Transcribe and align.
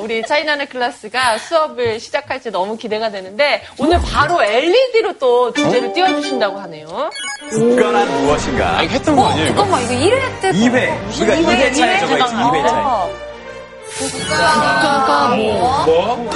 우리 0.00 0.22
차이나는 0.22 0.66
클래스가 0.68 1.38
수업을 1.38 2.00
시작할지 2.00 2.50
너무 2.50 2.76
기대가 2.76 3.10
되는데 3.10 3.62
오늘 3.78 4.00
바로 4.00 4.42
LED로 4.42 5.18
또 5.18 5.52
주제를 5.52 5.90
어? 5.90 5.92
띄워주신다고 5.92 6.58
하네요. 6.60 7.10
국가란 7.50 8.08
무엇인가? 8.22 8.78
아, 8.78 8.82
이거 8.82 8.92
했던 8.94 9.16
거 9.16 9.26
아니에요? 9.28 9.46
이거? 9.48 9.54
잠깐만, 9.56 9.82
이거 9.84 9.92
1회 9.94 10.40
때. 10.40 10.50
2회. 10.52 11.20
우리가 11.20 11.34
2회 11.36 11.74
차에 11.76 11.98
적어 12.00 12.18
있지, 12.18 12.34
2회 12.34 12.68
차에. 12.68 12.82
국가가 13.98 15.36
뭐? 15.36 15.84
뭐? 15.84 16.30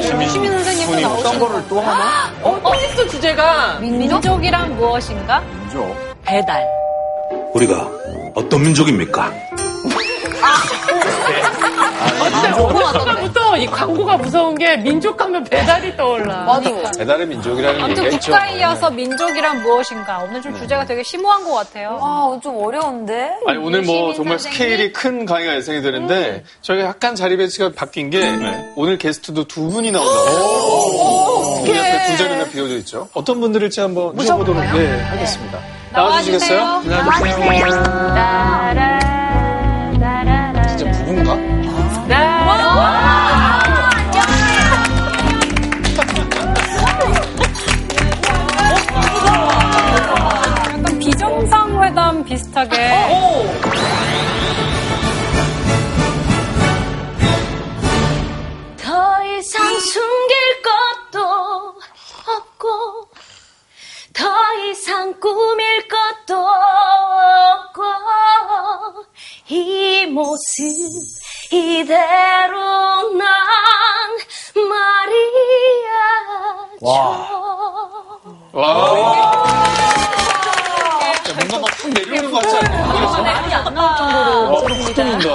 시민 0.00 0.52
선생님도 0.52 1.08
어떤 1.08 1.38
거를 1.38 1.62
또 1.68 1.80
하나? 1.80 2.32
어, 2.42 2.60
또 2.62 2.74
있어, 2.74 3.06
주제가. 3.08 3.78
민족 3.80 4.44
이란 4.44 4.76
무엇인가? 4.76 5.40
민족. 5.40 5.96
배달. 6.24 6.66
우리가 7.54 7.88
어떤 8.34 8.62
민족입니까? 8.62 9.32
어제부터 12.22 13.56
이 13.56 13.66
광고가 13.66 14.16
무서운 14.16 14.56
게 14.56 14.76
민족 14.76 15.20
하면 15.20 15.44
배달이 15.44 15.96
떠올라. 15.96 16.44
맞아. 16.44 16.70
배달의 16.98 17.26
민족이라는 17.26 17.82
아무튼 17.82 18.04
얘기가 18.04 18.16
있죠. 18.16 18.32
국가에 18.32 18.58
이어서 18.58 18.90
민족이란 18.90 19.62
무엇인가? 19.62 20.18
오늘 20.28 20.40
좀 20.42 20.54
주제가 20.56 20.84
되게 20.84 21.02
심오한 21.02 21.44
것 21.44 21.52
같아요. 21.54 21.98
와, 22.00 22.38
좀 22.42 22.56
어려운데? 22.62 23.30
아니 23.46 23.58
오늘 23.58 23.82
뭐 23.82 23.94
시민 23.96 24.14
정말 24.16 24.38
선생님? 24.38 24.52
스케일이 24.58 24.92
큰 24.92 25.24
강의가 25.26 25.54
예상이 25.56 25.82
되는데 25.82 26.44
저희가 26.62 26.84
약간 26.86 27.14
자리 27.14 27.36
배치가 27.36 27.70
바뀐 27.74 28.10
게 28.10 28.24
오늘 28.76 28.98
게스트도 28.98 29.44
두 29.44 29.68
분이 29.70 29.90
나온다고 29.92 31.60
우리 31.62 31.76
옆에 31.76 32.06
두 32.06 32.16
자리나 32.18 32.44
비어져 32.46 32.74
있죠. 32.78 33.08
어떤 33.14 33.40
분들일지 33.40 33.80
한번 33.80 34.14
모셔보도록 34.16 34.62
네, 34.72 35.00
하겠습니다. 35.02 35.58
나와주시겠어요? 35.92 36.82
나와주세요. 36.84 37.84
진짜 40.76 40.90
부부인가? 40.90 41.53
비슷하게. 52.34 52.76
더 58.76 59.24
이상 59.24 59.78
숨길 59.78 60.62
것도 60.62 61.24
없고 62.26 63.08
더 64.12 64.54
이상 64.64 65.20
꾸밀 65.20 65.86
것도 65.86 66.36
없고 66.36 67.84
이 69.50 70.06
모습 70.06 70.40
이대로 71.52 73.12
난 73.12 73.28
말이야 74.56 75.94
와. 76.80 77.30
야, 78.56 80.13
뭔가 81.58 81.58
막확 81.60 81.88
내려오는 81.90 82.30
것 82.30 82.42
같지 82.42 82.56
않아요? 82.56 83.22
말이 83.22 83.54
안 83.54 83.74
나올 83.74 83.96
정도로 83.96 84.30
어, 84.56 84.60
확 84.60 84.94
뚫는다. 84.94 85.28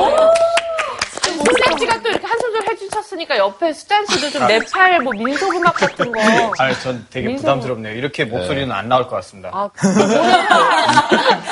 스태치가 1.40 2.02
또 2.02 2.10
이렇게 2.10 2.28
한숨 2.28 2.54
좀 2.54 2.68
해주셨으니까 2.70 3.38
옆에 3.38 3.72
스탠스도 3.74 4.30
좀 4.30 4.46
네팔 4.48 5.00
뭐 5.02 5.14
민속 5.14 5.56
음악 5.56 5.74
같은 5.76 6.12
거. 6.12 6.20
아, 6.58 6.74
전 6.84 7.06
되게 7.10 7.30
민소- 7.30 7.38
부담스럽네요. 7.38 7.94
이렇게 7.96 8.26
목소리는 8.26 8.70
안 8.72 8.90
나올 8.90 9.08
것 9.08 9.16
같습니다. 9.18 9.50
아, 9.54 9.70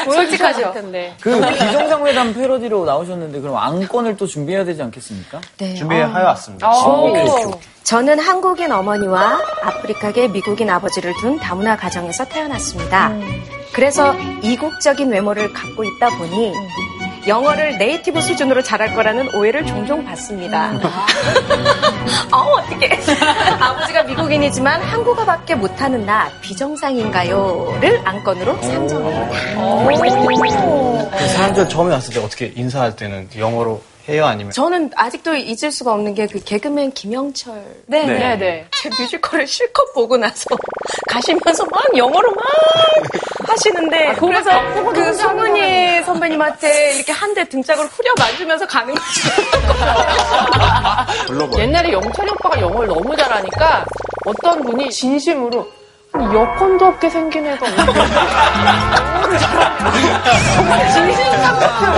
솔직하실 0.06 0.72
텐데. 0.74 1.16
그 1.22 1.40
비정상회담 1.40 2.34
패러디로 2.34 2.86
나오셨는데 2.86 3.40
그럼 3.40 3.58
안건을 3.58 4.18
또 4.18 4.28
준비해야 4.28 4.66
되지 4.66 4.82
않겠습니까? 4.84 5.40
준비해 5.78 6.04
왔습니다. 6.04 6.70
저는 7.84 8.20
한국인 8.20 8.72
어머니와 8.72 9.40
아프리카계 9.64 10.28
미국인 10.28 10.70
아버지를 10.70 11.14
둔 11.22 11.40
다문화 11.40 11.78
가정에서 11.78 12.26
태어났습니다. 12.26 13.12
그래서 13.74 14.16
이국적인 14.42 15.12
외모를 15.12 15.54
갖고 15.54 15.84
있다 15.84 16.10
보니 16.18 16.54
영어를 17.28 17.78
네이티브 17.78 18.22
수준으로 18.22 18.64
잘할 18.64 18.96
거라는 18.96 19.36
오해를 19.36 19.66
종종 19.66 20.04
받습니다. 20.06 20.72
어, 22.32 22.38
어떡해. 22.38 23.00
아버지가 23.60 24.04
미국인이지만 24.04 24.82
한국어밖에 24.82 25.56
못하는 25.56 26.06
나 26.06 26.30
비정상인가요?를 26.42 28.02
안건으로 28.06 28.62
상정합니다. 28.62 29.58
그 31.18 31.28
사람들 31.28 31.68
처음에 31.68 31.92
왔을 31.94 32.14
때 32.14 32.22
어떻게 32.22 32.54
인사할 32.56 32.96
때는 32.96 33.28
영어로 33.38 33.82
해요? 34.10 34.26
아니면? 34.26 34.52
저는 34.52 34.92
아직도 34.96 35.36
잊을 35.36 35.72
수가 35.72 35.94
없는 35.94 36.14
게 36.14 36.28
그 36.28 36.40
개그맨 36.44 36.92
김영철. 36.94 37.54
네, 37.88 38.06
네, 38.06 38.38
네. 38.38 38.68
제 38.82 38.90
뮤지컬을 38.90 39.48
실컷 39.48 39.94
보고 39.94 40.18
나서 40.18 40.46
가시면서 41.10 41.66
막 41.66 41.82
영어로 41.96 42.32
막 42.32 42.44
하시는데 43.50 44.14
그래서 44.20 44.50
그 44.94 45.14
송은이 45.14 46.04
선배님한테 46.04 46.96
이렇게 46.96 47.12
한 47.12 47.28
대 47.34 47.44
등짝을 47.48 47.86
후려 47.86 48.12
맞으면서 48.18 48.66
가는 48.66 48.96
거죠. 48.96 49.30
옛날에 51.60 51.92
영철이 51.92 52.32
오빠가 52.32 52.60
영어를 52.62 52.88
너무 52.88 53.16
잘하니까 53.16 53.86
어떤 54.26 54.62
분이 54.64 54.90
진심으로 54.90 55.68
여권도 56.16 56.86
없게 56.86 57.10
생긴 57.10 57.46
애가. 57.46 57.66
정말 60.56 60.92
진심상 60.94 61.60
같아요. 61.60 61.98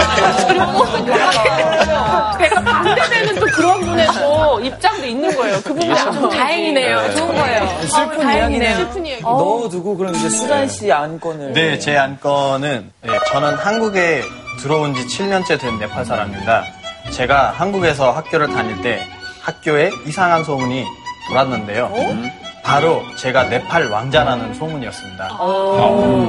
배가 2.39 2.63
반대되는 2.63 3.35
또 3.35 3.45
그런 3.47 3.81
분의 3.81 4.07
또 4.07 4.59
입장도 4.61 5.05
있는 5.05 5.35
거예요. 5.35 5.61
그분이 5.61 5.91
아주 5.91 6.29
다행이네요. 6.29 7.15
좋은 7.15 7.35
거예요. 7.35 7.67
슬픈 7.81 8.19
다행이네요. 8.19 8.69
이야기네요. 8.69 8.75
슬픈 8.77 9.05
이야기. 9.05 9.21
넣어두고 9.21 9.97
그럼 9.97 10.15
이제 10.15 10.29
수잔 10.29 10.67
씨 10.67 10.91
안건을. 10.91 11.53
네, 11.53 11.77
제 11.77 11.95
안건은 11.97 12.91
네, 13.01 13.19
저는 13.31 13.55
한국에 13.55 14.23
들어온 14.61 14.95
지 14.95 15.05
7년째 15.05 15.59
된 15.59 15.77
네팔 15.77 16.05
사람입니다. 16.05 16.65
제가 17.11 17.51
한국에서 17.51 18.11
학교를 18.11 18.47
다닐 18.47 18.81
때 18.81 19.05
학교에 19.41 19.91
이상한 20.07 20.43
소문이 20.43 20.85
돌았는데요. 21.27 21.91
바로 22.63 23.03
제가 23.17 23.45
네팔 23.45 23.89
왕자라는 23.89 24.53
소문이었습니다. 24.53 25.39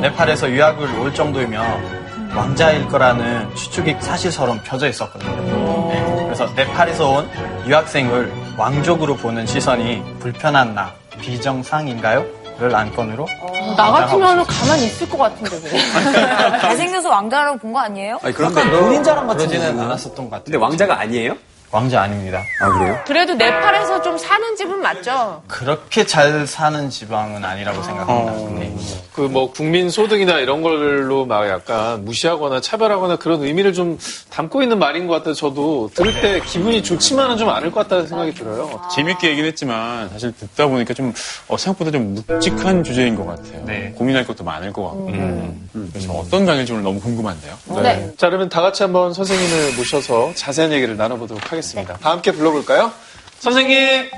네팔에서 0.01 0.51
유학을 0.51 1.01
올 1.01 1.13
정도이면 1.15 2.10
왕자일 2.35 2.87
거라는 2.89 3.55
추측이 3.55 3.97
사실처럼 4.01 4.61
펴져 4.65 4.89
있었거든요. 4.89 5.89
네, 5.89 6.23
그래서 6.25 6.47
네팔에서 6.55 7.09
온 7.11 7.29
유학생을 7.67 8.33
왕족으로 8.57 9.17
보는 9.17 9.47
시선이 9.47 10.03
불편한 10.21 10.75
나, 10.75 10.93
비정상인가요? 11.21 12.25
를 12.59 12.77
안건으로 12.77 13.27
나 13.75 13.91
같으면 13.91 14.45
가만히 14.45 14.85
있을 14.85 15.09
것 15.09 15.17
같은데. 15.17 15.59
왜. 15.73 15.81
잘생겨서 16.61 17.09
왕자라고 17.09 17.57
본 17.57 17.73
거 17.73 17.79
아니에요? 17.79 18.19
아니, 18.23 18.35
그런데 18.35 18.69
본인 18.71 19.03
자랑 19.03 19.27
같은 19.27 19.47
그러지는 19.47 19.69
거는 19.77 19.85
않았었던 19.87 20.17
것 20.27 20.31
같아요. 20.31 20.45
근데 20.45 20.59
왕자가 20.59 21.01
아니에요? 21.01 21.37
왕자 21.73 22.03
아닙니다. 22.03 22.45
아, 22.61 22.69
그래요? 22.79 22.99
그래도 23.07 23.35
네팔에서 23.35 24.03
좀 24.03 24.19
사는 24.19 24.57
집은 24.57 24.81
맞죠? 24.81 25.41
그렇게 25.47 26.05
잘 26.05 26.45
사는 26.47 26.91
지방은 26.91 27.45
아니라고 27.45 27.81
생각합니다. 27.83 28.61
네. 28.61 28.77
그 29.15 29.31
뭐 29.31 29.53
국민 29.53 29.91
소득이나 29.91 30.39
이런 30.41 30.63
걸로 30.63 31.25
막 31.27 31.47
약간 31.49 32.05
무시하거나 32.05 32.61
차별하거나 32.61 33.17
그런 33.17 33.43
의미를 33.43 33.73
좀 33.73 33.99
담고 34.31 34.63
있는 34.63 34.79
말인 34.81 35.07
것 35.07 35.15
같아서 35.15 35.35
저도 35.35 35.91
들을 35.95 36.21
때 36.21 36.41
기분이 36.41 36.83
좋지만은 36.83 37.37
좀 37.37 37.49
않을 37.51 37.71
것 37.71 37.81
같다는 37.83 38.09
생각이 38.09 38.35
들어요. 38.35 38.81
재밌게 38.93 39.29
얘기는 39.31 39.47
했지만 39.49 40.09
사실 40.09 40.33
듣다 40.33 40.67
보니까 40.67 40.95
좀 40.95 41.13
어, 41.49 41.57
생각보다 41.57 41.91
좀 41.93 42.15
묵직한 42.29 42.83
주제인 42.83 43.15
것 43.15 43.27
같아요. 43.27 43.63
네. 43.67 43.93
고민할 43.97 44.27
것도 44.27 44.43
많을 44.43 44.73
것 44.73 44.83
같고. 44.85 45.07
음. 45.09 45.91
그래서 45.93 46.13
어떤 46.15 46.45
강의일지 46.47 46.73
오늘 46.73 46.83
너무 46.85 46.99
궁금한데요. 47.01 47.55
네. 47.83 48.13
자, 48.17 48.29
그러면 48.29 48.49
다 48.49 48.61
같이 48.63 48.83
한번 48.83 49.13
선생님을 49.15 49.75
모셔서 49.77 50.33
자세한 50.35 50.73
얘기를 50.73 50.97
나눠보도록 50.97 51.45
하겠습니다. 51.45 51.60
다 52.01 52.11
함께 52.11 52.33
불러볼까요? 52.33 52.93
선생님! 53.41 54.11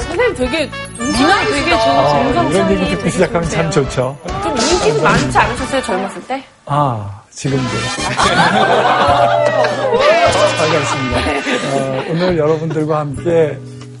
선생님 0.00 0.34
되게 0.34 0.70
문화 0.96 1.44
되게 1.44 1.70
좋은 1.70 2.34
정성이 2.34 2.50
이런 2.50 2.70
얘기 2.72 2.90
듣고 2.96 3.08
시작하면 3.10 3.48
참 3.48 3.70
좋죠. 3.70 4.18
좀 4.42 4.56
인기 4.56 5.00
많지 5.02 5.38
않으셨어요 5.38 5.82
젊었을 5.82 6.26
때? 6.26 6.44
아, 6.66 7.22
지금도. 7.30 7.68
반갑습니다. 10.58 11.18
어, 11.72 12.04
오늘 12.10 12.36
여러분들과 12.38 12.98
함께 13.00 13.58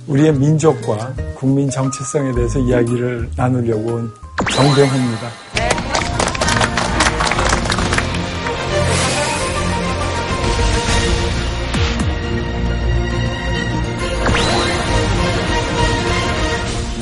우리의 0.08 0.32
민족과 0.32 1.14
국민 1.34 1.68
정체성에 1.68 2.32
대해서 2.32 2.58
이야기를 2.58 3.30
나누려고 3.36 3.94
온 3.94 4.10
정병호입니다. 4.50 5.28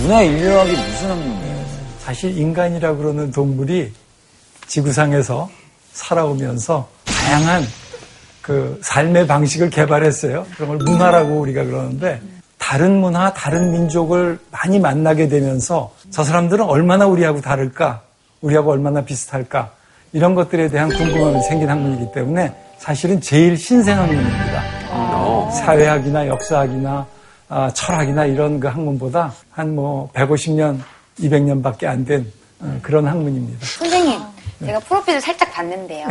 문화 0.03 0.23
인류학이 0.23 0.71
무슨 0.71 1.11
학문이에요? 1.11 1.67
사실 2.01 2.37
인간이라고 2.37 2.99
그러는 2.99 3.31
동물이 3.31 3.93
지구상에서 4.67 5.49
살아오면서 5.93 6.89
다양한 7.05 7.63
그 8.43 8.79
삶의 8.83 9.27
방식을 9.27 9.71
개발했어요. 9.71 10.47
그런 10.57 10.69
걸 10.69 10.79
문화라고 10.79 11.41
우리가 11.41 11.65
그러는데 11.65 12.21
다른 12.67 13.01
문화, 13.01 13.33
다른 13.33 13.71
민족을 13.71 14.41
많이 14.51 14.81
만나게 14.81 15.29
되면서 15.29 15.93
저 16.11 16.25
사람들은 16.25 16.65
얼마나 16.65 17.07
우리하고 17.07 17.41
다를까? 17.41 18.03
우리하고 18.41 18.73
얼마나 18.73 19.03
비슷할까? 19.03 19.71
이런 20.13 20.35
것들에 20.35 20.69
대한 20.69 20.89
궁금함이 20.89 21.43
생긴 21.45 21.69
학문이기 21.71 22.11
때문에 22.13 22.53
사실은 22.79 23.21
제일 23.21 23.57
신생 23.57 23.97
학문입니다. 24.01 25.51
사회학이나 25.53 26.27
역사학이나 26.27 27.07
아, 27.49 27.71
철학이나 27.73 28.25
이런 28.27 28.59
그 28.59 28.67
학문보다 28.67 29.33
한 29.53 29.69
뭐 29.77 30.11
150년, 30.13 30.81
200년밖에 31.21 31.85
안 31.85 32.05
된 32.05 32.27
그런 32.83 33.07
학문입니다. 33.07 33.65
선생님, 33.65 34.19
제가 34.65 34.79
프로필을 34.81 35.21
살짝 35.21 35.53
봤는데요. 35.53 36.07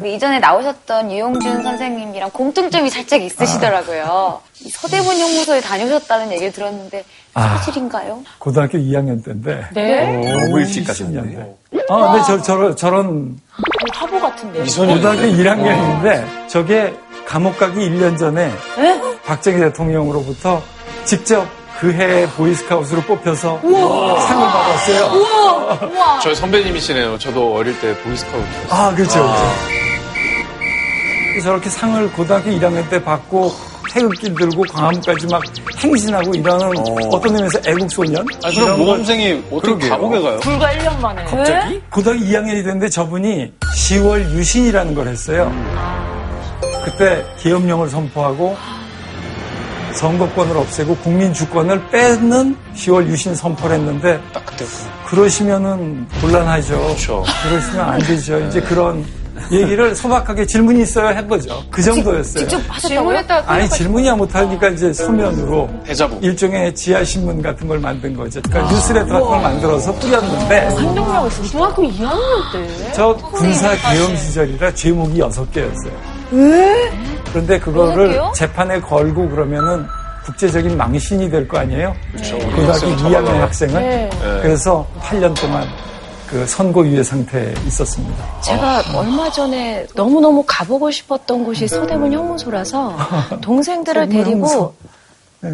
우리 0.00 0.14
이전에 0.14 0.38
나오셨던 0.40 1.12
유용준 1.12 1.62
선생님이랑 1.62 2.30
공통점이 2.30 2.90
살짝 2.90 3.22
있으시더라고요. 3.22 4.40
이 4.62 4.70
서대문 4.70 5.16
형무소에 5.16 5.60
다녀오셨다는 5.60 6.32
얘기를 6.32 6.52
들었는데 6.52 7.04
아. 7.34 7.56
사실인가요? 7.58 8.22
고등학교 8.38 8.78
2학년 8.78 9.24
때인데. 9.24 9.66
네? 9.72 10.32
너무 10.32 10.60
일찍 10.60 10.86
가셨는데. 10.86 11.54
아, 11.88 12.12
근데 12.12 12.24
저, 12.26 12.42
저, 12.42 12.74
저런 12.74 13.38
화보 13.92 14.20
같은데. 14.20 14.60
고등학교 14.64 15.22
1학년인데 15.22 16.48
저게 16.48 16.94
감옥 17.26 17.58
가기 17.58 17.78
1년 17.78 18.18
전에 18.18 18.50
박정희 19.24 19.58
대통령으로부터 19.60 20.62
직접 21.04 21.46
그해 21.80 22.26
보이스카우트로 22.36 23.02
뽑혀서 23.02 23.60
상을 23.60 24.46
받았어요. 24.46 25.04
우와! 25.12 25.78
우와! 25.82 26.20
저희 26.20 26.34
선배님이시네요. 26.34 27.18
저도 27.18 27.56
어릴 27.56 27.78
때 27.80 27.94
보이스카우트. 27.98 28.46
아, 28.70 28.94
그렇죠. 28.94 29.20
그렇죠. 29.20 29.44
저렇게 31.42 31.68
상을 31.68 32.10
고등학교 32.12 32.50
1학년 32.50 32.88
때 32.88 33.02
받고 33.02 33.52
태극기 33.92 34.32
들고 34.34 34.62
광화문까지 34.72 35.26
막 35.26 35.42
행진하고 35.78 36.34
이러는 36.34 36.78
어. 36.78 37.20
떤 37.20 37.34
의미에서 37.36 37.58
애국소년? 37.66 38.24
아, 38.44 38.50
그럼 38.50 38.78
모범생이 38.78 39.44
어떻게 39.52 39.88
감옥에 39.88 40.20
가요? 40.20 40.38
불과 40.40 40.72
1년 40.72 40.98
만에. 41.00 41.24
갑자기? 41.24 41.80
고등학교 41.90 42.24
2학년이 42.24 42.54
됐는데 42.64 42.88
저분이 42.88 43.52
10월 43.60 44.20
유신이라는 44.30 44.94
걸 44.94 45.08
했어요. 45.08 45.52
그때 46.84 47.24
계엄령을 47.40 47.88
선포하고 47.88 48.56
선거권을 49.94 50.56
없애고 50.56 50.96
국민 50.96 51.32
주권을 51.32 51.88
뺏는 51.90 52.56
10월 52.74 53.06
유신 53.06 53.34
선포를 53.34 53.76
했는데 53.76 54.20
딱 54.32 54.44
그때였구나. 54.46 55.04
그러시면은 55.06 56.06
곤란하죠. 56.20 56.78
그렇죠. 56.78 57.24
그러시면 57.48 57.80
안 57.88 57.98
되죠. 58.00 58.38
이제 58.46 58.60
그런 58.60 59.04
얘기를 59.52 59.94
소박하게 59.94 60.46
질문이 60.46 60.82
있어요 60.82 61.08
해보죠. 61.16 61.62
그 61.70 61.82
정도였어요. 61.82 62.46
직접 62.46 62.62
하셨다고요? 62.68 63.20
아니 63.46 63.68
질문이야 63.68 64.14
못하니까 64.14 64.68
이제 64.68 64.92
서면으로 64.92 65.68
대자보. 65.84 66.18
일종의 66.22 66.74
지하 66.74 67.04
신문 67.04 67.42
같은 67.42 67.68
걸 67.68 67.78
만든 67.78 68.16
거죠. 68.16 68.40
그러니까 68.42 68.72
뉴스레터 68.72 69.06
같은 69.06 69.26
걸 69.26 69.42
만들어서 69.42 69.92
뿌렸는데 69.96 70.58
한동력 70.68 71.26
있어. 71.26 71.42
중학교 71.42 71.82
2학년 71.82 72.52
때. 72.52 72.92
저 72.92 73.14
군사 73.14 73.74
계엄 73.90 74.16
시절이라 74.16 74.74
제목이 74.74 75.18
여섯 75.18 75.50
개였어요. 75.52 75.92
그런데 77.34 77.58
그거를? 77.58 78.20
재판에 78.32 78.80
걸고 78.80 79.28
그러면은 79.28 79.84
국제적인 80.24 80.76
망신이 80.76 81.28
될 81.30 81.46
거 81.48 81.58
아니에요? 81.58 81.94
그렇죠. 82.12 82.38
고등학교 82.38 82.70
학생을 82.72 82.96
2학년 82.96 83.10
잡아가고. 83.12 83.38
학생은. 83.42 83.74
네. 83.74 84.10
네. 84.10 84.38
그래서 84.40 84.86
8년 85.00 85.38
동안 85.38 85.68
그 86.28 86.46
선고유예 86.46 87.02
상태에 87.02 87.52
있었습니다. 87.66 88.40
제가 88.40 88.82
얼마 88.94 89.28
전에 89.30 89.84
너무너무 89.96 90.44
가보고 90.46 90.90
싶었던 90.92 91.44
곳이 91.44 91.66
서대문 91.68 92.12
형무소라서 92.12 92.96
동생들을 93.42 94.08
데리고 94.08 94.30
형무소. 94.30 94.74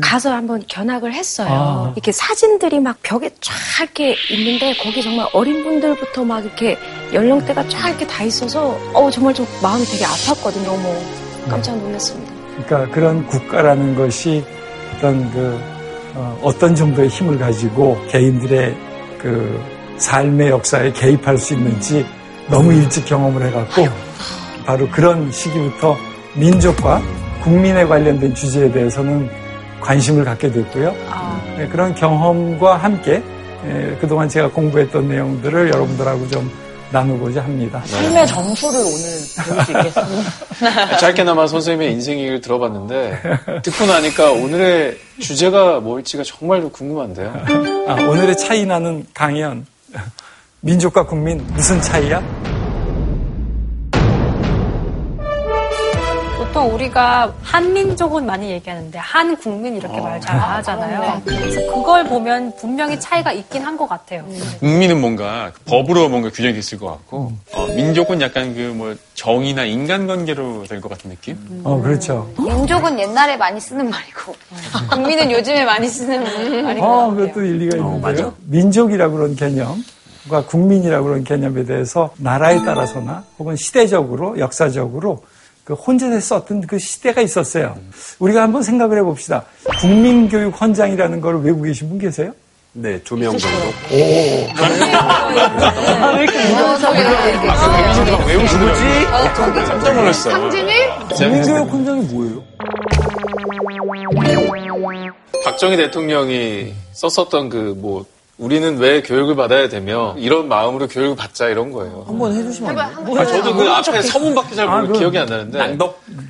가서 0.00 0.30
한번 0.32 0.62
견학을 0.68 1.12
했어요. 1.14 1.48
아. 1.50 1.92
이렇게 1.96 2.12
사진들이 2.12 2.78
막 2.78 2.96
벽에 3.02 3.30
쫙 3.40 3.54
이렇게 3.82 4.14
있는데 4.30 4.72
거기 4.76 5.02
정말 5.02 5.26
어린 5.32 5.64
분들부터 5.64 6.22
막 6.24 6.44
이렇게 6.44 6.78
연령대가 7.12 7.66
쫙 7.68 7.88
이렇게 7.88 8.06
다 8.06 8.22
있어서 8.22 8.78
어 8.94 9.10
정말 9.10 9.34
좀 9.34 9.44
마음이 9.60 9.84
되게 9.86 10.04
아팠거든요. 10.04 10.64
너무 10.66 10.94
깜짝 11.50 11.76
놀랐습니다. 11.76 12.32
그러니까 12.66 12.94
그런 12.94 13.26
국가라는 13.26 13.94
것이 13.94 14.44
어떤 14.96 15.30
그 15.32 15.58
어, 16.14 16.52
떤 16.58 16.74
정도의 16.74 17.08
힘을 17.08 17.38
가지고 17.38 17.96
개인들의 18.08 18.76
그 19.18 19.60
삶의 19.96 20.48
역사에 20.48 20.92
개입할 20.92 21.38
수 21.38 21.54
있는지 21.54 22.04
너무 22.48 22.72
일찍 22.72 23.04
경험을 23.04 23.46
해갖고 23.46 23.86
바로 24.66 24.88
그런 24.88 25.30
시기부터 25.30 25.96
민족과 26.34 27.00
국민에 27.42 27.84
관련된 27.84 28.34
주제에 28.34 28.70
대해서는 28.70 29.28
관심을 29.80 30.24
갖게 30.24 30.50
됐고요. 30.50 30.94
네, 31.56 31.66
그런 31.68 31.94
경험과 31.94 32.76
함께 32.76 33.22
예, 33.66 33.96
그동안 34.00 34.28
제가 34.28 34.50
공부했던 34.50 35.08
내용들을 35.08 35.68
여러분들하고 35.68 36.26
좀 36.28 36.50
나누고자 36.92 37.42
합니다. 37.42 37.82
삶의 37.86 38.26
정수를 38.26 38.80
오늘 38.80 38.98
들을 39.44 39.64
수 39.64 39.70
있겠습니다. 39.72 40.96
짧게나마 40.98 41.46
선생님의 41.46 41.92
인생 41.92 42.18
얘기를 42.18 42.40
들어봤는데 42.40 43.60
듣고 43.62 43.86
나니까 43.86 44.32
오늘의 44.32 44.98
주제가 45.20 45.80
뭘지가 45.80 46.22
정말로 46.24 46.68
궁금한데요. 46.70 47.32
아, 47.88 47.94
오늘의 47.94 48.36
차이 48.36 48.66
나는 48.66 49.06
강연. 49.14 49.66
민족과 50.60 51.06
국민 51.06 51.44
무슨 51.54 51.80
차이야? 51.80 52.49
보통 56.50 56.74
우리가 56.74 57.32
한민족은 57.44 58.26
많이 58.26 58.50
얘기하는데 58.50 58.98
한 58.98 59.36
국민 59.36 59.76
이렇게 59.76 60.00
말잘 60.00 60.34
안 60.34 60.56
하잖아요. 60.56 61.22
그래서 61.24 61.60
그걸 61.72 62.02
보면 62.04 62.56
분명히 62.56 62.98
차이가 62.98 63.30
있긴 63.32 63.62
한 63.62 63.76
것 63.76 63.88
같아요. 63.88 64.24
국민은 64.58 65.00
뭔가 65.00 65.52
법으로 65.64 66.08
뭔가 66.08 66.28
규정이 66.28 66.58
있을 66.58 66.78
것 66.78 66.88
같고 66.88 67.32
어, 67.54 67.66
민족은 67.68 68.20
약간 68.20 68.52
그 68.54 68.70
뭐 68.80 68.94
정의나 69.14 69.64
인간관계로 69.64 70.64
될 70.66 70.80
것 70.80 70.88
같은 70.88 71.10
느낌? 71.10 71.36
어, 71.62 71.80
그렇죠. 71.80 72.28
민족은 72.38 72.98
옛날에 72.98 73.36
많이 73.36 73.60
쓰는 73.60 73.88
말이고 73.88 74.34
국민은 74.90 75.30
요즘에 75.30 75.64
많이 75.64 75.86
쓰는 75.88 76.24
말인 76.64 76.80
것 76.80 76.86
어, 76.86 76.96
같아요. 77.10 77.16
그것도 77.16 77.44
일리가 77.44 77.76
있는데요. 77.76 78.34
민족이라고 78.46 79.14
그런 79.16 79.36
개념과 79.36 80.46
국민이라고 80.48 81.04
그런 81.06 81.22
개념에 81.24 81.64
대해서 81.64 82.10
나라에 82.16 82.64
따라서나 82.64 83.22
혹은 83.38 83.54
시대적으로, 83.56 84.38
역사적으로 84.40 85.22
그 85.70 85.74
혼재돼 85.74 86.18
썼던 86.18 86.62
그 86.66 86.80
시대가 86.80 87.20
있었어요. 87.20 87.78
우리가 88.18 88.42
한번 88.42 88.60
생각을 88.64 88.98
해봅시다. 88.98 89.44
국민교육 89.80 90.60
헌장이라는 90.60 91.20
걸 91.20 91.40
외우고 91.44 91.62
계신 91.62 91.88
분 91.88 91.96
계세요? 91.96 92.32
네, 92.72 93.00
두 93.04 93.16
명 93.16 93.38
정도. 93.38 93.56
오. 93.68 94.48
아, 94.58 96.12
왜 96.16 96.22
이렇게 96.24 96.38
데뷔신데 96.42 98.10
막 98.10 98.26
외우시더라고요. 98.26 99.64
깜짝 99.64 99.94
놀랐어요. 99.94 100.50
국민교육 101.14 101.72
헌장이 101.72 102.00
뭐예요? 102.02 102.42
박정희 105.44 105.76
대통령이 105.76 106.74
썼었던 106.94 107.48
그 107.48 107.74
뭐 107.76 108.04
우리는 108.40 108.78
왜 108.78 109.02
교육을 109.02 109.36
받아야 109.36 109.68
되며 109.68 110.14
이런 110.16 110.48
마음으로 110.48 110.88
교육을 110.88 111.14
받자 111.14 111.48
이런 111.48 111.70
거예요. 111.72 112.04
한번 112.06 112.32
해주시면 112.34 112.78
안 112.78 113.04
돼요? 113.04 113.20
아, 113.20 113.26
저도 113.26 113.54
그 113.54 113.68
앞에 113.70 114.00
서문밖에 114.00 114.54
잘 114.54 114.66
모르고 114.66 114.88
아, 114.88 114.92
그 114.92 114.98
기억이 114.98 115.18
안 115.18 115.26
나는데 115.26 115.78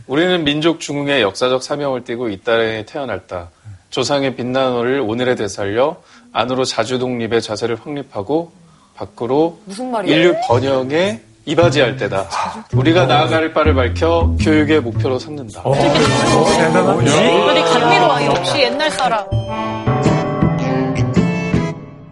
우리는 0.09 0.43
민족 0.43 0.81
중흥의 0.81 1.23
역사적 1.23 1.63
사명을 1.63 2.03
띠고 2.03 2.29
이 2.31 2.41
땅에 2.41 2.85
태어났다. 2.85 3.51
조상의 3.91 4.35
빛난 4.35 4.73
오를 4.75 5.01
오늘에 5.01 5.37
되살려 5.37 5.97
안으로 6.33 6.65
자주 6.65 6.99
독립의 6.99 7.43
자세를 7.43 7.77
확립하고 7.81 8.51
밖으로 8.97 9.61
무슨 9.65 9.91
말이야? 9.93 10.15
인류 10.15 10.35
번영에 10.49 11.21
이바지할 11.47 11.97
때다. 11.97 12.29
우리가 12.75 13.07
나아갈 13.07 13.53
바를 13.53 13.75
밝혀 13.75 14.35
교육의 14.41 14.81
목표로 14.81 15.19
삼는다. 15.21 15.63
어, 15.65 15.75
대단하네. 15.75 17.45
어디 17.45 17.61
감미로워. 17.63 18.25
역시 18.37 18.59
옛날 18.63 18.91
사람. 18.91 19.25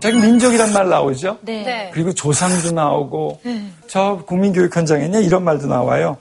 자기 0.01 0.17
민족이란 0.19 0.73
말 0.73 0.89
나오죠? 0.89 1.39
네. 1.43 1.91
그리고 1.93 2.13
조상도 2.15 2.73
나오고 2.73 3.41
저 3.89 4.23
국민교육 4.27 4.75
현장에는 4.75 5.23
이런 5.23 5.45
말도 5.45 5.67
나와요. 5.67 6.17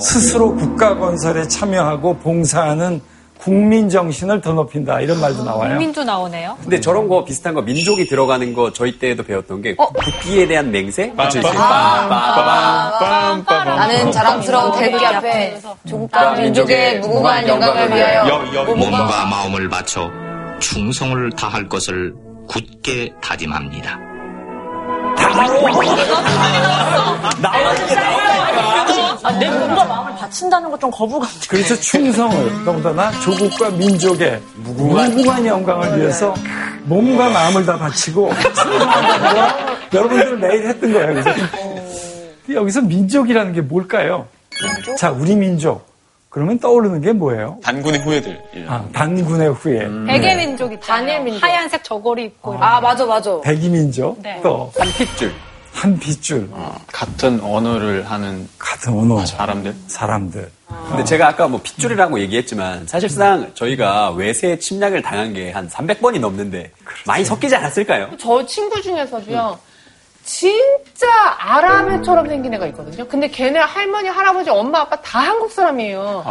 스스로 0.00 0.54
국가 0.54 0.96
건설에 0.96 1.48
참여하고 1.48 2.18
봉사하는 2.18 3.00
국민 3.38 3.88
정신을 3.88 4.40
더 4.40 4.52
높인다 4.54 5.00
이런 5.00 5.20
말도 5.20 5.44
나와요. 5.44 5.70
국민도 5.70 6.04
나오네요. 6.04 6.56
근데 6.62 6.80
저런 6.80 7.06
거 7.08 7.24
비슷한 7.24 7.54
거 7.54 7.62
민족이 7.62 8.06
들어가는 8.06 8.54
거 8.54 8.72
저희 8.72 8.98
때에도 8.98 9.22
배웠던 9.22 9.62
게 9.62 9.76
국기에 9.76 10.46
대한 10.46 10.70
맹세? 10.70 11.12
맞죠? 11.14 11.40
나는 13.64 14.10
자랑스러운 14.12 14.78
태극기 14.78 15.06
앞에 15.06 15.58
조국과 15.86 16.32
민족의 16.34 17.00
무궁한 17.00 17.46
영광을 17.46 17.94
위하여 17.94 18.42
몸과 18.74 19.26
마음을 19.26 19.68
바쳐 19.68 20.10
충성을 20.58 21.30
다할 21.32 21.68
것을 21.68 22.14
굳게 22.48 23.14
다짐합니다. 23.20 23.98
아, 29.22 29.32
내 29.38 29.50
몸과 29.50 29.84
마음을 29.84 30.14
바친다는 30.16 30.70
것 30.70 30.76
좀 30.78 30.90
거부감. 30.90 31.28
그래서 31.48 31.74
충성을 31.74 32.64
더군다나 32.64 33.10
조국과 33.20 33.70
민족의 33.70 34.40
무궁한 34.56 35.46
영광을 35.46 35.98
위해서 35.98 36.34
몸과 36.84 37.30
마음을 37.30 37.64
다 37.64 37.78
바치고 37.78 38.30
여러분들 39.92 40.36
매일 40.36 40.68
했던 40.68 40.92
거예요. 40.92 41.06
그래서 41.14 41.30
여기서 42.52 42.82
민족이라는 42.82 43.52
게 43.54 43.62
뭘까요? 43.62 44.26
자, 44.98 45.10
우리 45.10 45.34
민족. 45.34 45.86
그러면 46.36 46.58
떠오르는 46.58 47.00
게 47.00 47.12
뭐예요? 47.12 47.56
단군의 47.62 48.00
후예들. 48.02 48.42
아, 48.68 48.84
단군의 48.92 49.54
후예. 49.54 49.88
백예민족이 50.06 50.78
단예민족. 50.80 51.42
하얀색 51.42 51.82
저고리 51.82 52.24
입고. 52.24 52.58
아, 52.60 52.78
맞아, 52.78 53.06
맞아. 53.06 53.40
백이민족. 53.40 54.20
네. 54.22 54.38
또 54.42 54.70
한 54.78 54.86
핏줄. 54.98 55.32
한 55.72 55.98
핏줄. 55.98 56.50
같은 56.92 57.40
언어를 57.40 58.04
하는 58.04 58.46
같은 58.58 58.92
언어. 58.92 59.24
사람들. 59.24 59.74
사람들. 59.86 60.50
근데 60.90 61.04
제가 61.04 61.28
아까 61.28 61.48
뭐 61.48 61.58
핏줄이라고 61.62 62.20
얘기했지만 62.20 62.86
사실상 62.86 63.50
저희가 63.54 64.10
외세 64.10 64.58
침략을 64.58 65.00
당한 65.00 65.32
게 65.32 65.52
한 65.52 65.70
300번이 65.70 66.20
넘는데 66.20 66.70
많이 67.06 67.24
섞이지 67.24 67.56
않았을까요? 67.56 68.10
저 68.20 68.44
친구 68.44 68.82
중에서도요. 68.82 69.58
진짜 70.26 71.06
아랍애처럼 71.38 72.28
생긴 72.28 72.52
애가 72.54 72.66
있거든요. 72.66 73.06
근데 73.06 73.28
걔네 73.28 73.60
할머니, 73.60 74.08
할아버지, 74.08 74.50
엄마, 74.50 74.80
아빠 74.80 74.96
다 74.96 75.20
한국 75.20 75.50
사람이에요. 75.52 76.24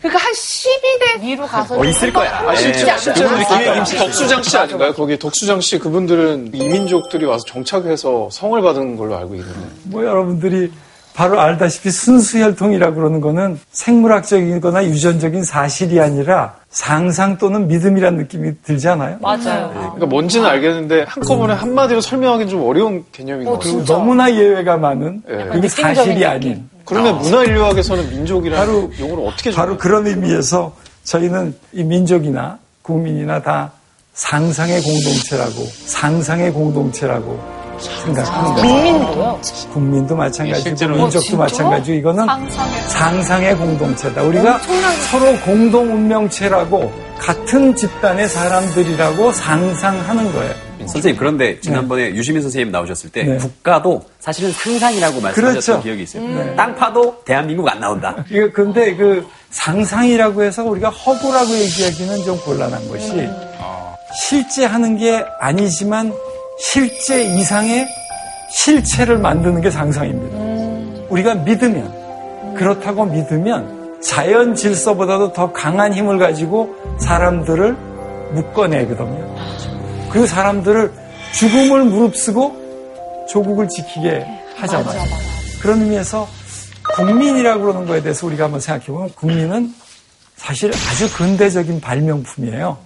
그러니까 0.00 0.22
한 0.22 0.32
12대 0.32 1.22
위로 1.22 1.46
가서 1.46 1.78
어, 1.78 1.84
있을 1.84 2.12
거야. 2.12 2.38
아, 2.46 2.54
실제, 2.54 2.98
실제로 2.98 3.30
느낌이 3.36 3.98
덕수장 3.98 4.42
씨 4.42 4.56
아닌가요? 4.58 4.92
거기 4.92 5.18
덕수장 5.18 5.60
씨 5.60 5.78
그분들은 5.78 6.50
이민족들이 6.52 7.24
와서 7.24 7.44
정착해서 7.46 8.28
성을 8.30 8.60
받은 8.60 8.96
걸로 8.96 9.16
알고 9.16 9.34
있는데. 9.34 9.68
뭐 9.84 10.04
여러분들이 10.04 10.70
바로 11.14 11.40
알다시피 11.40 11.90
순수혈통이라고 11.90 12.96
그러는 12.96 13.20
거는 13.20 13.58
생물학적이거나 13.70 14.84
유전적인 14.86 15.44
사실이 15.44 16.00
아니라 16.00 16.56
상상 16.70 17.38
또는 17.38 17.68
믿음이라는 17.68 18.18
느낌이 18.18 18.50
들잖아요. 18.64 19.18
맞아요. 19.20 19.70
그러니까 19.74 20.06
뭔지는 20.06 20.48
알겠는데 20.48 21.04
한꺼번에 21.06 21.54
한마디로 21.54 22.00
설명하기는 22.00 22.50
좀 22.50 22.66
어려운 22.66 23.04
개념인 23.12 23.46
것 23.46 23.60
그리고 23.60 23.78
같아요. 23.78 23.96
너무나 23.96 24.34
예외가 24.34 24.76
많은 24.76 25.22
그게 25.52 25.68
사실이 25.68 26.26
아닌. 26.26 26.68
그러면 26.84 27.18
문화인류학에서는 27.18 28.10
민족이라는 28.10 28.66
바로 28.66 28.90
용어를 28.98 29.28
어떻게 29.28 29.52
바로 29.52 29.78
그런 29.78 30.08
의미에서 30.08 30.74
저희는 31.04 31.54
이 31.72 31.84
민족이나 31.84 32.58
국민이나 32.82 33.40
다 33.40 33.70
상상의 34.14 34.82
공동체라고 34.82 35.64
상상의 35.86 36.52
공동체라고 36.52 37.63
생각하는 37.78 38.54
거예요. 38.54 38.62
국민도요? 38.62 39.40
국민도 39.72 40.16
마찬가지고 40.16 40.68
실제로 40.68 40.94
민족도 40.96 41.20
진짜? 41.20 41.36
마찬가지고 41.38 41.96
이거는 41.96 42.26
상상의 42.26 42.82
상상의 42.88 43.56
공동체다. 43.56 44.22
우리가 44.22 44.60
서로 45.10 45.36
공동 45.40 45.92
운명체라고 45.92 46.92
같은 47.18 47.74
집단의 47.74 48.28
사람들이라고 48.28 49.32
상상하는 49.32 50.32
거예요. 50.32 50.54
선생님 50.86 51.16
그런데 51.18 51.58
지난번에 51.60 52.10
유시민 52.10 52.42
선생님 52.42 52.70
나오셨을 52.70 53.10
때 53.10 53.24
네. 53.24 53.36
국가도 53.38 54.02
사실은 54.20 54.52
상상이라고 54.52 55.20
말씀하셨던 55.20 55.60
그렇죠. 55.62 55.82
기억이 55.82 56.02
있어요. 56.02 56.22
음. 56.24 56.54
땅 56.56 56.74
파도 56.74 57.22
대한민국 57.24 57.66
안 57.68 57.80
나온다. 57.80 58.14
이거 58.30 58.50
근데 58.52 58.94
그 58.94 59.26
상상이라고 59.50 60.42
해서 60.42 60.62
우리가 60.64 60.90
허구라고 60.90 61.50
얘기하기는 61.50 62.24
좀 62.24 62.38
곤란한 62.40 62.86
것이 62.88 63.26
실제 64.28 64.64
하는 64.66 64.96
게 64.98 65.24
아니지만 65.40 66.12
실제 66.58 67.24
이상의 67.24 67.86
실체를 68.50 69.18
만드는 69.18 69.60
게 69.60 69.70
상상입니다. 69.70 71.04
우리가 71.08 71.34
믿으면 71.34 72.54
그렇다고 72.54 73.04
믿으면 73.04 74.00
자연 74.00 74.54
질서보다도 74.54 75.32
더 75.32 75.52
강한 75.52 75.92
힘을 75.92 76.18
가지고 76.18 76.74
사람들을 77.00 77.72
묶어내거든요. 78.32 79.34
그리고 80.10 80.26
사람들을 80.26 80.92
죽음을 81.32 81.84
무릅쓰고 81.84 83.26
조국을 83.28 83.68
지키게 83.68 84.24
하잖아요. 84.56 85.02
그런 85.60 85.80
의미에서 85.82 86.28
국민이라고 86.94 87.62
그러는 87.62 87.86
거에 87.86 88.02
대해서 88.02 88.26
우리가 88.26 88.44
한번 88.44 88.60
생각해 88.60 88.86
보면 88.86 89.10
국민은 89.16 89.74
사실 90.36 90.70
아주 90.70 91.12
근대적인 91.16 91.80
발명품이에요. 91.80 92.76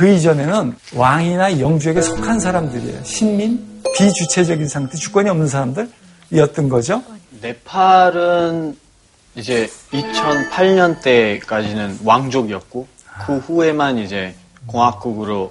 그 0.00 0.08
이전에는 0.08 0.74
왕이나 0.94 1.60
영주에게 1.60 2.00
속한 2.00 2.40
사람들이에요. 2.40 3.04
신민, 3.04 3.82
비주체적인 3.94 4.66
상태, 4.66 4.96
주권이 4.96 5.28
없는 5.28 5.46
사람들이었던 5.46 6.70
거죠. 6.70 7.02
네팔은 7.42 8.78
이제 9.34 9.70
2008년 9.92 11.02
때까지는 11.02 11.98
왕족이었고 12.02 12.86
그 13.26 13.36
후에만 13.40 13.98
이제 13.98 14.34
공화국으로 14.64 15.50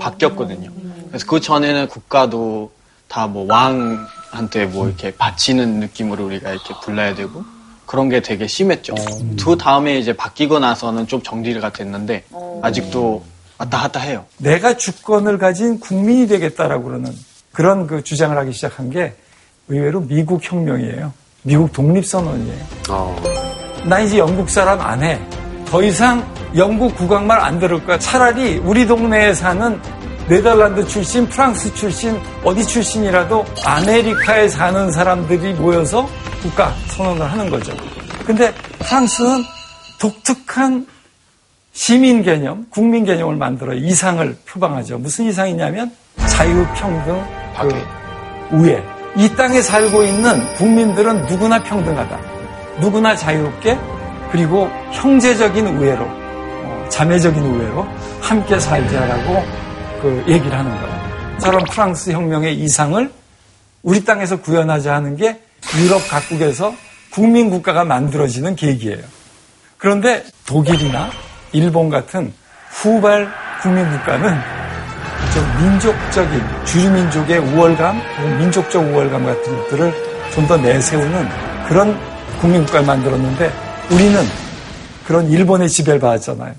바뀌었거든요. 0.00 0.70
그래서 1.08 1.26
그 1.26 1.38
전에는 1.40 1.88
국가도 1.88 2.70
다 3.08 3.26
뭐 3.26 3.44
왕한테 3.46 4.64
뭐 4.64 4.86
이렇게 4.88 5.10
바치는 5.14 5.80
느낌으로 5.80 6.24
우리가 6.24 6.50
이렇게 6.52 6.72
불러야 6.82 7.14
되고 7.14 7.44
그런 7.84 8.08
게 8.08 8.22
되게 8.22 8.46
심했죠. 8.46 8.94
그 9.44 9.58
다음에 9.58 9.98
이제 9.98 10.14
바뀌고 10.14 10.60
나서는 10.60 11.06
좀 11.08 11.22
정리가 11.22 11.74
됐는데 11.74 12.24
아직도 12.62 13.35
왔다 13.58 13.80
갔다 13.82 14.00
해요. 14.00 14.24
내가 14.38 14.76
주권을 14.76 15.38
가진 15.38 15.80
국민이 15.80 16.26
되겠다라고 16.26 16.84
그러는 16.84 17.12
그런 17.52 17.86
그 17.86 18.02
주장을 18.02 18.36
하기 18.36 18.52
시작한 18.52 18.90
게 18.90 19.14
의외로 19.68 20.00
미국 20.00 20.40
혁명이에요. 20.42 21.12
미국 21.42 21.72
독립선언이에요. 21.72 22.64
나 23.86 24.00
이제 24.00 24.18
영국 24.18 24.50
사람 24.50 24.80
안 24.80 25.02
해. 25.02 25.18
더 25.66 25.82
이상 25.82 26.26
영국 26.56 26.94
국왕말 26.96 27.40
안 27.40 27.58
들을 27.58 27.84
거야. 27.84 27.98
차라리 27.98 28.58
우리 28.58 28.86
동네에 28.86 29.34
사는 29.34 29.80
네덜란드 30.28 30.84
출신, 30.86 31.28
프랑스 31.28 31.72
출신, 31.74 32.20
어디 32.44 32.64
출신이라도 32.66 33.44
아메리카에 33.64 34.48
사는 34.48 34.90
사람들이 34.90 35.54
모여서 35.54 36.08
국가 36.42 36.74
선언을 36.88 37.30
하는 37.30 37.48
거죠. 37.48 37.72
근데 38.24 38.52
프랑스는 38.80 39.44
독특한 40.00 40.86
시민 41.76 42.22
개념, 42.22 42.64
국민 42.70 43.04
개념을 43.04 43.36
만들어 43.36 43.74
이상을 43.74 44.34
표방하죠. 44.46 44.96
무슨 44.96 45.26
이상이냐면 45.26 45.92
자유, 46.26 46.66
평등, 46.74 47.22
그 47.60 48.56
우애. 48.56 48.82
이 49.14 49.28
땅에 49.36 49.60
살고 49.60 50.02
있는 50.02 50.54
국민들은 50.54 51.26
누구나 51.26 51.62
평등하다. 51.62 52.18
누구나 52.80 53.14
자유롭게 53.14 53.78
그리고 54.32 54.70
형제적인 54.92 55.66
우애로, 55.66 56.02
어, 56.02 56.86
자매적인 56.88 57.42
우애로 57.42 57.86
함께 58.22 58.58
살자라고 58.58 59.44
그 60.00 60.24
얘기를 60.26 60.58
하는 60.58 60.70
거예요. 60.80 61.38
저런 61.42 61.62
프랑스 61.64 62.10
혁명의 62.10 62.58
이상을 62.58 63.12
우리 63.82 64.02
땅에서 64.02 64.40
구현하자 64.40 64.94
하는 64.94 65.14
게 65.14 65.42
유럽 65.78 66.08
각국에서 66.08 66.74
국민 67.10 67.50
국가가 67.50 67.84
만들어지는 67.84 68.56
계기예요. 68.56 69.04
그런데 69.76 70.24
독일이나 70.46 71.10
일본 71.56 71.88
같은 71.88 72.30
후발 72.70 73.26
국민 73.62 73.88
국가는 73.90 74.38
좀 75.32 75.62
민족적인 75.64 76.42
주류민족의 76.66 77.38
우월감, 77.38 77.98
민족적 78.38 78.82
우월감 78.82 79.24
같은 79.24 79.56
것들을 79.56 79.92
좀 80.34 80.46
더 80.46 80.56
내세우는 80.58 81.26
그런 81.66 81.98
국민 82.40 82.62
국가를 82.66 82.86
만들었는데 82.86 83.50
우리는 83.90 84.22
그런 85.06 85.30
일본의 85.30 85.70
지배를 85.70 85.98
받았잖아요. 85.98 86.52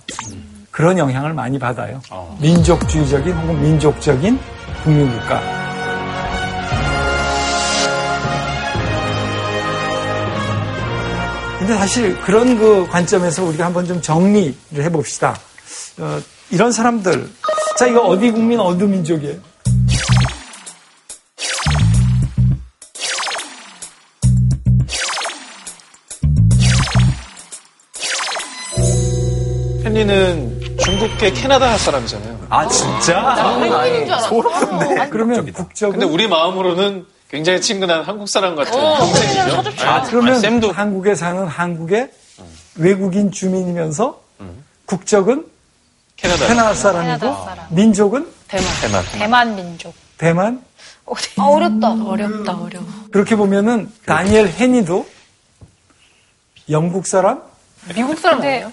그런 0.72 0.98
영향을 0.98 1.32
많이 1.34 1.60
받아요. 1.60 2.02
민족주의적인 2.40 3.34
혹은 3.34 3.62
민족적인 3.62 4.40
국민 4.84 5.12
국가. 5.12 5.67
근데 11.68 11.80
사실 11.82 12.18
그런 12.22 12.58
그 12.58 12.88
관점에서 12.88 13.44
우리가 13.44 13.66
한번 13.66 13.86
좀 13.86 14.02
정리를 14.02 14.56
해봅시다. 14.72 15.38
어, 16.00 16.18
이런 16.50 16.72
사람들. 16.72 17.30
자, 17.78 17.88
이거 17.88 18.04
어디 18.04 18.32
국민, 18.32 18.58
어디 18.58 18.86
민족이에요? 18.86 19.38
헨리는 29.84 30.78
중국계 30.86 31.32
캐나다 31.34 31.78
사람이잖아요. 31.78 32.48
아 32.50 32.66
진짜? 32.70 34.20
소름 34.30 34.52
그러면 35.10 35.52
국적은 35.52 36.00
근데 36.00 36.06
우리 36.06 36.30
마음으로는 36.30 37.17
굉장히 37.30 37.60
친근한 37.62 38.04
한국 38.04 38.28
사람 38.30 38.56
같은 38.56 38.72
동생이죠. 38.72 39.86
아, 39.86 40.04
그러면 40.04 40.42
한국에 40.74 41.14
사는 41.16 41.46
한국의 41.46 42.10
외국인 42.76 43.32
주민이면서 43.32 44.22
국적은 44.86 45.46
캐나다. 46.16 46.48
캐나다 46.48 46.74
사람이고 46.74 47.20
캐나다 47.20 47.46
사람. 47.46 47.66
민족은 47.70 48.28
대만. 48.48 48.66
대만. 48.82 49.04
대만 49.12 49.56
민족. 49.56 49.94
대만. 50.18 50.64
아, 51.38 51.44
어렵다. 51.44 51.92
어렵다, 51.92 52.58
어려워. 52.58 52.86
그렇게 53.12 53.36
보면은 53.36 53.92
다니엘 54.06 54.48
헤니도 54.48 55.06
영국 56.70 57.08
사람? 57.08 57.42
미국 57.94 58.18
사람이에요? 58.20 58.72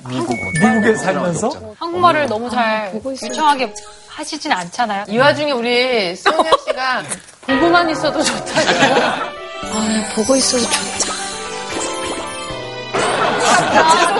미국에 0.60 0.96
살면서 0.96 1.74
한국말을 1.78 2.26
너무 2.26 2.50
잘 2.50 2.92
유창하게 2.94 3.72
하시진 4.14 4.52
않잖아요. 4.52 5.04
이 5.08 5.18
와중에 5.18 5.50
우리 5.52 6.14
소녀 6.14 6.50
씨가 6.66 7.02
보고만 7.46 7.90
있어도 7.90 8.22
좋다고. 8.22 8.70
아, 9.00 10.12
보고 10.14 10.36
있어도 10.36 10.62
좋다. 10.62 11.14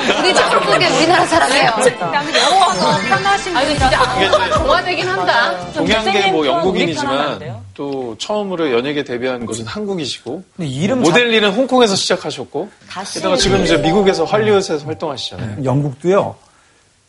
우리 0.21 0.33
한국에 0.33 0.87
우리나라 0.97 1.25
사람이에요. 1.27 1.71
나는 2.13 2.35
영어가 2.35 2.75
더 2.75 2.99
편하신 3.09 3.57
아니, 3.57 3.69
진짜 3.79 3.99
한국말 4.01 4.51
동화되긴 4.51 5.09
한다. 5.09 5.73
동양계 5.73 6.31
뭐 6.33 6.47
영국인이지만? 6.47 7.63
또 7.75 8.17
처음으로 8.19 8.73
연예계 8.73 9.05
데뷔한 9.05 9.47
곳은 9.47 9.67
한국이시고 9.67 10.45
근데 10.57 10.69
이름 10.69 11.01
모델 11.03 11.33
일은 11.33 11.53
홍콩에서 11.53 11.97
시작하셨고 11.97 12.69
게다가 13.15 13.37
지금 13.37 13.65
이제 13.65 13.77
미국에서 13.79 14.25
할리우드에서 14.25 14.85
활동하시잖아요. 14.87 15.65
영국도요. 15.65 16.37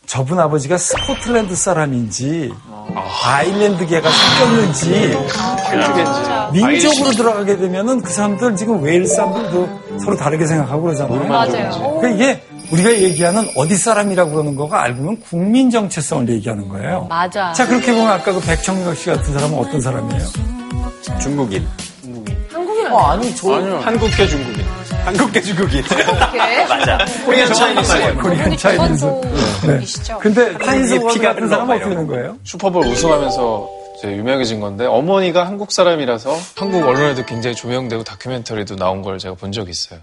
저분 0.06 0.38
아버지가 0.38 0.78
스코틀랜드 0.78 1.54
사람인지 1.56 2.52
아일랜드계가 3.24 4.08
섞였는지 4.10 5.16
민족으로 6.52 7.10
들어가게 7.12 7.56
되면은 7.56 8.02
그 8.02 8.12
사람들 8.12 8.56
지금 8.56 8.82
웨일 8.82 9.06
사람들도 9.06 9.98
서로 10.00 10.16
다르게 10.16 10.46
생각하고 10.46 10.82
그러잖아요. 10.82 11.28
맞아요. 11.28 11.98
그러니까 12.00 12.08
이게 12.08 12.42
우리가 12.70 12.92
얘기하는 12.92 13.48
어디 13.56 13.76
사람이라고 13.76 14.32
그러는 14.32 14.56
거가 14.56 14.82
알고 14.82 14.98
보면 14.98 15.20
국민 15.20 15.70
정체성을 15.70 16.28
얘기하는 16.30 16.68
거예요. 16.68 17.06
맞아. 17.08 17.52
자 17.52 17.66
그렇게 17.66 17.92
보면 17.92 18.08
아까 18.08 18.32
그 18.32 18.40
백청각 18.40 18.96
씨 18.96 19.06
같은 19.06 19.32
사람은 19.32 19.58
어떤 19.58 19.80
사람이에요? 19.80 20.24
중국인. 21.20 21.66
한국인 22.52 22.86
어, 22.92 22.98
아니, 22.98 23.34
저. 23.36 23.54
한국계 23.80 24.26
중국인. 24.26 24.65
한국계 25.06 25.40
중국인. 25.40 25.84
맞아. 26.68 26.98
코리안 27.24 27.54
차이니스. 27.54 28.14
코리안 28.16 28.56
차이니즈. 28.56 29.04
네. 29.66 29.78
이시죠? 29.82 30.18
근데 30.18 30.52
하인즈 30.60 30.94
원 30.94 31.14
피가 31.14 31.34
같은 31.34 31.52
어떻게 31.52 31.78
되는 31.78 32.06
거예요? 32.08 32.36
슈퍼볼 32.42 32.84
우승하면서 32.86 33.70
이제 33.98 34.16
유명해진 34.16 34.58
건데 34.58 34.84
어머니가 34.84 35.46
한국 35.46 35.70
사람이라서 35.70 36.36
한국 36.56 36.82
언론에도 36.86 37.24
굉장히 37.24 37.54
조명되고 37.54 38.02
다큐멘터리도 38.02 38.74
나온 38.74 39.02
걸 39.02 39.18
제가 39.18 39.36
본 39.36 39.52
적이 39.52 39.70
있어요. 39.70 40.00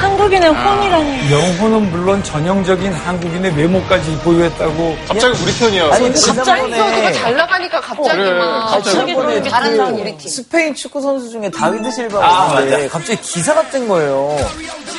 한국인의 0.00 0.48
혼이라니. 0.48 1.30
영혼은 1.30 1.90
물론 1.90 2.22
전형적인 2.24 2.92
한국인의 2.92 3.54
외모까지 3.56 4.16
보유했다고. 4.24 4.96
갑자기 5.06 5.42
우리 5.42 5.52
편이야. 5.52 5.84
아니, 5.92 6.12
갑자기 6.12 6.60
에피소드가 6.72 7.12
잘 7.12 7.36
나가니까 7.36 7.80
갑자기 7.80 8.16
그래, 8.16 8.32
막. 8.38 8.66
갑자기 8.70 9.12
저번에 9.14 9.42
잘하는 9.42 9.76
사람 9.76 9.94
그 9.96 10.00
우리 10.00 10.16
팀. 10.16 10.30
스페인 10.30 10.74
축구 10.74 11.02
선수 11.02 11.28
중에 11.30 11.50
다비드 11.50 11.90
실바가 11.90 12.26
아, 12.26 12.60
있는데 12.60 12.88
갑자기 12.88 13.20
기사가 13.20 13.62
뜬 13.70 13.86
거예요. 13.88 14.36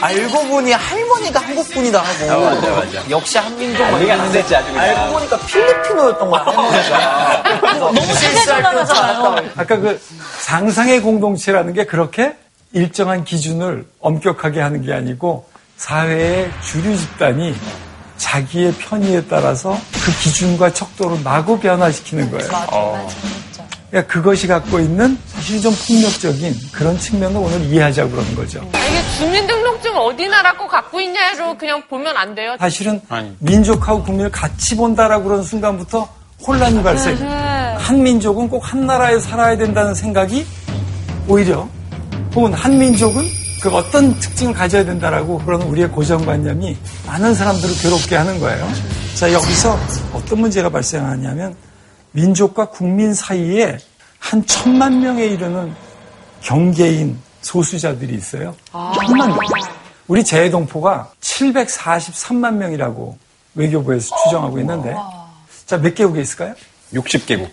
알고 0.01 0.47
보니 0.47 0.71
할머니가 0.71 1.39
한국 1.39 1.67
분이다 1.69 1.99
하고. 1.99 2.31
아, 2.31 2.49
맞아, 2.51 2.69
맞아. 2.69 3.09
역시 3.09 3.37
한민족 3.39 3.83
아주 3.85 3.97
그냥. 3.99 4.21
알고 4.77 5.13
보니까 5.13 5.37
필리핀어였던 5.47 6.29
거야 6.29 6.41
할머니가. 6.45 7.59
너무 7.77 8.01
세게 8.01 8.61
나가잖아요. 8.61 9.35
아까 9.57 9.77
그 9.77 9.99
상상의 10.39 11.01
공동체라는 11.01 11.73
게 11.73 11.85
그렇게 11.85 12.35
일정한 12.73 13.23
기준을 13.23 13.85
엄격하게 13.99 14.61
하는 14.61 14.81
게 14.81 14.93
아니고 14.93 15.47
사회의 15.77 16.49
주류 16.63 16.95
집단이 16.97 17.55
자기의 18.17 18.73
편의에 18.73 19.25
따라서 19.27 19.77
그 19.93 20.11
기준과 20.23 20.73
척도를 20.73 21.19
마구 21.23 21.59
변화시키는 21.59 22.29
거예요. 22.31 22.47
그러니까 23.89 24.13
그것이 24.13 24.47
갖고 24.47 24.79
있는 24.79 25.17
사실 25.27 25.59
좀 25.61 25.73
폭력적인 25.87 26.53
그런 26.71 26.97
측면을 26.97 27.35
오늘 27.41 27.61
이해하자고 27.65 28.11
그러는 28.11 28.35
거죠. 28.35 28.61
이게 28.73 29.01
주민등록증 29.17 29.97
어디 29.97 30.27
나라 30.29 30.55
거 30.55 30.65
갖고 30.67 31.01
있냐로 31.01 31.57
그냥 31.57 31.81
보면 31.89 32.15
안 32.15 32.33
돼요. 32.35 32.55
사실은 32.59 33.01
아니. 33.09 33.35
민족하고 33.39 34.03
국민을 34.03 34.31
같이 34.31 34.77
본다라고 34.77 35.25
그러는 35.25 35.43
순간부터 35.43 36.07
혼란이 36.47 36.81
발생. 36.83 37.17
한 37.77 38.01
민족은 38.03 38.47
꼭 38.47 38.63
한 38.63 38.85
나라에 38.85 39.19
살아야 39.19 39.57
된다는 39.57 39.93
생각이 39.93 40.45
오히려 41.27 41.67
혹은 42.35 42.53
한 42.53 42.77
민족은 42.77 43.23
그 43.61 43.69
어떤 43.69 44.17
특징을 44.19 44.53
가져야 44.53 44.83
된다라고 44.83 45.37
그런 45.39 45.61
우리의 45.63 45.89
고정관념이 45.89 46.77
많은 47.05 47.33
사람들을 47.35 47.75
괴롭게 47.81 48.15
하는 48.15 48.39
거예요. 48.39 48.67
자, 49.15 49.31
여기서 49.31 49.77
어떤 50.13 50.39
문제가 50.39 50.69
발생하냐면 50.69 51.55
민족과 52.11 52.69
국민 52.69 53.13
사이에 53.13 53.77
한 54.17 54.45
천만 54.45 54.99
명에 54.99 55.25
이르는 55.25 55.73
경계인 56.41 57.17
소수자들이 57.41 58.15
있어요. 58.15 58.55
천만 58.71 59.29
명. 59.29 59.39
우리 60.07 60.23
재해동포가 60.23 61.11
743만 61.21 62.55
명이라고 62.55 63.17
외교부에서 63.55 64.15
추정하고 64.23 64.59
있는데 64.59 64.95
자, 65.65 65.77
몇 65.77 65.93
개국에 65.93 66.21
있을까요? 66.21 66.55
60개국. 66.93 67.49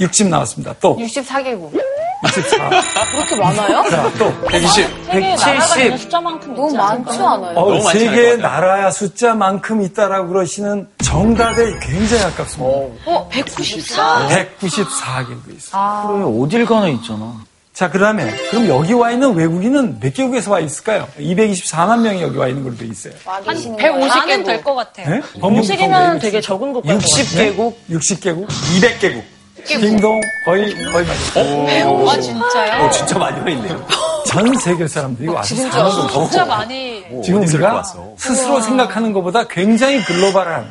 60 0.00 0.28
나왔습니다. 0.28 0.74
또 0.80 0.96
64개국. 0.96 1.91
64. 2.22 2.70
그렇게 3.12 3.36
많아요? 3.36 3.82
자, 3.90 4.10
또 4.18 4.32
120. 4.46 4.86
세계 5.06 5.34
나라가 5.34 5.76
있는 5.76 5.90
170. 5.90 5.98
숫자만큼 5.98 6.54
너무 6.54 6.74
많지? 6.74 7.18
않아요? 7.18 7.50
어, 7.58 7.68
너무 7.70 7.82
같아요. 7.82 8.36
나라야 8.36 8.90
숫자만큼 8.90 9.82
있다라고 9.82 10.28
그러시는 10.28 10.88
정답에 11.02 11.78
굉장히 11.82 12.22
가깝습니다. 12.22 12.70
어, 13.06 13.28
194? 13.30 14.28
194 14.28 15.26
개국에 15.26 15.52
있어요. 15.56 16.08
그래, 16.08 16.42
어딜 16.44 16.66
가나 16.66 16.88
있잖아. 16.88 17.34
자, 17.74 17.90
그 17.90 17.98
다음에, 17.98 18.30
그럼 18.50 18.68
여기 18.68 18.92
와 18.92 19.10
있는 19.10 19.34
외국인은 19.34 19.98
몇 19.98 20.12
개국에서 20.12 20.50
와 20.50 20.60
있을까요? 20.60 21.08
224만 21.18 22.00
명이 22.00 22.20
여기 22.22 22.36
와 22.36 22.46
있는 22.46 22.62
걸로 22.62 22.76
돼 22.76 22.84
있어요. 22.86 23.14
한 23.24 23.42
거예요? 23.44 23.76
150개는 23.78 24.44
될 24.44 24.62
것 24.62 24.74
같아요. 24.74 25.08
네? 25.08 25.22
60이면 25.40 26.20
되게 26.20 26.40
적은 26.42 26.74
것 26.74 26.82
같아요. 26.82 26.98
60개국? 26.98 27.74
60개국? 27.90 28.46
200개국. 28.46 29.22
딩동 29.64 30.20
거의, 30.44 30.74
거의 30.92 31.06
맞았어요. 31.06 32.08
아, 32.08 32.20
진짜요? 32.20 32.84
어, 32.84 32.90
진짜 32.90 33.18
많이 33.18 33.40
와 33.40 33.50
있네요. 33.50 33.86
전 34.26 34.54
세계 34.58 34.86
사람들이 34.86 35.28
와서 35.28 35.54
사는 35.54 35.70
거죠. 35.70 36.08
진짜 36.28 36.44
많이. 36.44 37.04
지금 37.24 37.42
우리가? 37.42 37.82
스스로 38.16 38.60
생각하는 38.60 39.12
것보다 39.12 39.46
굉장히 39.48 40.02
글로벌한 40.04 40.64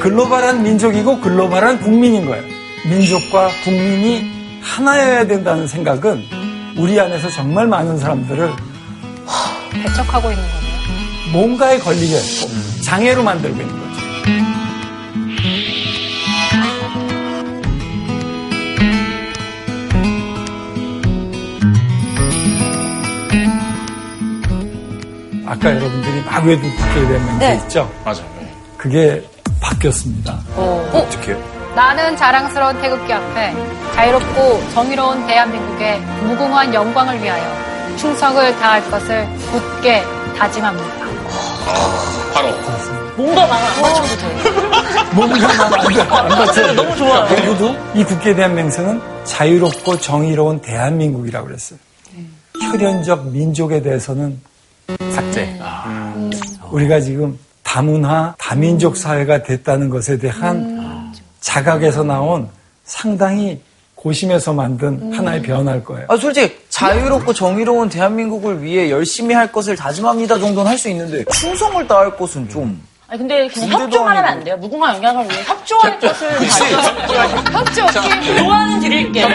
글로벌한 0.00 0.62
민족이고 0.62 1.20
글로벌한 1.20 1.80
국민인 1.80 2.26
거예요. 2.26 2.42
민족과 2.88 3.48
국민이 3.64 4.60
하나여야 4.62 5.26
된다는 5.26 5.66
생각은 5.66 6.22
우리 6.76 6.98
안에서 7.00 7.30
정말 7.30 7.66
많은 7.66 7.98
사람들을 7.98 8.50
배척하고 9.72 10.30
있는 10.30 10.42
거네요. 10.44 11.32
뭔가에 11.32 11.78
걸리게 11.78 12.14
했고 12.16 12.48
장애로 12.84 13.22
만들고 13.22 13.60
있는 13.60 13.78
거죠. 13.80 13.91
아까 25.52 25.68
여러분들이 25.68 26.22
막 26.24 26.42
외도 26.46 26.62
듣게 26.62 27.00
되는 27.08 27.38
게 27.38 27.46
네. 27.46 27.54
있죠. 27.56 27.90
맞아요. 28.06 28.24
네. 28.40 28.50
그게 28.78 29.22
바뀌었습니다. 29.60 30.40
어떻게요? 30.56 31.38
나는 31.74 32.16
자랑스러운 32.16 32.80
태극기 32.80 33.12
앞에 33.12 33.54
자유롭고 33.94 34.70
정의로운 34.72 35.26
대한민국의 35.26 36.00
무궁한 36.22 36.72
영광을 36.72 37.22
위하여 37.22 37.96
충성을 37.98 38.56
다할 38.56 38.90
것을 38.90 39.28
굳게 39.50 40.02
다짐합니다. 40.38 40.88
바로. 42.32 42.48
뭔가 43.14 43.46
나안 43.46 43.82
맞춰도 43.82 44.16
돼요. 44.16 44.72
뭔가 45.12 46.18
안 46.18 46.28
맞춰요. 46.28 46.72
너무 46.72 46.96
좋아요. 46.96 47.36
누구도 47.36 47.76
이 47.94 48.04
국기에 48.04 48.34
대한 48.34 48.54
맹세는 48.54 49.02
자유롭고 49.24 49.98
정의로운 49.98 50.62
대한민국이라고 50.62 51.46
그랬어요. 51.46 51.78
혈연적 52.58 53.26
민족에 53.32 53.82
대해서는 53.82 54.40
삭제. 55.10 55.58
우리가 56.70 57.00
지금 57.00 57.38
다문화, 57.62 58.34
다민족 58.38 58.96
사회가 58.96 59.42
됐다는 59.42 59.90
것에 59.90 60.18
대한 60.18 61.12
자각에서 61.40 62.02
나온 62.02 62.48
상당히 62.84 63.60
고심해서 63.94 64.52
만든 64.52 65.12
하나의 65.12 65.42
변화일 65.42 65.84
거예요. 65.84 66.06
아, 66.08 66.16
솔직히 66.16 66.56
자유롭고 66.68 67.32
정의로운 67.32 67.88
대한민국을 67.88 68.60
위해 68.62 68.90
열심히 68.90 69.34
할 69.34 69.50
것을 69.52 69.76
다짐합니다 69.76 70.38
정도는 70.38 70.68
할 70.70 70.76
수 70.76 70.88
있는데 70.88 71.24
충성을 71.32 71.86
다할 71.86 72.16
것은 72.16 72.48
좀 72.48 72.82
아니, 73.12 73.18
근데 73.18 73.46
그냥 73.48 73.68
협조만 73.82 74.16
하면 74.16 74.24
안 74.24 74.42
돼요. 74.42 74.56
무궁화 74.56 74.94
영향을 74.96 75.28
위해 75.28 75.42
협조할 75.42 76.00
것을. 76.00 76.30
협조. 77.52 77.86
조언은 78.38 78.80
드릴게요. 78.80 79.26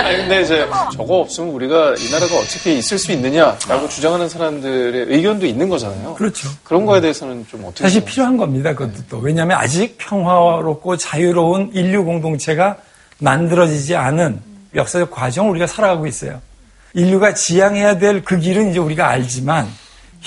아니, 0.00 0.16
근데 0.18 0.42
이제 0.42 0.68
저거 0.96 1.16
없으면 1.16 1.50
우리가 1.50 1.94
이 1.98 2.08
나라가 2.12 2.36
어떻게 2.36 2.74
있을 2.74 2.98
수 2.98 3.10
있느냐라고 3.10 3.88
주장하는 3.88 4.28
사람들의 4.28 5.06
의견도 5.08 5.44
있는 5.44 5.68
거잖아요. 5.68 6.14
그렇죠. 6.14 6.48
그런 6.62 6.86
거에 6.86 7.00
대해서는 7.00 7.44
좀 7.50 7.64
어떻게 7.64 7.82
사실? 7.82 8.04
필요한 8.04 8.36
겁니다. 8.36 8.72
그것도 8.74 9.02
또. 9.10 9.18
왜냐하면 9.18 9.58
아직 9.58 9.96
평화롭고 9.98 10.96
자유로운 10.98 11.72
인류 11.74 12.04
공동체가 12.04 12.76
만들어지지 13.18 13.96
않은 13.96 14.40
역사적 14.76 15.10
과정을 15.10 15.50
우리가 15.50 15.66
살아가고 15.66 16.06
있어요. 16.06 16.40
인류가 16.94 17.34
지향해야 17.34 17.98
될 17.98 18.22
그 18.22 18.38
길은 18.38 18.70
이제 18.70 18.78
우리가 18.78 19.08
알지만 19.08 19.66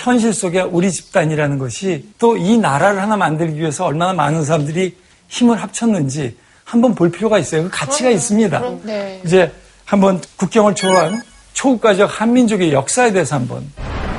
현실 0.01 0.33
속에 0.33 0.61
우리 0.61 0.91
집단이라는 0.91 1.57
것이 1.59 2.05
또 2.17 2.35
이 2.37 2.57
나라를 2.57 3.01
하나 3.01 3.15
만들기 3.17 3.59
위해서 3.59 3.85
얼마나 3.85 4.13
많은 4.13 4.43
사람들이 4.43 4.95
힘을 5.27 5.61
합쳤는지 5.61 6.35
한번 6.63 6.95
볼 6.95 7.11
필요가 7.11 7.37
있어요. 7.37 7.63
그 7.63 7.69
가치가 7.69 8.09
있습니다. 8.09 8.63
네. 8.83 9.21
이제 9.25 9.51
한번 9.85 10.19
국경을 10.37 10.73
초월한 10.73 11.21
초국가적 11.53 12.09
한민족의 12.21 12.71
역사에 12.73 13.11
대해서 13.11 13.35
한번 13.35 13.63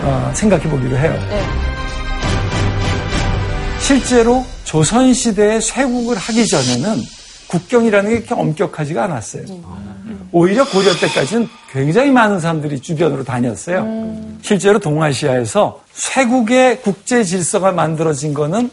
어, 0.02 0.30
생각해 0.34 0.68
보기로 0.68 0.96
해요. 0.96 1.18
실제로 3.80 4.44
조선시대에 4.64 5.60
쇄국을 5.60 6.16
하기 6.16 6.46
전에는 6.46 7.02
국경이라는 7.52 8.10
게 8.10 8.16
그렇게 8.22 8.34
엄격하지가 8.34 9.04
않았어요. 9.04 9.44
오히려 10.32 10.68
고려 10.68 10.94
때까지는 10.94 11.48
굉장히 11.70 12.10
많은 12.10 12.40
사람들이 12.40 12.80
주변으로 12.80 13.24
다녔어요. 13.24 14.16
실제로 14.40 14.78
동아시아에서 14.78 15.82
쇄국의 15.92 16.82
국제 16.82 17.22
질서가 17.22 17.72
만들어진 17.72 18.32
거는 18.32 18.70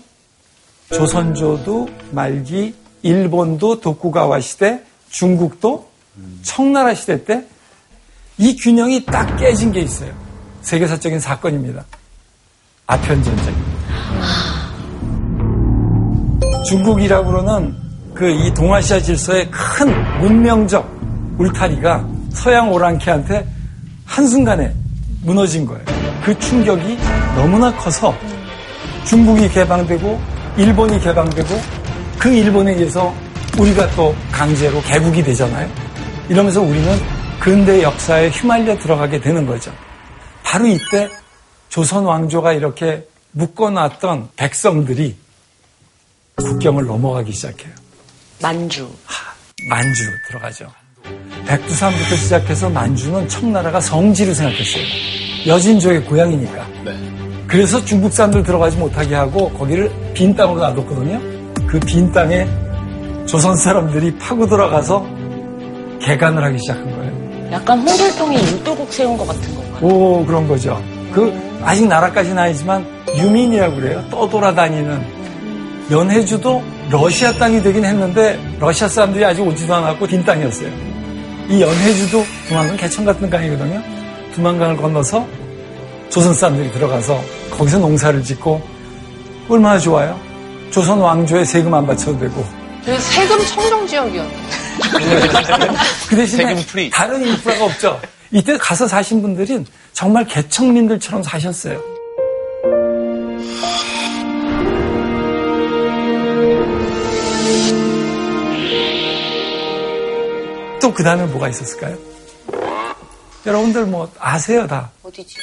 조선조도 0.92 1.90
말기, 2.12 2.74
일본도 3.04 3.82
도쿠가와 3.82 4.40
시대, 4.40 4.82
중국도 5.10 5.90
청나라 6.44 6.94
시대 6.94 7.24
때 7.24 7.46
이 8.40 8.56
균형이 8.56 9.06
딱 9.06 9.36
깨진 9.36 9.74
게 9.74 9.82
있어요. 9.82 10.14
세계사적인 10.62 11.20
사건입니다. 11.20 11.84
아편 12.88 13.22
전쟁입니다. 13.22 13.72
중국이라고 16.66 17.32
그러는 17.32 17.76
그 18.20 18.30
이 18.30 18.54
동아시아 18.54 19.00
질서의 19.00 19.50
큰 19.50 20.20
문명적 20.20 20.86
울타리가 21.38 22.06
서양 22.34 22.70
오랑캐한테 22.70 23.48
한순간에 24.04 24.76
무너진 25.24 25.66
거예요. 25.66 25.86
그 26.22 26.38
충격이 26.38 26.98
너무나 27.38 27.74
커서 27.78 28.14
중국이 29.06 29.48
개방되고 29.48 30.20
일본이 30.58 31.00
개방되고 31.00 31.48
그 32.20 32.28
일본에 32.28 32.74
의해서 32.74 33.14
우리가 33.58 33.90
또 33.92 34.14
강제로 34.34 34.82
개국이 34.82 35.24
되잖아요. 35.24 35.70
이러면서 36.28 36.62
우리는 36.62 37.00
근대 37.40 37.82
역사에 37.82 38.32
휘말려 38.32 38.78
들어가게 38.80 39.22
되는 39.22 39.46
거죠. 39.46 39.72
바로 40.44 40.68
이때 40.68 41.10
조선 41.70 42.04
왕조가 42.04 42.52
이렇게 42.52 43.08
묶어놨던 43.32 44.32
백성들이 44.36 45.16
국경을 46.36 46.86
넘어가기 46.86 47.32
시작해요. 47.32 47.89
만주. 48.42 48.90
만주 49.70 50.04
들어가죠. 50.28 50.68
백두산부터 51.46 52.16
시작해서 52.16 52.70
만주는 52.70 53.28
청나라가 53.28 53.80
성지로 53.82 54.34
생각했어요. 54.34 54.84
여진족의 55.48 56.06
고향이니까. 56.06 56.68
그래서 57.48 57.84
중국 57.84 58.14
사람들 58.14 58.44
들어가지 58.44 58.78
못하게 58.78 59.16
하고 59.16 59.50
거기를 59.52 59.92
빈 60.14 60.36
땅으로 60.36 60.60
놔뒀거든요. 60.60 61.20
그 61.68 61.80
빈 61.80 62.12
땅에 62.12 62.48
조선 63.26 63.56
사람들이 63.56 64.16
파고 64.18 64.48
들어가서 64.48 65.06
개간을 66.02 66.44
하기 66.46 66.58
시작한 66.60 66.86
거예요. 66.96 67.50
약간 67.52 67.80
홍길동이 67.80 68.38
율도국 68.38 68.92
세운 68.94 69.18
것 69.18 69.28
같은 69.28 69.56
건가요? 69.56 69.86
오 69.88 70.26
그런 70.26 70.48
거죠. 70.48 70.82
그 71.12 71.34
아직 71.64 71.88
나라까지는 71.88 72.38
아니지만 72.38 72.86
유민이라고 73.18 73.76
그래요. 73.76 74.04
떠돌아다니는 74.12 75.04
연해주도 75.92 76.64
러시아 76.90 77.32
땅이 77.34 77.62
되긴 77.62 77.86
했는데 77.86 78.40
러시아 78.60 78.88
사람들이 78.88 79.24
아직 79.24 79.42
오지도 79.42 79.74
않았고 79.76 80.08
빈 80.08 80.24
땅이었어요. 80.24 80.70
이 81.50 81.62
연해주도 81.62 82.26
두만강 82.48 82.78
개천 82.78 83.06
같은 83.06 83.30
강이거든요. 83.30 83.82
두만강을 84.34 84.78
건너서 84.78 85.26
조선 86.10 86.34
사람들이 86.34 86.72
들어가서 86.72 87.22
거기서 87.52 87.78
농사를 87.80 88.24
짓고 88.24 88.62
얼마나 89.48 89.78
좋아요? 89.80 90.20
조선 90.72 91.00
왕조에 91.00 91.46
세금 91.46 91.74
안 91.74 91.86
바쳐도 91.86 92.20
되고 92.20 92.46
세금 93.00 93.38
청정 93.46 93.88
지역이었네. 93.88 94.34
그 96.10 96.16
대신에 96.16 96.46
세금 96.48 96.64
free. 96.66 96.90
다른 96.90 97.26
인프라가 97.26 97.66
없죠. 97.66 98.00
이때 98.32 98.58
가서 98.58 98.88
사신 98.88 99.22
분들은 99.22 99.66
정말 99.94 100.26
개척민들처럼 100.26 101.22
사셨어요. 101.22 101.80
또 110.80 110.94
그 110.94 111.04
다음에 111.04 111.26
뭐가 111.26 111.50
있었을까요? 111.50 111.98
여러분들 113.46 113.86
뭐 113.86 114.10
아세요 114.20 114.68
다. 114.68 114.90
어디지? 115.04 115.36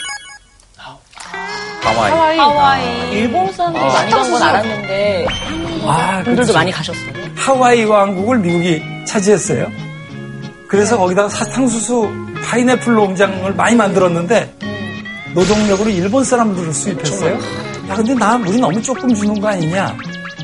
하와이. 1.83 2.37
하와이. 2.39 3.13
일본 3.13 3.53
사람들이 3.53 3.85
아. 3.85 3.89
많이 3.89 4.11
간 4.11 4.31
건 4.31 4.43
알았는데 4.43 5.27
아, 5.29 5.91
한국 5.93 6.25
분들도 6.25 6.33
그렇죠. 6.35 6.53
많이 6.53 6.73
가셨어요. 6.73 7.13
하와이 7.37 7.85
왕국을 7.85 8.39
미국이 8.39 8.83
차지했어요. 9.07 9.69
그래서 10.69 10.99
거기다가 10.99 11.29
사탕수수 11.29 12.11
파인애플 12.45 12.93
농장을 12.93 13.55
많이 13.55 13.77
만들었는데 13.77 14.53
노동력으로 15.35 15.91
일본 15.91 16.25
사람들을 16.25 16.73
수입했어요. 16.73 17.35
야, 17.89 17.95
근데 17.95 18.15
나 18.15 18.35
우리 18.37 18.59
너무 18.59 18.83
조금 18.83 19.15
주는 19.15 19.41
거 19.41 19.49
아니냐? 19.49 19.97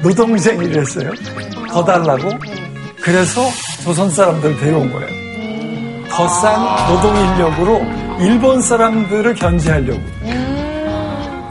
노동쟁이를 0.03 0.81
했어요. 0.83 1.11
더 1.71 1.85
달라고. 1.85 2.31
그래서 3.03 3.43
조선 3.83 4.11
사람들 4.11 4.59
데려온 4.59 4.93
거예요. 4.93 5.23
더 6.11 6.29
싼 6.29 6.87
노동 6.89 7.17
인력으로 7.17 7.81
일본 8.21 8.61
사람들을 8.61 9.35
견제하려고. 9.35 10.01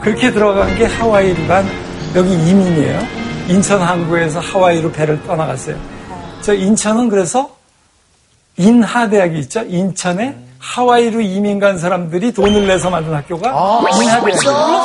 그렇게 0.00 0.32
들어간 0.32 0.74
게 0.76 0.86
하와이로 0.86 1.46
간 1.46 1.66
여기 2.14 2.32
이민이에요. 2.32 3.00
인천 3.48 3.80
항구에서 3.80 4.40
하와이로 4.40 4.92
배를 4.92 5.22
떠나갔어요. 5.24 5.76
저 6.40 6.54
인천은 6.54 7.08
그래서 7.08 7.50
인하대학이 8.56 9.38
있죠. 9.40 9.62
인천에 9.62 10.36
하와이로 10.58 11.20
이민 11.20 11.58
간 11.58 11.76
사람들이 11.78 12.32
돈을 12.32 12.66
내서 12.66 12.88
만든 12.88 13.14
학교가 13.14 13.48
인하대학이에요. 14.00 14.81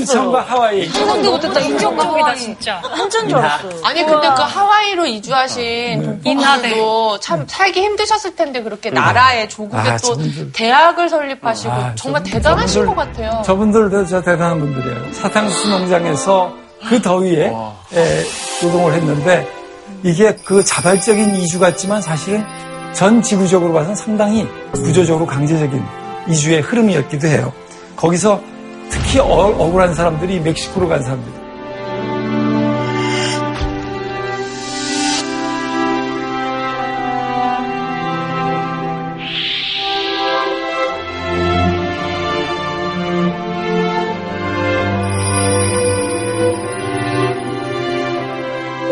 인천과 0.00 0.40
하와이. 0.42 0.86
상상도 0.88 1.30
못했다. 1.32 1.60
인정적이다 1.60 2.34
진짜. 2.34 2.80
한전 2.84 3.28
줄 3.28 3.38
알았어요. 3.38 3.80
아니 3.84 4.04
근데 4.04 4.28
그 4.28 4.42
하와이로 4.42 5.06
이주하신 5.06 6.22
동포분도 6.22 7.18
참 7.20 7.44
살기 7.46 7.80
힘드셨을 7.80 8.34
텐데 8.36 8.62
그렇게 8.62 8.90
나라에 8.90 9.48
조국에 9.48 9.76
아, 9.76 9.96
또 9.98 10.08
저분들. 10.14 10.52
대학을 10.52 11.08
설립하시고 11.08 11.72
아, 11.72 11.92
정말 11.94 12.22
저분들- 12.22 12.32
대단하신 12.32 12.82
저분들- 12.82 12.86
것 12.86 12.94
같아요. 12.96 13.42
저분들도 13.44 14.06
저 14.06 14.20
대단한 14.22 14.58
분들이에요. 14.60 15.12
사탕수수 15.12 15.68
농장에서 15.68 16.52
그 16.88 17.00
더위에 17.02 17.46
에, 17.94 18.24
노동을 18.62 18.94
했는데 18.94 19.46
이게 20.02 20.34
그 20.44 20.64
자발적인 20.64 21.34
이주 21.36 21.58
같지만 21.60 22.00
사실은 22.00 22.44
전 22.94 23.20
지구적으로 23.22 23.72
봐서는 23.72 23.94
상당히 23.94 24.48
구조적으로 24.72 25.26
강제적인 25.26 25.82
이주의 26.28 26.60
흐름이었기도 26.60 27.28
해요. 27.28 27.52
거기서 27.96 28.40
특히 28.90 29.18
어- 29.20 29.24
억울한 29.58 29.94
사람들이 29.94 30.40
멕시코로 30.40 30.88
간 30.88 31.02
사람들. 31.02 31.40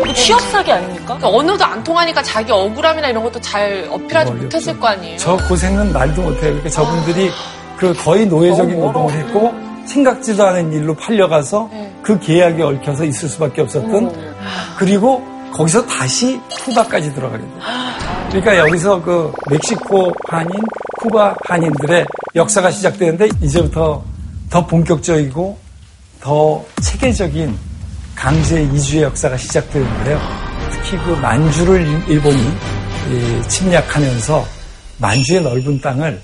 이거 0.03 0.13
취업 0.13 0.39
사기 0.41 0.71
아닙니까? 0.71 1.03
그러니까 1.17 1.29
언어도 1.29 1.63
안 1.65 1.83
통하니까 1.83 2.21
자기 2.23 2.51
억울함이나 2.51 3.09
이런 3.09 3.23
것도 3.23 3.39
잘 3.41 3.87
어필하지 3.91 4.31
어렵죠. 4.31 4.43
못했을 4.45 4.79
거 4.79 4.87
아니에요. 4.87 5.17
저 5.17 5.37
고생은 5.47 5.91
말도 5.93 6.21
못해요. 6.21 6.41
그러니까 6.41 6.69
저분들이 6.69 7.29
그 7.77 7.93
거의 7.93 8.25
노예적인 8.25 8.79
노동을 8.79 9.13
했고 9.13 9.53
생각지도 9.89 10.45
않은 10.45 10.71
일로 10.71 10.95
팔려가서 10.95 11.69
그 12.01 12.19
계약에 12.19 12.61
얽혀서 12.61 13.05
있을 13.05 13.27
수밖에 13.27 13.61
없었던 13.61 14.35
그리고 14.77 15.23
거기서 15.51 15.85
다시 15.87 16.39
쿠바까지 16.63 17.13
들어가게 17.13 17.43
돼요. 17.43 17.59
그러니까 18.29 18.57
여기서 18.59 19.01
그 19.01 19.33
멕시코 19.49 20.13
한인 20.27 20.51
쿠바 20.99 21.35
한인들의 21.45 22.05
역사가 22.35 22.69
시작되는데 22.71 23.29
이제부터 23.41 24.03
더 24.49 24.65
본격적이고 24.67 25.57
더 26.21 26.65
체계적인 26.81 27.57
강제 28.15 28.61
이주의 28.63 29.03
역사가 29.03 29.37
시작되는데요. 29.37 30.19
특히 30.71 30.97
그 31.03 31.11
만주를 31.11 32.03
일본이 32.07 32.41
침략하면서 33.47 34.45
만주의 34.99 35.41
넓은 35.41 35.81
땅을 35.81 36.21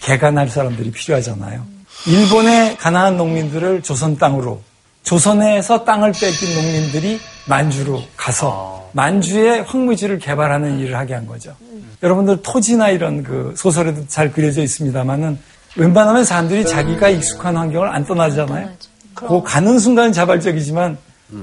개간할 0.00 0.48
사람들이 0.48 0.90
필요하잖아요. 0.90 1.77
일본의 2.08 2.78
가난한 2.78 3.18
농민들을 3.18 3.82
조선 3.82 4.16
땅으로, 4.16 4.62
조선에서 5.02 5.84
땅을 5.84 6.12
뺏긴 6.12 6.54
농민들이 6.54 7.20
만주로 7.46 8.02
가서 8.16 8.88
만주의 8.92 9.62
황무지를 9.64 10.18
개발하는 10.18 10.78
일을 10.80 10.96
하게 10.96 11.12
한 11.12 11.26
거죠. 11.26 11.54
여러분들 12.02 12.40
토지나 12.42 12.88
이런 12.88 13.22
그 13.22 13.52
소설에도 13.56 14.06
잘 14.08 14.32
그려져 14.32 14.62
있습니다만은 14.62 15.38
웬만하면 15.76 16.24
사람들이 16.24 16.64
자기가 16.64 17.10
익숙한 17.10 17.56
환경을 17.56 17.88
안 17.88 18.06
떠나잖아요. 18.06 18.70
그 19.14 19.42
가는 19.42 19.78
순간은 19.78 20.12
자발적이지만 20.12 20.96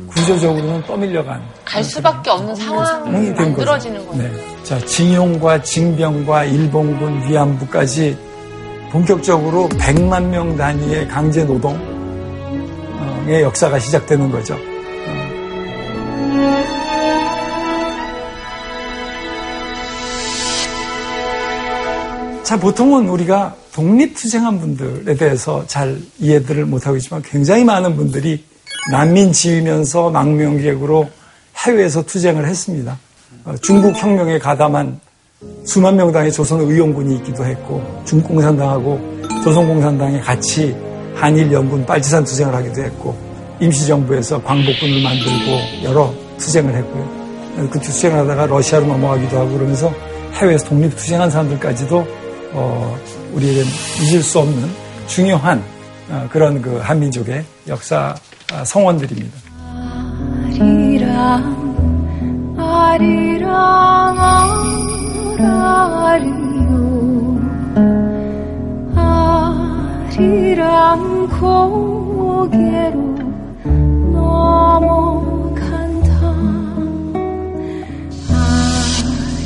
구조적으로는 0.07 0.83
떠밀려간 0.85 1.43
갈 1.63 1.83
수밖에 1.83 2.31
없는 2.31 2.55
상황이 2.55 3.29
만들어지는 3.29 4.03
거죠. 4.07 4.17
네. 4.17 4.31
자, 4.63 4.79
징용과 4.83 5.61
징병과 5.61 6.45
일본군 6.45 7.29
위안부까지 7.29 8.17
본격적으로 8.91 9.69
100만 9.69 10.25
명 10.27 10.55
단위의 10.55 11.07
강제 11.07 11.43
노동의 11.43 11.81
역사가 13.41 13.79
시작되는 13.79 14.31
거죠. 14.31 14.57
자, 22.43 22.59
보통은 22.59 23.09
우리가 23.09 23.55
독립투쟁한 23.73 24.59
분들에 24.59 25.15
대해서 25.15 25.65
잘 25.65 25.99
이해들을 26.19 26.65
못하고 26.65 26.95
있지만 26.97 27.21
굉장히 27.23 27.63
많은 27.65 27.95
분들이 27.95 28.45
난민 28.91 29.33
지으면서 29.33 30.11
망명객으로 30.11 31.09
해외에서 31.57 32.03
투쟁을 32.03 32.47
했습니다. 32.47 32.99
어, 33.45 33.55
중국 33.61 33.97
혁명에 33.97 34.37
가담한 34.37 34.99
수만 35.65 35.95
명당의 35.95 36.31
조선 36.31 36.61
의용군이 36.61 37.15
있기도 37.17 37.45
했고 37.45 37.81
중공산당하고 38.05 38.99
조선공산당이 39.43 40.21
같이 40.21 40.75
한일 41.15 41.51
연군 41.51 41.85
빨치산 41.85 42.23
투쟁을 42.23 42.53
하기도 42.53 42.83
했고 42.83 43.15
임시정부에서 43.59 44.43
광복군을 44.43 45.01
만들고 45.01 45.83
여러 45.83 46.13
투쟁을 46.37 46.75
했고요. 46.75 47.25
그 47.71 47.79
투쟁을 47.79 48.19
하다가 48.19 48.47
러시아로 48.47 48.85
넘어가기도 48.85 49.37
하고 49.37 49.51
그러면서 49.51 49.91
해외에서 50.33 50.65
독립투쟁한 50.69 51.31
사람들까지도 51.31 52.05
어, 52.53 52.97
우리에게 53.33 53.63
잊을 54.01 54.21
수 54.21 54.39
없는 54.39 54.69
중요한 55.07 55.63
어, 56.09 56.27
그런 56.31 56.61
그 56.61 56.77
한민족의 56.77 57.45
역사 57.67 58.15
아, 58.53 58.63
성원들입니다. 58.63 59.37
아리랑 60.59 61.75
아리랑 62.57 64.17
아라리요. 65.45 66.71
아리랑 70.15 71.27
고개로 71.39 72.97
넘어간다. 74.13 76.09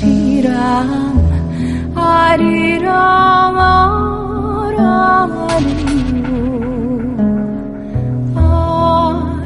아리랑 0.03 0.47
아리랑 1.95 3.57
아라리요. 3.59 4.87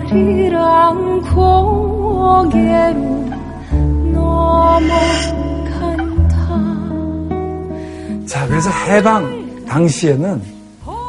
아리랑 0.10 1.22
고개로 1.34 3.00
넘어간다 4.14 5.43
자 8.34 8.48
그래서 8.48 8.72
해방 8.72 9.64
당시에는 9.68 10.44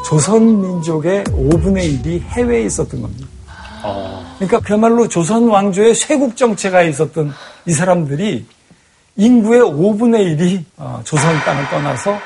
조선민족의 0.05 1.25
5분의 1.25 2.05
1이 2.05 2.21
해외에 2.21 2.65
있었던 2.65 3.01
겁니다. 3.01 3.27
그러니까 4.37 4.61
그야말로 4.61 5.09
조선 5.09 5.49
왕조의 5.49 5.95
쇄국 5.95 6.37
정체가 6.37 6.83
있었던 6.83 7.33
이 7.65 7.73
사람들이 7.73 8.45
인구의 9.17 9.63
5분의 9.63 10.37
1이 10.37 10.65
어, 10.77 11.01
조선 11.03 11.35
땅을 11.47 11.71
떠나서 11.71 12.19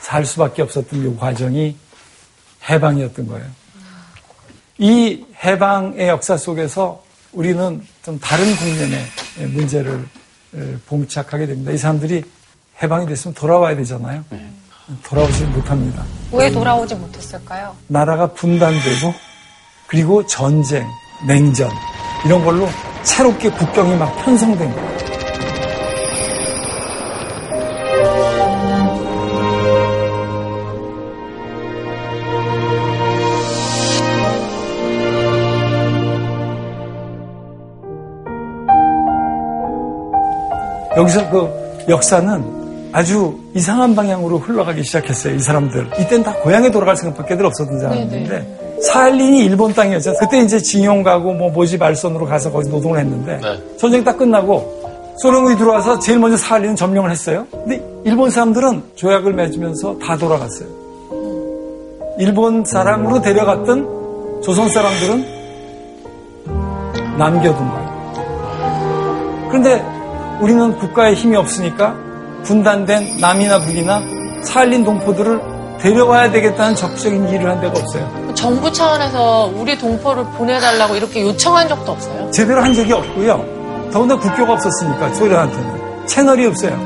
살 0.00 0.26
수밖에 0.26 0.60
없었던 0.60 1.02
이 1.02 1.16
과정이 1.16 1.74
해방이었던 2.68 3.26
거예요. 3.26 3.46
이 4.76 5.24
해방의 5.42 6.08
역사 6.08 6.36
속에서 6.36 7.02
우리는 7.32 7.82
좀 8.02 8.20
다른 8.20 8.54
국면의 8.54 9.00
문제를 9.54 10.06
봉착하게 10.84 11.46
됩니다. 11.46 11.72
이 11.72 11.78
사람들이 11.78 12.22
해방이 12.82 13.06
됐으면 13.06 13.34
돌아와야 13.34 13.76
되잖아요. 13.76 14.24
돌아오지 15.04 15.44
못합니다. 15.46 16.04
왜 16.32 16.50
돌아오지 16.50 16.94
못했을까요? 16.94 17.76
나라가 17.86 18.26
분단되고 18.26 19.14
그리고 19.86 20.26
전쟁, 20.26 20.86
냉전 21.26 21.68
이런 22.24 22.44
걸로 22.44 22.68
새롭게 23.02 23.50
국경이 23.50 23.96
막 23.96 24.14
편성된 24.24 24.72
거예요. 24.74 25.00
여기서 40.96 41.30
그 41.30 41.84
역사는 41.88 42.59
아주 42.92 43.38
이상한 43.54 43.94
방향으로 43.94 44.38
흘러가기 44.38 44.82
시작했어요. 44.82 45.34
이 45.34 45.38
사람들. 45.38 45.90
이땐 46.00 46.22
다 46.22 46.34
고향에 46.42 46.70
돌아갈 46.70 46.96
생각밖에 46.96 47.36
들 47.36 47.46
없었던 47.46 47.78
사람들인데 47.78 48.80
사할린이 48.82 49.44
일본 49.44 49.72
땅이었죠. 49.72 50.14
그때 50.18 50.40
이제 50.40 50.58
징용 50.58 51.02
가고 51.02 51.32
뭐 51.32 51.50
모집 51.50 51.82
알선으로 51.82 52.26
가서 52.26 52.50
거기 52.50 52.68
노동을 52.68 52.98
했는데 52.98 53.38
네. 53.42 53.76
전쟁이 53.76 54.02
딱 54.02 54.16
끝나고 54.16 54.80
소련군이 55.18 55.56
들어와서 55.56 55.98
제일 55.98 56.18
먼저 56.18 56.36
사할린은 56.36 56.76
점령을 56.76 57.10
했어요. 57.10 57.46
근데 57.50 57.82
일본 58.04 58.30
사람들은 58.30 58.82
조약을 58.94 59.34
맺으면서 59.34 59.98
다 59.98 60.16
돌아갔어요. 60.16 60.66
일본 62.18 62.64
사람으로 62.64 63.20
데려갔던 63.20 64.40
조선 64.42 64.68
사람들은 64.68 65.40
남겨둔 67.18 67.68
거예요. 67.68 67.90
그런데 69.48 69.84
우리는 70.40 70.74
국가에 70.78 71.12
힘이 71.12 71.36
없으니까 71.36 72.09
분단된 72.44 73.18
남이나 73.20 73.60
북이나 73.60 74.00
살린 74.44 74.84
동포들을 74.84 75.78
데려와야 75.80 76.30
되겠다는 76.30 76.74
적극적인 76.76 77.28
일을 77.28 77.50
한 77.50 77.60
데가 77.60 77.72
없어요. 77.78 78.34
정부 78.34 78.70
차원에서 78.72 79.52
우리 79.56 79.76
동포를 79.78 80.24
보내달라고 80.36 80.94
이렇게 80.96 81.22
요청한 81.22 81.68
적도 81.68 81.92
없어요? 81.92 82.30
제대로 82.30 82.62
한 82.62 82.72
적이 82.74 82.92
없고요. 82.92 83.90
더군다나 83.92 84.20
국교가 84.20 84.52
없었으니까 84.54 85.12
소련한테는 85.14 86.06
채널이 86.06 86.46
없어요. 86.46 86.78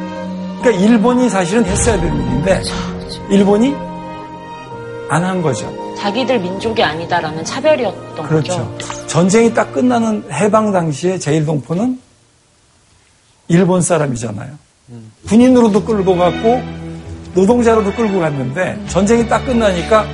그러니까 0.61 0.71
일본이 0.85 1.29
사실은 1.29 1.65
했어야 1.65 2.01
되는 2.01 2.15
일인데 2.17 2.63
일본이 3.31 3.75
안 5.11 5.23
한 5.25 5.43
거죠. 5.43 5.73
자기들 5.99 6.41
민족이 6.41 6.83
아니다라는 6.83 7.45
차별이었던 7.45 8.27
그렇죠. 8.27 8.49
거죠. 8.53 8.75
그렇죠. 8.79 9.07
전쟁이 9.07 9.53
딱 9.53 9.73
끝나는 9.73 10.25
해방 10.33 10.73
당시에 10.73 11.19
제일 11.19 11.45
동포는 11.47 12.01
일본 13.49 13.83
사람이잖아요. 13.83 14.51
군인으로도 15.27 15.85
끌고 15.85 16.17
갔고 16.17 16.63
노동자로도 17.35 17.93
끌고 17.95 18.21
갔는데 18.21 18.79
전쟁이 18.89 19.27
딱 19.27 19.45
끝나니까 19.45 20.07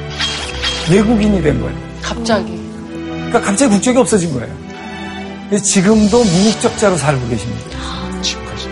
외국인이 0.91 1.43
된 1.43 1.61
거예요. 1.61 1.77
갑자기. 2.03 2.57
그러니까 2.89 3.41
갑자기 3.41 3.75
국적이 3.75 3.99
없어진 3.99 4.33
거예요. 4.33 5.61
지금도 5.63 6.25
무국적자로 6.25 6.97
살고 6.97 7.29
계십니다. 7.29 7.65
지금까지. 8.23 8.69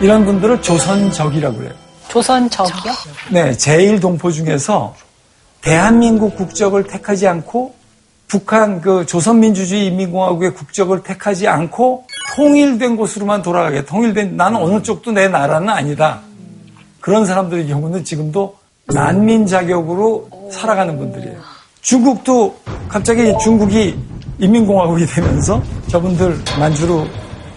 이런 0.00 0.24
분들을 0.24 0.60
조선적이라고 0.62 1.56
그래요. 1.56 1.72
조선적이요? 2.08 2.92
네, 3.30 3.56
제일동포 3.56 4.32
중에서 4.32 4.94
대한민국 5.60 6.36
국적을 6.36 6.84
택하지 6.84 7.26
않고 7.26 7.74
북한 8.28 8.80
그 8.80 9.06
조선민주주의 9.06 9.86
인민공화국의 9.86 10.54
국적을 10.54 11.02
택하지 11.02 11.46
않고 11.46 12.05
통일된 12.36 12.96
곳으로만 12.96 13.40
돌아가게 13.40 13.86
통일된 13.86 14.36
나는 14.36 14.60
어느 14.60 14.82
쪽도 14.82 15.10
내 15.10 15.26
나라는 15.26 15.70
아니다. 15.70 16.20
그런 17.00 17.24
사람들의 17.24 17.66
경우는 17.66 18.04
지금도 18.04 18.54
난민 18.92 19.46
자격으로 19.46 20.28
살아가는 20.52 20.98
분들이에요. 20.98 21.38
중국도 21.80 22.54
갑자기 22.88 23.32
중국이 23.42 23.98
인민공화국이 24.38 25.06
되면서 25.06 25.62
저분들 25.88 26.38
만주로 26.60 27.06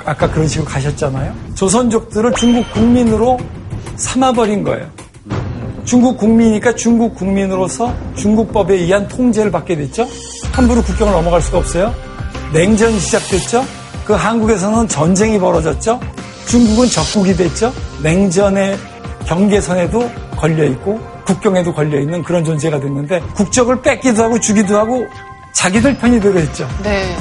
아까 0.05 0.31
그런 0.31 0.47
식으로 0.47 0.65
가셨잖아요. 0.65 1.35
조선족들을 1.55 2.31
중국 2.35 2.71
국민으로 2.71 3.37
삼아버린 3.97 4.63
거예요. 4.63 4.87
중국 5.83 6.17
국민이니까 6.17 6.75
중국 6.75 7.15
국민으로서 7.15 7.93
중국법에 8.15 8.75
의한 8.75 9.09
통제를 9.09 9.51
받게 9.51 9.75
됐죠. 9.75 10.07
함부로 10.53 10.81
국경을 10.81 11.11
넘어갈 11.11 11.41
수가 11.41 11.57
없어요. 11.57 11.93
냉전이 12.53 12.97
시작됐죠. 12.97 13.78
그 14.09 14.15
한국에서는 14.15 14.87
전쟁이 14.87 15.37
벌어졌죠. 15.37 15.99
중국은 16.47 16.87
적국이 16.87 17.35
됐죠. 17.35 17.71
냉전의 18.01 18.75
경계선에도 19.27 20.09
걸려 20.35 20.63
있고 20.63 20.99
국경에도 21.27 21.71
걸려 21.71 21.99
있는 21.99 22.23
그런 22.23 22.43
존재가 22.43 22.79
됐는데 22.79 23.19
국적을 23.35 23.83
뺏기도 23.83 24.23
하고 24.23 24.39
주기도 24.39 24.79
하고 24.79 25.05
자기들 25.53 25.95
편이 25.99 26.19
되고 26.19 26.39
했죠. 26.39 26.67
네. 26.81 27.15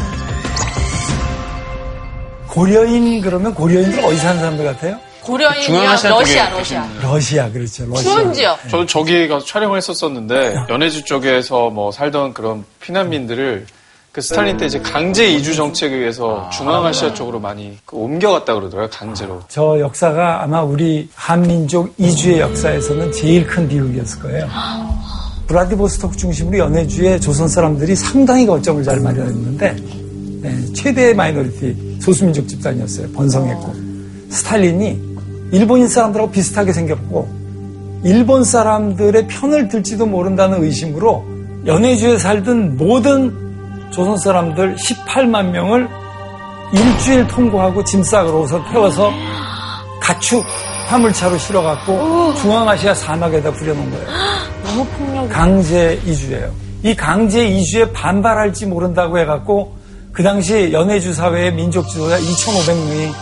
고려인 2.46 3.20
그러면 3.20 3.53
고려인들 3.53 4.03
어디 4.03 4.16
사는 4.16 4.40
사람들 4.40 4.64
같아요? 4.64 4.96
쪽에 5.27 5.85
러시아, 5.85 6.48
러시아. 6.48 6.88
러시아 7.03 7.51
그렇죠. 7.51 7.85
러시아. 7.85 8.03
추운 8.03 8.33
지역. 8.33 8.59
저도 8.70 8.87
저기 8.87 9.29
가서 9.29 9.44
촬영을 9.44 9.77
했었었는데 9.77 10.55
연해주 10.70 11.05
쪽에서 11.05 11.68
뭐 11.68 11.92
살던 11.92 12.33
그런 12.33 12.64
피난민들을 12.81 13.66
그 14.18 14.22
스탈린 14.22 14.57
때 14.57 14.66
이제 14.66 14.81
강제 14.81 15.28
이주 15.28 15.54
정책에 15.54 15.94
의해서 15.94 16.50
중앙아시아 16.50 17.14
쪽으로 17.14 17.38
많이 17.38 17.78
그 17.87 17.96
옮겨갔다 17.96 18.52
그러더라고요 18.52 18.90
강제로. 18.90 19.40
저 19.46 19.78
역사가 19.78 20.42
아마 20.42 20.61
우리 20.61 21.09
한민족 21.14 21.94
이주의 21.98 22.40
역사에서는 22.40 23.12
제일 23.12 23.46
큰 23.46 23.68
비극이었을 23.68 24.20
거예요. 24.22 24.48
블라디보스토크 25.46 26.16
중심으로 26.16 26.59
연해주의 26.59 27.20
조선 27.20 27.46
사람들이 27.46 27.94
상당히 27.94 28.44
거점을 28.44 28.83
잘 28.83 28.98
마련했는데 28.98 29.76
네, 30.42 30.72
최대의 30.72 31.14
minority 31.14 31.98
소수민족 32.00 32.48
집단이었어요. 32.48 33.12
번성했고 33.12 33.72
스탈린이 34.31 35.00
일본인 35.52 35.87
사람들하고 35.87 36.33
비슷하게 36.33 36.72
생겼고 36.72 37.28
일본 38.02 38.42
사람들의 38.42 39.28
편을 39.28 39.68
들지도 39.68 40.07
모른다는 40.07 40.64
의심으로 40.64 41.24
연해주에 41.66 42.18
살던 42.18 42.76
모든 42.76 43.47
조선 43.90 44.16
사람들 44.18 44.77
18만 44.77 45.46
명을 45.51 45.88
일주일 46.72 47.27
통고하고 47.28 47.82
짐 47.85 48.03
싸 48.02 48.17
그래서 48.17 48.62
태워서 48.70 49.11
가축 50.01 50.44
화물차로 50.88 51.37
실어갖고 51.38 52.35
중앙아시아 52.37 52.94
사막에다 52.94 53.51
부려놓은 53.53 53.90
거예요. 53.90 54.07
너무 54.64 54.85
폭력. 54.87 55.29
강제 55.29 56.01
이주예요. 56.05 56.51
이 56.83 56.94
강제 56.94 57.46
이주에 57.46 57.92
반발할지 57.92 58.66
모른다고 58.66 59.18
해갖고 59.18 59.77
그 60.12 60.22
당시 60.22 60.70
연해주 60.72 61.12
사회의 61.12 61.53
민족 61.53 61.88
지도자 61.88 62.18
2,500명이 62.18 63.12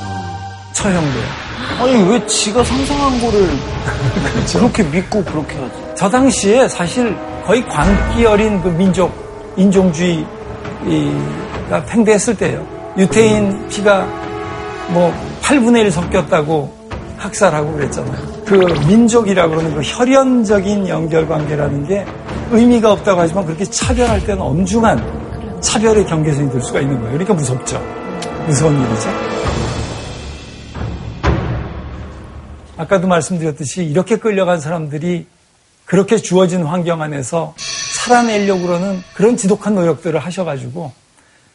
처형돼요. 0.73 1.25
아니 1.81 2.11
왜 2.11 2.27
지가 2.27 2.63
상상한 2.63 3.21
거를 3.21 3.49
그렇게 4.53 4.83
믿고 4.85 5.25
그렇게 5.25 5.57
하지? 5.57 5.75
저 5.97 6.09
당시에 6.09 6.69
사실 6.69 7.17
거의 7.45 7.67
광기 7.67 8.25
어린 8.27 8.61
그 8.63 8.69
민족 8.69 9.13
인종주의 9.57 10.27
가 11.71 11.85
팽배했을 11.85 12.37
때예요. 12.37 12.67
유태인 12.97 13.69
피가 13.69 14.07
뭐 14.91 15.13
8분의 15.43 15.81
1 15.81 15.91
섞였다고 15.91 16.75
학살하고 17.19 17.73
그랬잖아요. 17.73 18.45
그 18.45 18.55
민족이라고 18.87 19.51
그러는 19.51 19.75
그 19.75 19.81
혈연적인 19.83 20.89
연결관계라는 20.89 21.87
게 21.89 22.07
의미가 22.51 22.93
없다고 22.93 23.21
하지만 23.21 23.45
그렇게 23.45 23.65
차별할 23.65 24.25
때는 24.25 24.41
엄중한 24.41 25.61
차별의 25.61 26.07
경계선이 26.07 26.53
될 26.53 26.63
수가 26.63 26.81
있는 26.81 26.97
거예요. 26.97 27.13
그러니까 27.13 27.35
무섭죠. 27.35 27.83
무서운 28.47 28.81
일이죠. 28.81 29.11
아까도 32.77 33.09
말씀드렸듯이 33.09 33.85
이렇게 33.85 34.17
끌려간 34.17 34.61
사람들이 34.61 35.27
그렇게 35.87 36.19
주어진 36.19 36.63
환경 36.63 37.03
안에서 37.03 37.55
살아내려고 38.07 38.63
그러는 38.63 39.03
그런 39.15 39.37
지독한 39.37 39.75
노력들을 39.75 40.19
하셔가지고 40.21 40.93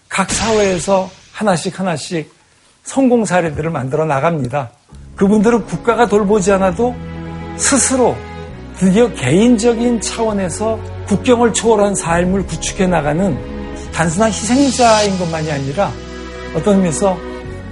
각 0.10 0.30
사회에서 0.30 1.10
하나씩 1.32 1.80
하나씩 1.80 2.34
성공 2.84 3.24
사례들을 3.24 3.70
만들어 3.70 4.06
나갑니다. 4.06 4.72
그분들은 5.16 5.66
국가가 5.66 6.08
돌보지 6.08 6.52
않아도 6.52 6.94
스스로 7.56 8.18
드디어 8.78 9.14
개인적인 9.14 10.02
차원에서 10.02 10.80
국경을 11.08 11.54
초월한 11.54 11.96
삶을 11.96 12.46
구축해 12.48 12.88
나가는 12.88 13.38
단순한 13.94 14.30
희생자인 14.30 15.18
것만이 15.20 15.52
아니라 15.52 15.92
어떤 16.56 16.76
의미에서 16.76 17.18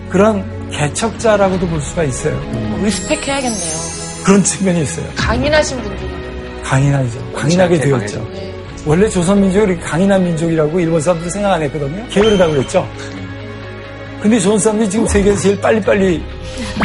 그런 0.09 0.69
개척자라고도 0.71 1.67
볼 1.67 1.81
수가 1.81 2.03
있어요. 2.03 2.39
respect 2.81 3.27
해야겠네요. 3.27 3.77
그런 4.23 4.43
측면이 4.43 4.83
있어요. 4.83 5.05
강인하신 5.15 5.81
분들. 5.81 6.63
강인하죠. 6.63 7.33
강인하게 7.33 7.79
되었죠. 7.79 8.48
원래 8.85 9.09
조선민족이 9.09 9.71
이렇게 9.71 9.81
강인한 9.85 10.23
민족이라고 10.23 10.79
일본 10.79 11.01
사람들이 11.01 11.29
생각 11.29 11.53
안 11.53 11.61
했거든요. 11.63 12.05
게으르다고 12.09 12.53
그랬죠. 12.53 12.87
근데 14.21 14.39
조선 14.39 14.59
사람들이 14.59 14.89
지금 14.89 15.07
세계에서 15.07 15.41
제일 15.41 15.61
빨리빨리 15.61 16.23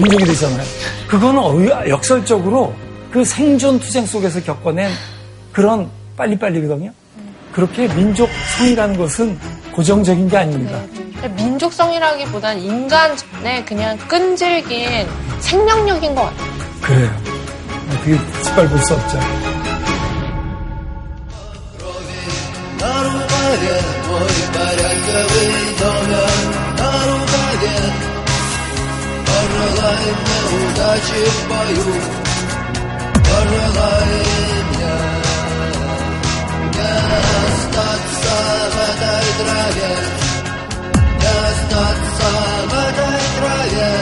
민족이 0.00 0.24
되잖아요. 0.24 0.62
그거는 1.08 1.88
역설적으로 1.88 2.74
그 3.10 3.24
생존 3.24 3.78
투쟁 3.80 4.06
속에서 4.06 4.40
겪어낸 4.42 4.90
그런 5.52 5.88
빨리빨리거든요. 6.16 6.92
그렇게 7.52 7.86
민족성이라는 7.94 8.96
것은 8.96 9.38
고정적인 9.72 10.28
게 10.28 10.36
아닙니다. 10.36 10.80
민족성이라기보단 11.36 12.58
인간의 12.58 13.64
그냥 13.66 13.96
끈질긴 14.08 15.06
생명력인 15.40 16.14
것 16.14 16.22
같아요. 16.22 16.52
그래요. 16.82 17.10
그게 18.02 18.18
짓밟을 18.42 18.78
수 18.78 18.94
없죠. 18.94 19.18
Удачи 30.84 31.22
в 31.30 31.48
бою 31.48 31.88
Пожелай 33.14 34.12
мне 34.70 34.96
Не 36.74 36.92
остаться 37.44 38.36
в 38.72 38.76
этой 38.90 39.26
траве 39.38 39.94
Не 41.20 41.32
остаться 41.48 42.30
в 42.68 42.74
этой 42.88 43.20
траве 43.36 43.92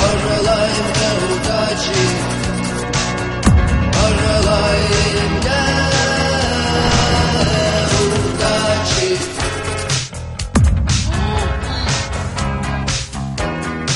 Пожелай 0.00 0.72
мне 0.86 1.10
удачи 1.30 2.02
Пожелай 3.92 4.82
мне 5.40 5.69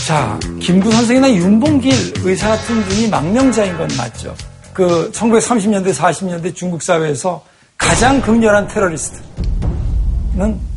자, 0.04 0.38
김구 0.60 0.92
선생이나 0.92 1.32
윤봉길 1.32 2.12
의사 2.24 2.50
같은 2.50 2.78
분이 2.82 3.08
망명자인 3.08 3.74
건 3.78 3.88
맞죠. 3.96 4.34
그 4.74 5.10
1930년대, 5.12 5.94
40년대 5.94 6.54
중국 6.54 6.82
사회에서 6.82 7.42
가장 7.78 8.20
극렬한 8.20 8.68
테러리스트는 8.68 9.24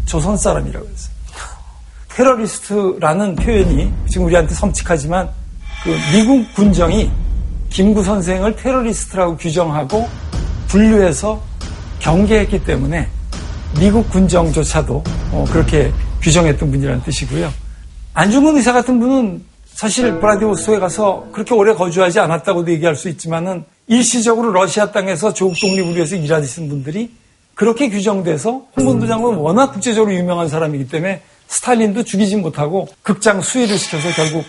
조선 0.06 0.38
사람이라고 0.38 0.88
했어요. 0.88 1.14
테러리스트라는 2.08 3.36
표현이 3.36 3.92
지금 4.08 4.28
우리한테 4.28 4.56
섬찟하지만 4.56 5.28
그 5.84 5.98
미국 6.14 6.54
군정이 6.54 7.12
김구 7.70 8.04
선생을 8.04 8.56
테러리스트라고 8.56 9.36
규정하고 9.36 10.08
분류해서 10.70 11.42
경계했기 12.00 12.64
때문에 12.64 13.10
미국 13.78 14.10
군정조차도 14.10 15.04
어, 15.32 15.46
그렇게 15.52 15.92
규정했던 16.22 16.72
분이라는 16.72 17.04
뜻이고요. 17.04 17.67
안중근 18.18 18.58
의사 18.58 18.74
같은 18.74 19.00
분은 19.00 19.46
사실 19.68 20.20
브라디오스토에 20.20 20.80
가서 20.80 21.28
그렇게 21.32 21.54
오래 21.54 21.76
거주하지 21.76 22.20
않았다고도 22.20 22.72
얘기할 22.72 22.96
수 22.96 23.10
있지만은 23.10 23.64
일시적으로 23.86 24.52
러시아 24.52 24.92
땅에서 24.92 25.34
조국 25.34 25.56
독립을 25.62 25.94
위해서 25.94 26.16
일하시는 26.16 26.68
분들이 26.68 27.12
그렇게 27.54 27.90
규정돼서 27.90 28.66
홍범도 28.76 29.06
장군은 29.06 29.38
워낙 29.38 29.72
국제적으로 29.72 30.12
유명한 30.16 30.50
사람이기 30.50 30.88
때문에 30.88 31.22
스탈린도 31.48 32.06
죽이지 32.06 32.38
못하고 32.38 32.88
극장 33.04 33.40
수위를 33.40 33.78
시켜서 33.78 34.10
결국 34.16 34.46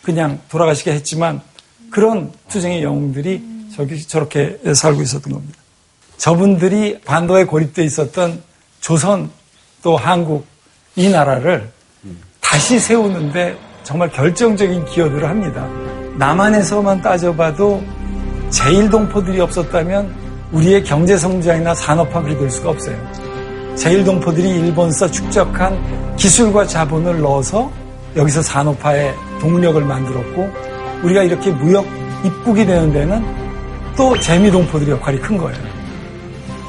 그냥 0.00 0.40
돌아가시게 0.48 0.90
했지만 0.90 1.42
그런 1.90 2.32
투쟁의 2.48 2.82
영웅들이 2.82 3.42
저기 3.76 4.02
저렇게 4.02 4.58
살고 4.74 5.02
있었던 5.02 5.30
겁니다. 5.30 5.58
저분들이 6.16 7.00
반도에 7.02 7.44
고립돼 7.44 7.84
있었던 7.84 8.42
조선 8.80 9.30
또 9.82 9.98
한국 9.98 10.46
이 10.96 11.10
나라를 11.10 11.70
다시 12.50 12.80
세우는데 12.80 13.56
정말 13.84 14.10
결정적인 14.10 14.84
기여들을 14.86 15.28
합니다. 15.28 15.68
남한에서만 16.18 17.00
따져봐도 17.00 17.80
제일동포들이 18.50 19.40
없었다면 19.40 20.12
우리의 20.50 20.82
경제성장이나 20.82 21.76
산업화 21.76 22.20
그리 22.20 22.36
될 22.36 22.50
수가 22.50 22.70
없어요. 22.70 22.96
제일동포들이 23.76 24.48
일본서 24.48 25.08
축적한 25.12 26.16
기술과 26.16 26.66
자본을 26.66 27.20
넣어서 27.20 27.70
여기서 28.16 28.42
산업화에 28.42 29.14
동력을 29.40 29.80
만들었고 29.84 30.50
우리가 31.04 31.22
이렇게 31.22 31.52
무역 31.52 31.86
입국이 32.24 32.66
되는 32.66 32.92
데는 32.92 33.24
또 33.96 34.18
재미동포들의 34.18 34.94
역할이 34.94 35.20
큰 35.20 35.38
거예요. 35.38 35.56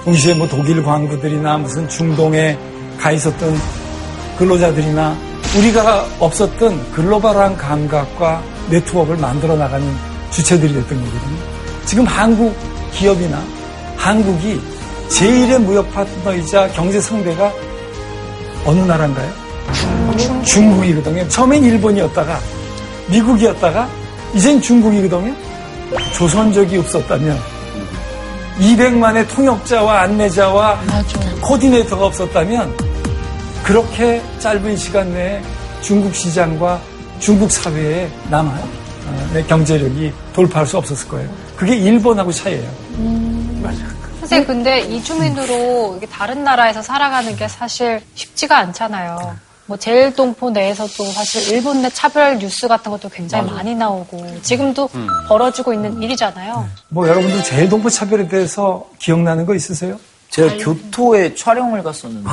동시에 0.03 0.35
뭐 0.35 0.47
독일 0.47 0.83
광부들이나 0.83 1.57
무슨 1.57 1.89
중동에 1.89 2.55
가 2.99 3.11
있었던 3.11 3.55
근로자들이나 4.37 5.30
우리가 5.57 6.05
없었던 6.19 6.91
글로벌한 6.93 7.57
감각과 7.57 8.41
네트워크를 8.69 9.19
만들어 9.19 9.55
나가는 9.55 9.85
주체들이 10.31 10.73
됐던 10.73 10.97
거거든요. 10.97 11.37
지금 11.85 12.05
한국 12.05 12.55
기업이나 12.93 13.41
한국이 13.97 14.61
제1의 15.09 15.59
무역 15.59 15.91
파트너이자 15.93 16.69
경제 16.69 17.01
상대가 17.01 17.51
어느 18.65 18.79
나라인가요? 18.79 19.29
중국이거든요. 20.45 21.27
처음엔 21.27 21.63
일본이었다가 21.65 22.39
미국이었다가 23.07 23.89
이젠 24.33 24.61
중국이거든요. 24.61 25.35
조선족이 26.13 26.77
없었다면 26.77 27.37
200만의 28.59 29.27
통역자와 29.27 30.01
안내자와 30.01 30.79
코디네이터가 31.41 32.05
없었다면 32.05 32.90
그렇게 33.63 34.21
짧은 34.39 34.75
시간 34.77 35.13
내에 35.13 35.41
중국 35.81 36.13
시장과 36.15 36.79
중국 37.19 37.51
사회에 37.51 38.09
남한 38.29 38.81
의 39.33 39.45
경제력이 39.47 40.11
돌파할 40.33 40.65
수 40.67 40.77
없었을 40.77 41.07
거예요. 41.07 41.29
그게 41.55 41.75
일본하고 41.75 42.31
차이예요. 42.31 42.69
선생님, 44.19 44.47
근데 44.47 44.79
이주민으로 44.81 45.99
다른 46.09 46.43
나라에서 46.43 46.81
살아가는 46.81 47.35
게 47.35 47.47
사실 47.47 48.01
쉽지가 48.15 48.57
않잖아요. 48.57 49.35
뭐 49.65 49.77
제일동포 49.77 50.49
내에서도 50.49 51.05
사실 51.11 51.53
일본 51.53 51.81
내 51.81 51.89
차별 51.89 52.37
뉴스 52.37 52.67
같은 52.67 52.91
것도 52.91 53.09
굉장히 53.09 53.45
맞아요. 53.45 53.55
많이 53.55 53.75
나오고 53.75 54.41
지금도 54.41 54.89
벌어지고 55.27 55.73
있는 55.73 56.01
일이잖아요. 56.01 56.67
뭐 56.89 57.07
여러분들 57.07 57.43
제일 57.43 57.69
동포 57.69 57.89
차별에 57.89 58.27
대해서 58.27 58.85
기억나는 58.99 59.45
거 59.45 59.55
있으세요? 59.55 59.97
제가 60.31 60.57
교토에 60.57 61.35
촬영을 61.35 61.83
갔었는데 61.83 62.29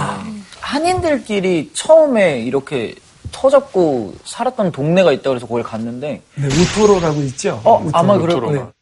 한인들끼리 0.60 1.72
처음에 1.74 2.40
이렇게 2.40 2.94
터잡고 3.32 4.14
살았던 4.24 4.72
동네가 4.72 5.12
있다고 5.12 5.36
해서 5.36 5.46
거길 5.46 5.64
갔는데 5.64 6.22
네, 6.36 6.46
우토로라고 6.46 7.20
있죠. 7.22 7.60
어, 7.64 7.78
우토로. 7.78 7.90
아마 7.92 8.18
그럴 8.18 8.40
네. 8.40 8.46
거예요. 8.46 8.72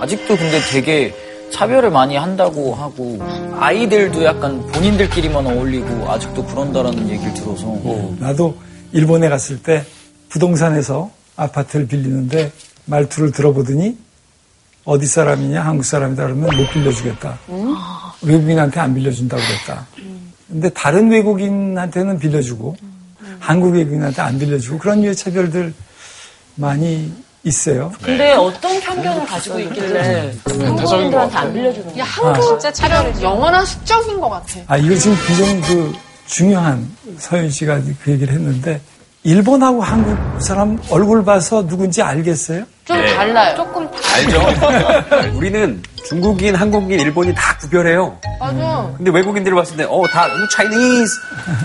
아직도 0.00 0.36
근데 0.36 0.60
되게 0.70 1.14
차별을 1.50 1.90
많이 1.90 2.16
한다고 2.16 2.74
하고 2.74 3.18
아이들도 3.58 4.22
약간 4.24 4.66
본인들끼리만 4.66 5.46
어울리고 5.46 6.10
아직도 6.10 6.44
그런다라는 6.44 7.08
얘기를 7.08 7.32
들어서 7.32 7.66
나도 8.18 8.54
일본에 8.92 9.28
갔을 9.30 9.62
때 9.62 9.84
부동산에서 10.28 11.10
아파트를 11.36 11.86
빌리는데 11.86 12.52
말투를 12.84 13.32
들어보더니 13.32 14.03
어디 14.84 15.06
사람이냐 15.06 15.62
한국 15.62 15.84
사람이다 15.84 16.24
그러면 16.24 16.56
못 16.56 16.70
빌려주겠다. 16.70 17.38
외국인한테 18.22 18.80
안 18.80 18.94
빌려준다고 18.94 19.42
그랬다. 19.42 19.86
근데 20.48 20.68
다른 20.70 21.10
외국인한테는 21.10 22.18
빌려주고 22.18 22.76
한국 23.40 23.74
외국인한테 23.74 24.20
안 24.22 24.38
빌려주고 24.38 24.78
그런 24.78 25.00
류의 25.00 25.16
차별들 25.16 25.72
많이 26.56 27.12
있어요. 27.42 27.92
근데 28.02 28.32
어떤 28.32 28.80
편견을 28.80 29.26
가지고 29.26 29.58
있길래 29.60 30.32
한국인들한테 30.46 31.36
안 31.36 31.52
빌려주는 31.52 31.86
거야? 31.88 31.98
야, 31.98 32.04
한국 32.04 32.42
진짜 32.42 32.72
차별 32.72 33.22
영원한 33.22 33.64
숙적인 33.66 34.20
것 34.20 34.30
같아. 34.30 34.60
아, 34.66 34.76
이거 34.76 34.94
지금 34.94 35.16
굉장히 35.26 35.60
그 35.62 35.92
중요한 36.26 36.88
서윤 37.18 37.50
씨가 37.50 37.80
그 38.02 38.12
얘기를 38.12 38.32
했는데 38.32 38.80
일본하고 39.24 39.82
한국 39.82 40.40
사람 40.40 40.78
얼굴 40.90 41.24
봐서 41.24 41.66
누군지 41.66 42.00
알겠어요? 42.02 42.64
좀 42.84 43.00
네. 43.00 43.14
달라요. 43.14 43.56
조금 43.56 43.88
알죠? 44.14 45.32
우리는 45.36 45.82
중국인, 46.06 46.54
한국인, 46.54 47.00
일본인 47.00 47.34
다 47.34 47.56
구별해요. 47.56 48.18
맞아. 48.38 48.92
근데 48.96 49.10
외국인들을 49.10 49.56
봤을 49.56 49.76
때, 49.78 49.84
어, 49.88 50.06
다, 50.06 50.28
차이니즈. 50.52 51.14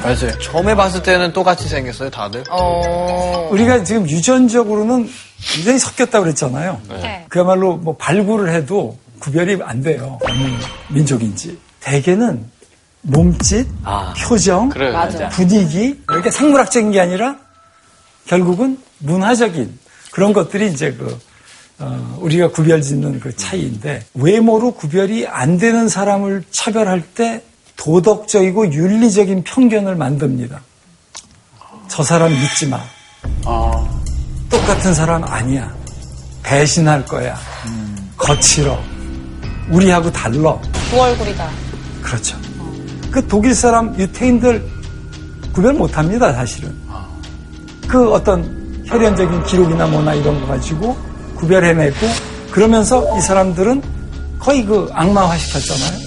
맞아요. 0.02 0.40
처음에 0.40 0.76
봤을 0.76 1.04
때는 1.04 1.34
똑같이 1.34 1.68
생겼어요, 1.68 2.10
다들. 2.10 2.46
어. 2.50 3.50
우리가 3.52 3.84
지금 3.84 4.08
유전적으로는 4.10 5.10
굉장히 5.56 5.78
섞였다고 5.80 6.24
그랬잖아요. 6.24 6.82
네. 6.90 7.26
그야말로 7.28 7.76
뭐 7.76 7.98
발굴을 7.98 8.54
해도 8.54 8.98
구별이 9.20 9.60
안 9.62 9.82
돼요. 9.84 10.18
어느 10.24 10.38
민족인지. 10.88 11.60
대개는 11.82 12.46
몸짓, 13.02 13.68
표정, 14.26 14.70
그래. 14.70 14.92
맞아. 14.92 15.28
분위기, 15.30 16.00
이렇게 16.10 16.32
생물학적인 16.32 16.92
게 16.92 17.02
아니라 17.02 17.36
결국은 18.26 18.78
문화적인 19.00 19.78
그런 20.20 20.34
것들이 20.34 20.70
이제 20.70 20.92
그, 20.92 21.18
어, 21.80 22.18
우리가 22.20 22.50
구별 22.50 22.82
짓는 22.82 23.22
그 23.22 23.34
차이인데 23.34 24.06
외모로 24.16 24.72
구별이 24.74 25.26
안 25.26 25.58
되는 25.58 25.88
사람을 25.88 26.44
차별할 26.52 27.14
때 27.14 27.42
도덕적이고 27.78 28.74
윤리적인 28.74 29.46
편견을 29.46 29.96
만듭니다. 29.96 30.60
저 31.88 32.04
사람 32.04 32.34
믿지 32.34 32.68
마. 32.68 32.82
똑같은 34.50 34.94
사람 34.94 35.24
아니야. 35.24 35.74
배신할 36.44 37.06
거야. 37.06 37.38
거칠어. 38.18 38.78
우리하고 39.72 40.12
달러. 40.12 40.62
두 40.90 41.00
얼굴이다. 41.00 41.50
그렇죠. 42.02 42.38
그 43.10 43.26
독일 43.26 43.56
사람 43.56 43.98
유태인들 43.98 44.70
구별 45.54 45.76
못 45.76 45.98
합니다, 45.98 46.34
사실은. 46.34 46.76
그 47.88 48.12
어떤 48.12 48.59
혈연적인 48.90 49.44
기록이나 49.44 49.88
뭐나 49.88 50.14
이런 50.14 50.40
거 50.42 50.48
가지고 50.48 50.96
구별해내고 51.36 51.96
그러면서 52.52 53.18
이 53.18 53.22
사람들은 53.22 53.82
거의 54.40 54.66
그 54.66 54.90
악마화 54.94 55.38
시켰잖아요. 55.38 56.00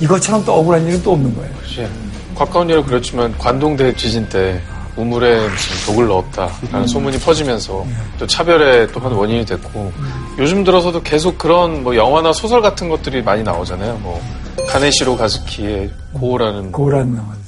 이것처럼 0.00 0.44
또 0.44 0.54
억울한 0.54 0.86
일은 0.86 1.02
또 1.02 1.12
없는 1.12 1.34
거예요. 1.34 1.52
그렇지. 1.56 1.88
가까운 2.34 2.68
일은 2.70 2.84
그렇지만 2.86 3.36
관동대 3.36 3.94
지진 3.94 4.26
때 4.28 4.60
우물에 4.96 5.48
독을 5.86 6.06
넣었다라는 6.08 6.86
소문이 6.86 7.18
퍼지면서 7.18 7.86
또 8.18 8.26
차별의 8.26 8.88
또한 8.92 9.12
원인이 9.12 9.44
됐고 9.44 9.92
요즘 10.38 10.64
들어서도 10.64 11.02
계속 11.02 11.38
그런 11.38 11.82
뭐 11.82 11.94
영화나 11.94 12.32
소설 12.32 12.60
같은 12.62 12.88
것들이 12.88 13.22
많이 13.22 13.42
나오잖아요. 13.42 13.98
뭐 14.02 14.20
가네시로 14.68 15.16
가즈키의 15.16 15.90
고라는 16.14 16.72
고란 16.72 17.14
나와요. 17.14 17.40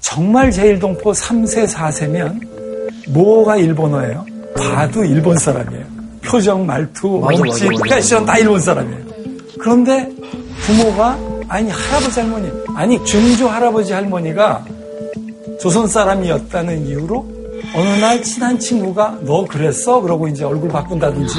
정말 0.00 0.50
제일동포 0.50 1.12
3세, 1.12 1.68
4세면 1.68 3.10
뭐가 3.10 3.56
일본어예요? 3.56 4.24
봐도 4.56 5.04
일본 5.04 5.36
사람이에요. 5.38 5.84
표정, 6.22 6.66
말투, 6.66 7.20
몸짓. 7.48 7.68
패션 7.96 8.24
다 8.26 8.38
일본 8.38 8.60
사람이에요. 8.60 9.00
그런데 9.58 10.08
부모가 10.66 11.18
아니 11.48 11.70
할아버지 11.70 12.20
할머니 12.20 12.48
아니 12.74 13.04
중조 13.04 13.48
할아버지 13.48 13.92
할머니가 13.92 14.64
조선 15.60 15.86
사람이었다는 15.88 16.86
이유로 16.86 17.26
어느 17.74 17.88
날 18.00 18.22
친한 18.22 18.58
친구가 18.58 19.18
너 19.22 19.44
그랬어? 19.44 20.00
그러고 20.00 20.28
이제 20.28 20.44
얼굴 20.44 20.68
바꾼다든지 20.70 21.34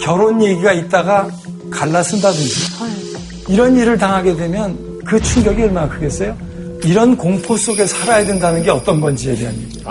결혼 0.00 0.42
얘기가 0.42 0.72
있다가 0.72 1.28
갈라쓴다든지 1.70 2.70
이런 3.48 3.76
일을 3.76 3.98
당하게 3.98 4.36
되면 4.36 4.78
그 5.04 5.20
충격이 5.20 5.62
얼마나 5.62 5.88
크겠어요? 5.88 6.36
이런 6.84 7.16
공포 7.16 7.56
속에 7.56 7.86
살아야 7.86 8.24
된다는 8.24 8.62
게 8.62 8.70
어떤 8.70 9.00
건지에 9.00 9.34
대한 9.34 9.54
얘기. 9.54 9.82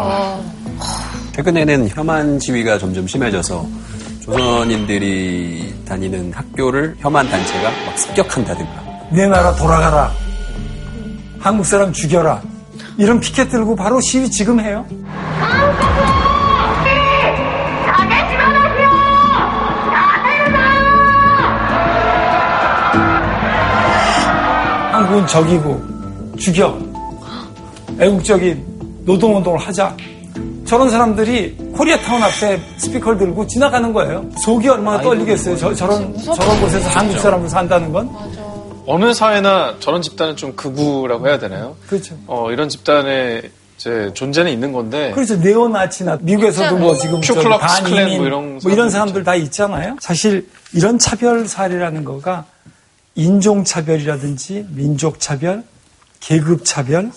최근에는 1.40 1.88
혐한 1.90 2.38
지위가 2.38 2.78
점점 2.78 3.08
심해져서 3.08 3.66
조선인들이 4.22 5.74
다니는 5.86 6.34
학교를 6.34 6.98
혐한 7.00 7.30
단체가 7.30 7.70
막 7.86 7.98
습격한다든가. 7.98 8.84
내 9.12 9.26
나라 9.26 9.56
돌아가라. 9.56 10.12
한국 11.40 11.66
사람 11.66 11.94
죽여라. 11.94 12.42
이런 12.98 13.22
피켓 13.22 13.50
들고 13.50 13.76
바로 13.78 14.02
시위 14.02 14.30
지금 14.30 14.60
해요. 14.60 14.86
한국은 24.92 25.26
적이고 25.26 25.82
죽여. 26.38 26.78
애국적인 27.98 29.02
노동운동을 29.06 29.58
하자. 29.60 29.96
저런 30.70 30.88
사람들이 30.92 31.58
코리아타운 31.74 32.22
앞에 32.22 32.62
스피커를 32.78 33.18
들고 33.18 33.48
지나가는 33.48 33.92
거예요. 33.92 34.30
속이 34.38 34.70
얼마나 34.70 35.02
떨리겠어요. 35.02 35.58
저, 35.58 35.74
저런, 35.74 36.16
저런 36.22 36.62
곳에서 36.62 36.88
한국 36.90 37.18
사람으로 37.18 37.50
산다는 37.50 37.92
건. 37.92 38.08
어느 38.86 39.12
사회나 39.12 39.78
저런 39.80 40.04
집단은 40.04 40.36
좀 40.36 40.56
극우라고 40.56 41.28
해야 41.28 41.40
되나요? 41.40 41.76
그렇죠. 41.88 42.16
어, 42.28 42.52
이런 42.52 42.70
집단의 42.70 43.50
이제 43.78 44.12
존재는 44.14 44.52
있는 44.52 44.72
건데 44.72 45.10
그렇죠. 45.12 45.38
네오나치나 45.38 46.20
미국에서도 46.22 46.78
뭐 46.78 46.96
지금 46.96 47.20
저기 47.20 47.40
큐클럭스 47.40 47.84
클랜 47.86 48.18
뭐 48.18 48.28
이런 48.28 48.60
뭐 48.62 48.72
이런 48.72 48.92
사람들 48.92 49.24
다 49.24 49.34
있잖아요. 49.34 49.98
사실 50.00 50.48
이런 50.74 51.00
차별 51.00 51.48
사례라는 51.48 52.04
거가 52.04 52.46
인종 53.16 53.64
차별이라든지 53.64 54.68
민족 54.70 55.20
차별, 55.20 55.64
계급 56.20 56.64
차별, 56.64 57.12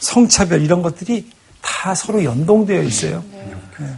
성 0.00 0.26
차별 0.26 0.62
이런 0.62 0.82
것들이 0.82 1.37
다 1.68 1.94
서로 1.94 2.24
연동되어 2.24 2.82
있어요. 2.82 3.22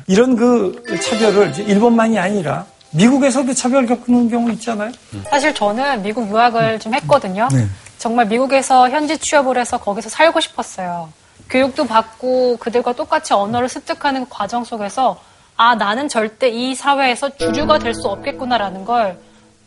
이런 0.07 0.37
그 0.37 0.83
차별을 1.01 1.59
일본만이 1.59 2.19
아니라 2.19 2.67
미국에서도 2.91 3.55
차별 3.55 3.87
겪는 3.87 4.29
경우 4.29 4.51
있잖아요. 4.53 4.91
사실 5.31 5.55
저는 5.55 6.03
미국 6.03 6.29
유학을 6.29 6.81
좀 6.81 6.93
했거든요. 6.95 7.49
네. 7.53 7.67
정말 7.99 8.27
미국에서 8.27 8.91
현지 8.91 9.17
취업을 9.17 9.57
해서 9.59 9.79
거기서 9.79 10.09
살고 10.11 10.41
싶었어요. 10.41 11.09
교육도 11.49 11.87
받고 11.87 12.57
그들과 12.59 12.93
똑같이 12.95 13.33
언어를 13.33 13.69
습득하는 13.69 14.29
과정 14.29 14.65
속에서 14.65 15.21
아, 15.57 15.75
나는 15.75 16.09
절대 16.09 16.49
이 16.49 16.75
사회에서 16.75 17.37
주류가 17.37 17.79
될 17.79 17.95
수 17.95 18.09
없겠구나라는 18.09 18.85
걸 18.85 19.19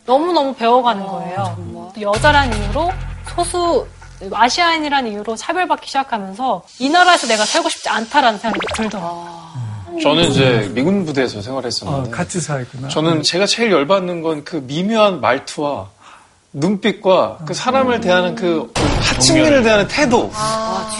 너무너무 0.06 0.54
배워가는 0.54 1.06
거예요. 1.06 1.92
또 1.94 2.00
여자란 2.00 2.52
이유로 2.52 2.90
소수 3.34 3.86
아시아인이라는 4.32 5.10
이유로 5.12 5.36
차별받기 5.36 5.86
시작하면서 5.88 6.62
이 6.78 6.88
나라에서 6.88 7.26
내가 7.26 7.44
살고 7.44 7.68
싶지 7.68 7.88
않다라는 7.88 8.38
생각이 8.38 8.66
들더라고요. 8.74 9.44
저는 10.02 10.24
이제 10.30 10.70
미군 10.74 11.04
부대에서 11.04 11.40
생활했었는데 11.40 12.10
아, 12.10 12.12
같이 12.14 12.40
살구나. 12.40 12.88
저는 12.88 13.22
제가 13.22 13.46
제일 13.46 13.70
열받는 13.70 14.22
건 14.22 14.44
그 14.44 14.56
미묘한 14.66 15.20
말투와 15.20 15.88
눈빛과 16.52 17.38
그 17.46 17.54
사람을 17.54 18.00
대하는 18.00 18.34
그 18.34 18.72
하층민을 19.00 19.62
대하는 19.62 19.86
태도. 19.88 20.30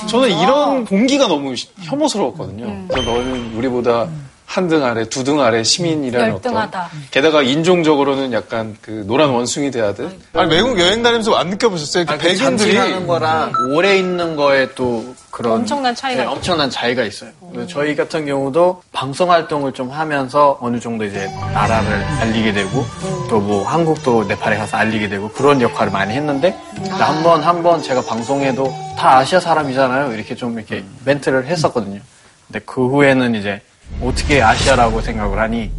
저는 0.08 0.28
이런 0.40 0.84
공기가 0.84 1.26
너무 1.28 1.54
시- 1.56 1.68
혐오스러웠거든요. 1.82 2.86
그래서 2.88 3.10
너는 3.10 3.54
우리보다 3.56 4.08
한 4.54 4.68
등 4.68 4.84
아래, 4.84 5.04
두 5.08 5.24
등 5.24 5.40
아래 5.40 5.64
시민이라는 5.64 6.34
어떤. 6.36 6.52
열등하다. 6.54 6.90
게다가 7.10 7.42
인종적으로는 7.42 8.32
약간 8.32 8.76
그 8.80 9.02
노란 9.06 9.30
원숭이 9.30 9.72
대하듯. 9.72 10.12
아니 10.32 10.48
외국 10.54 10.78
여행 10.78 11.02
다니면서 11.02 11.34
안 11.34 11.48
느껴보셨어요? 11.50 12.04
그 12.04 12.12
아니, 12.12 12.20
그 12.20 12.28
백인들이 12.28 12.74
잠실하는 12.74 13.06
거랑 13.08 13.52
오래 13.74 13.96
있는 13.98 14.36
거에 14.36 14.68
또 14.76 15.12
그런 15.32 15.54
엄청난 15.54 15.92
차이가 15.92 16.22
네, 16.22 16.28
엄청난 16.28 16.70
차이가 16.70 17.02
있어요. 17.02 17.30
저희 17.68 17.96
같은 17.96 18.26
경우도 18.26 18.82
방송 18.92 19.32
활동을 19.32 19.72
좀 19.72 19.90
하면서 19.90 20.56
어느 20.60 20.78
정도 20.78 21.04
이제 21.04 21.26
나라를 21.52 21.88
알리게 22.20 22.52
되고 22.52 22.84
또 23.28 23.40
뭐 23.40 23.66
한국도 23.66 24.24
네팔에 24.24 24.56
가서 24.56 24.76
알리게 24.76 25.08
되고 25.08 25.28
그런 25.30 25.60
역할을 25.60 25.90
많이 25.92 26.14
했는데 26.14 26.56
한 26.90 27.22
번 27.24 27.42
한 27.42 27.62
번 27.64 27.82
제가 27.82 28.02
방송에도 28.02 28.72
다 28.96 29.18
아시아 29.18 29.40
사람이잖아요. 29.40 30.12
이렇게 30.14 30.36
좀 30.36 30.56
이렇게 30.56 30.84
멘트를 31.04 31.46
했었거든요. 31.46 31.98
근데 32.46 32.60
그 32.64 32.86
후에는 32.88 33.34
이제 33.34 33.60
어떻게 34.00 34.42
아시아라고 34.42 35.00
생각을 35.00 35.38
하니? 35.38 35.70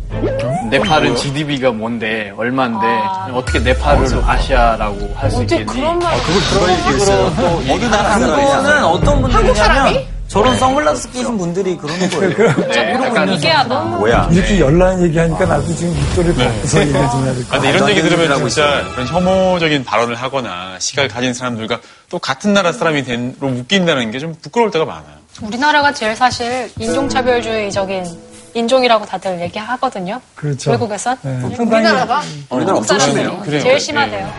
네팔은 0.70 1.16
GDP가 1.16 1.72
뭔데 1.72 2.32
얼마인데 2.38 2.86
어떻게 3.34 3.60
네팔을 3.60 4.24
아시아라고 4.26 5.12
할수 5.16 5.42
있겠니? 5.44 5.66
그런 5.66 6.00
말- 6.00 6.14
아, 6.14 6.18
그걸 6.22 6.60
그런 6.84 7.00
식으로 7.00 7.36
또 7.36 7.74
어느 7.74 7.86
나라 7.86 8.16
그거는 8.18 8.84
어떤 8.86 9.22
분들이냐면 9.22 10.06
저런 10.28 10.58
선글라스 10.58 11.12
끼신 11.12 11.38
분들이 11.38 11.78
그러는 11.78 12.10
거예요. 12.10 12.54
네, 12.70 13.36
이게 13.36 13.54
너무 13.68 13.98
뭐야? 13.98 14.28
이렇게 14.32 14.60
연란 14.60 15.00
얘기하니까 15.04 15.46
나도 15.46 15.68
지금 15.76 15.94
밑돌을 15.94 16.34
벗어서 16.34 16.82
얘기 16.82 16.92
좀 16.94 17.26
해야 17.26 17.34
될 17.34 17.44
것 17.46 17.54
아, 17.54 17.60
근데 17.60 17.68
같아. 17.68 17.70
이런 17.70 17.90
얘기 17.90 18.02
들으면 18.02 18.32
하고 18.32 18.50
진짜 18.50 18.84
그런 18.94 19.08
혐오적인 19.08 19.84
발언을 19.84 20.16
하거나 20.16 20.80
시각을 20.80 21.10
가진 21.10 21.34
사람들과 21.34 21.80
또 22.10 22.18
같은 22.18 22.54
나라 22.54 22.72
사람이 22.72 23.04
된로 23.04 23.50
묶인다는 23.50 24.10
게 24.12 24.18
좀 24.20 24.34
부끄러울 24.42 24.72
때가 24.72 24.86
많아요. 24.86 25.25
우리나라가 25.42 25.92
제일 25.92 26.16
사실 26.16 26.72
인종차별주의적인 26.80 28.06
인종이라고 28.54 29.06
다들 29.06 29.42
얘기하거든요. 29.42 30.22
그렇죠. 30.34 30.72
외국에선 30.72 31.18
네. 31.22 31.42
우리나라가 31.60 32.22
우리나라 32.50 32.78
엄청 32.78 32.98
심해요. 33.00 33.40
그래요. 33.44 33.62
제일 33.62 33.76
예. 33.76 33.80
심하대요. 33.80 34.32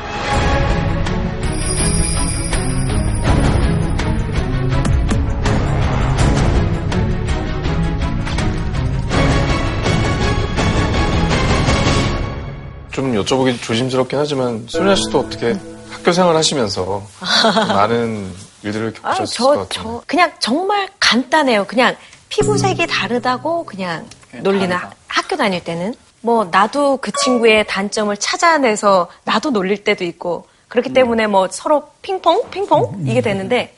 좀 12.91 13.13
여쭤보기 13.13 13.61
조심스럽긴 13.61 14.19
하지만 14.19 14.65
소리아 14.67 14.95
씨도 14.95 15.19
어떻게 15.19 15.55
학교 15.91 16.13
생활 16.13 16.35
하시면서 16.35 17.03
많은 17.69 18.46
일들을 18.63 18.95
아, 19.03 19.15
겪으셨을 19.15 19.27
것 19.47 19.53
저, 19.55 19.59
같아요. 19.61 19.69
저, 19.99 20.03
그냥 20.07 20.33
정말 20.39 20.89
간단해요. 21.01 21.65
그냥 21.67 21.97
피부색이 22.29 22.87
다르다고 22.87 23.65
그냥 23.65 24.07
놀리는 24.43 24.75
하- 24.77 24.91
학교 25.09 25.37
다닐 25.37 25.63
때는. 25.63 25.95
뭐, 26.23 26.45
나도 26.51 26.97
그 26.97 27.13
친구의 27.13 27.67
단점을 27.69 28.17
찾아내서 28.17 29.09
나도 29.25 29.51
놀릴 29.51 29.85
때도 29.85 30.03
있고, 30.05 30.47
그렇기 30.69 30.93
때문에 30.93 31.29
뭐 31.29 31.47
서로 31.51 31.89
핑퐁? 32.03 32.51
핑퐁? 32.51 33.05
이게 33.07 33.21
되는데, 33.21 33.77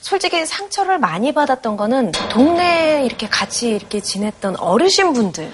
솔직히 0.00 0.44
상처를 0.44 0.98
많이 0.98 1.32
받았던 1.32 1.76
거는 1.76 2.12
동네에 2.30 3.04
이렇게 3.04 3.28
같이 3.28 3.68
이렇게 3.70 4.00
지냈던 4.00 4.56
어르신 4.56 5.12
분들. 5.12 5.52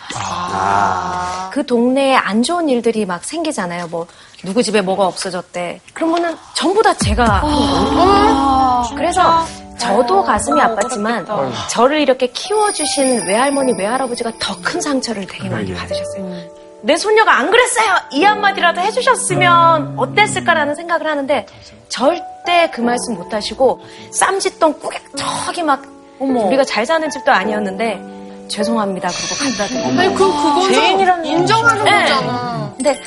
그 1.51 1.67
동네에 1.67 2.15
안 2.15 2.43
좋은 2.43 2.69
일들이 2.69 3.05
막 3.07 3.25
생기잖아요. 3.25 3.89
뭐, 3.89 4.07
누구 4.45 4.63
집에 4.63 4.81
뭐가 4.81 5.07
없어졌대. 5.07 5.81
그러면은 5.93 6.37
전부 6.55 6.83
다 6.83 6.93
제가 6.95 7.25
한 7.25 7.95
거예요. 7.95 8.85
그래서 8.97 9.45
저도 9.79 10.23
가슴이 10.23 10.61
아팠지만 10.61 11.27
저를 11.71 12.01
이렇게 12.01 12.27
키워주신 12.29 13.27
외할머니, 13.27 13.73
외할아버지가 13.79 14.33
더 14.39 14.55
큰 14.63 14.81
상처를 14.81 15.27
되게 15.27 15.49
많이 15.49 15.73
받으셨어요. 15.75 16.65
내 16.83 16.97
손녀가 16.97 17.39
안 17.39 17.51
그랬어요! 17.51 17.95
이 18.11 18.23
한마디라도 18.25 18.81
해주셨으면 18.83 19.95
어땠을까라는 19.99 20.75
생각을 20.75 21.07
하는데 21.07 21.47
절대 21.89 22.71
그 22.73 22.81
말씀 22.83 23.15
못 23.15 23.33
하시고 23.33 23.81
쌈짓돈 24.11 24.81
꾸깃하게 24.81 25.63
막 25.63 25.83
우리가 26.19 26.65
잘 26.65 26.85
사는 26.85 27.09
집도 27.09 27.33
아니었는데 27.33 28.49
죄송합니다. 28.49 29.09
그러고 29.09 29.35
갖다 29.57 29.67
드리고 29.67 30.01
아니, 30.01 30.15
그, 30.15 30.73
죄인이라는 30.75 31.25
인정하는 31.25 31.85
네. 31.85 32.03
거잖아. 32.03 32.73
근데 32.77 33.01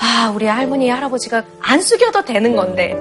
아 0.00 0.32
우리 0.34 0.46
할머니 0.46 0.88
할아버지가 0.88 1.42
안 1.60 1.80
숙여도 1.80 2.24
되는 2.24 2.54
건데. 2.56 2.94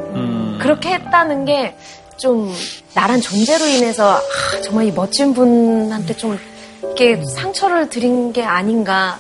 그렇게 0.60 0.94
했다는 0.94 1.46
게 1.46 1.76
좀 2.18 2.52
나란 2.96 3.22
존재로 3.22 3.66
인해서 3.66 4.18
아, 4.18 4.62
정말 4.64 4.86
이 4.88 4.92
멋진 4.92 5.34
분한테 5.34 6.18
좀 6.18 6.38
이렇게 6.82 7.24
상처를 7.24 7.90
드린 7.90 8.34
게 8.34 8.44
아닌가. 8.44 9.20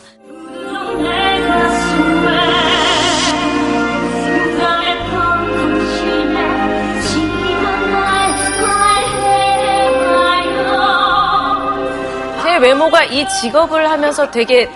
제 12.43 12.57
외모가 12.57 13.03
이 13.03 13.27
직업을 13.41 13.89
하면서 13.89 14.29
되게 14.31 14.69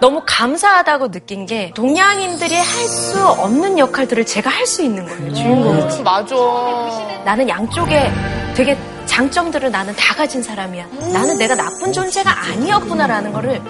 너무 0.00 0.22
감사하다고 0.26 1.10
느낀 1.10 1.46
게 1.46 1.72
동양인들이 1.74 2.54
할 2.54 2.86
수 2.86 3.26
없는 3.26 3.78
역할들을 3.78 4.26
제가 4.26 4.50
할 4.50 4.66
수 4.66 4.82
있는 4.82 5.06
거예요 5.06 5.32
주인공이 5.34 6.02
맞아. 6.02 6.34
나는 7.24 7.48
양쪽에 7.48 8.10
되게 8.54 8.76
장점들을 9.06 9.70
나는 9.70 9.94
다 9.96 10.14
가진 10.14 10.42
사람이야 10.42 10.86
나는 11.12 11.38
내가 11.38 11.54
나쁜 11.54 11.92
존재가 11.92 12.30
아니었구나라는 12.50 13.32
거를 13.32 13.62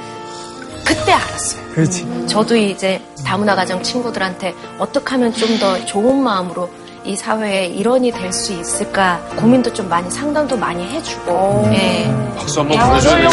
그때 0.84 1.12
알았어요 1.12 1.62
그렇지. 1.74 2.26
저도 2.26 2.56
이제 2.56 3.00
다문화 3.24 3.54
가정 3.54 3.82
친구들한테 3.82 4.54
어떻게 4.78 5.10
하면 5.12 5.32
좀 5.32 5.58
더 5.58 5.84
좋은 5.86 6.22
마음으로 6.22 6.68
이 7.04 7.14
사회의 7.16 7.74
일원이 7.76 8.10
될 8.10 8.32
수 8.32 8.52
있을까 8.52 9.20
고민도 9.36 9.72
좀 9.72 9.88
많이 9.88 10.10
상담도 10.10 10.56
많이 10.56 10.84
해주고 10.88 11.64
예. 11.72 12.10
박수 12.36 12.60
한번 12.60 12.78
보내줘요. 12.80 13.28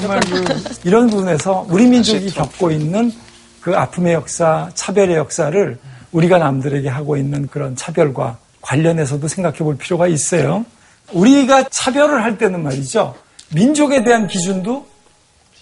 정말 0.00 0.20
그 0.20 0.64
이런 0.84 1.08
부분에서 1.08 1.66
우리 1.68 1.86
민족이 1.86 2.30
겪고 2.30 2.70
있는 2.70 3.12
그 3.60 3.76
아픔의 3.76 4.14
역사, 4.14 4.70
차별의 4.74 5.16
역사를 5.16 5.78
우리가 6.12 6.38
남들에게 6.38 6.88
하고 6.88 7.16
있는 7.16 7.46
그런 7.48 7.76
차별과 7.76 8.38
관련해서도 8.60 9.28
생각해 9.28 9.58
볼 9.58 9.76
필요가 9.76 10.06
있어요. 10.06 10.64
우리가 11.12 11.68
차별을 11.70 12.22
할 12.22 12.38
때는 12.38 12.62
말이죠. 12.62 13.14
민족에 13.50 14.04
대한 14.04 14.26
기준도 14.28 14.86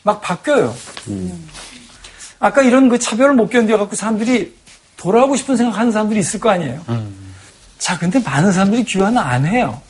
막 0.02 0.20
바뀌어요. 0.20 0.74
아까 2.38 2.62
이런 2.62 2.88
그 2.88 2.98
차별을 2.98 3.34
못 3.34 3.48
견뎌갖고 3.48 3.96
사람들이 3.96 4.54
돌아가고 4.96 5.36
싶은 5.36 5.56
생각하는 5.56 5.92
사람들이 5.92 6.20
있을 6.20 6.40
거 6.40 6.50
아니에요. 6.50 6.80
자, 7.78 7.98
근데 7.98 8.18
많은 8.18 8.52
사람들이 8.52 8.84
귀환을 8.84 9.18
안 9.18 9.46
해요. 9.46 9.80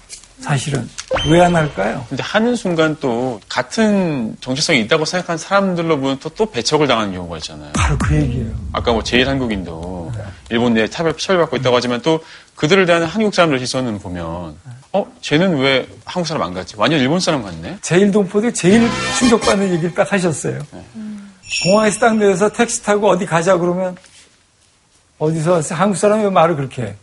사실은. 0.41 0.89
왜 1.29 1.41
안 1.41 1.55
할까요? 1.57 2.05
근데 2.09 2.23
하는 2.23 2.55
순간 2.55 2.97
또 3.01 3.41
같은 3.49 4.37
정체성이 4.41 4.81
있다고 4.81 5.05
생각한 5.05 5.39
사람들로부터 5.39 6.29
또 6.31 6.47
배척을 6.47 6.87
당하는 6.87 7.13
경우가 7.15 7.39
있잖아요. 7.39 7.73
바로 7.75 7.97
그 7.99 8.15
얘기예요. 8.17 8.51
아까 8.73 8.93
뭐 8.93 9.03
제일 9.03 9.29
한국인도 9.29 10.13
일본 10.51 10.75
내에 10.75 10.87
차별, 10.89 11.17
차별 11.17 11.39
받고 11.43 11.57
있다고 11.57 11.77
하지만 11.77 12.01
또 12.03 12.23
그들을 12.55 12.87
대하는 12.87 13.07
한국 13.07 13.35
사람들 13.35 13.59
시선은 13.59 13.99
보면 13.99 14.57
어? 14.93 15.07
쟤는 15.21 15.59
왜 15.59 15.89
한국 16.05 16.27
사람 16.29 16.43
안 16.43 16.55
같지? 16.55 16.75
완전 16.79 17.01
일본 17.01 17.19
사람 17.21 17.43
같네? 17.43 17.79
제일 17.83 18.11
동포들이 18.13 18.53
제일 18.55 18.89
충격받는 19.19 19.73
얘기를 19.73 19.95
딱 19.95 20.11
하셨어요. 20.13 20.59
공항에서 21.65 21.99
딱 22.01 22.17
내려서 22.17 22.49
택시 22.51 22.83
타고 22.83 23.09
어디 23.09 23.27
가자 23.27 23.57
그러면 23.57 23.97
어디서 25.19 25.61
한국 25.71 25.97
사람이 25.97 26.23
왜 26.25 26.31
말을 26.31 26.57
그렇게 26.57 26.83
해? 26.83 26.95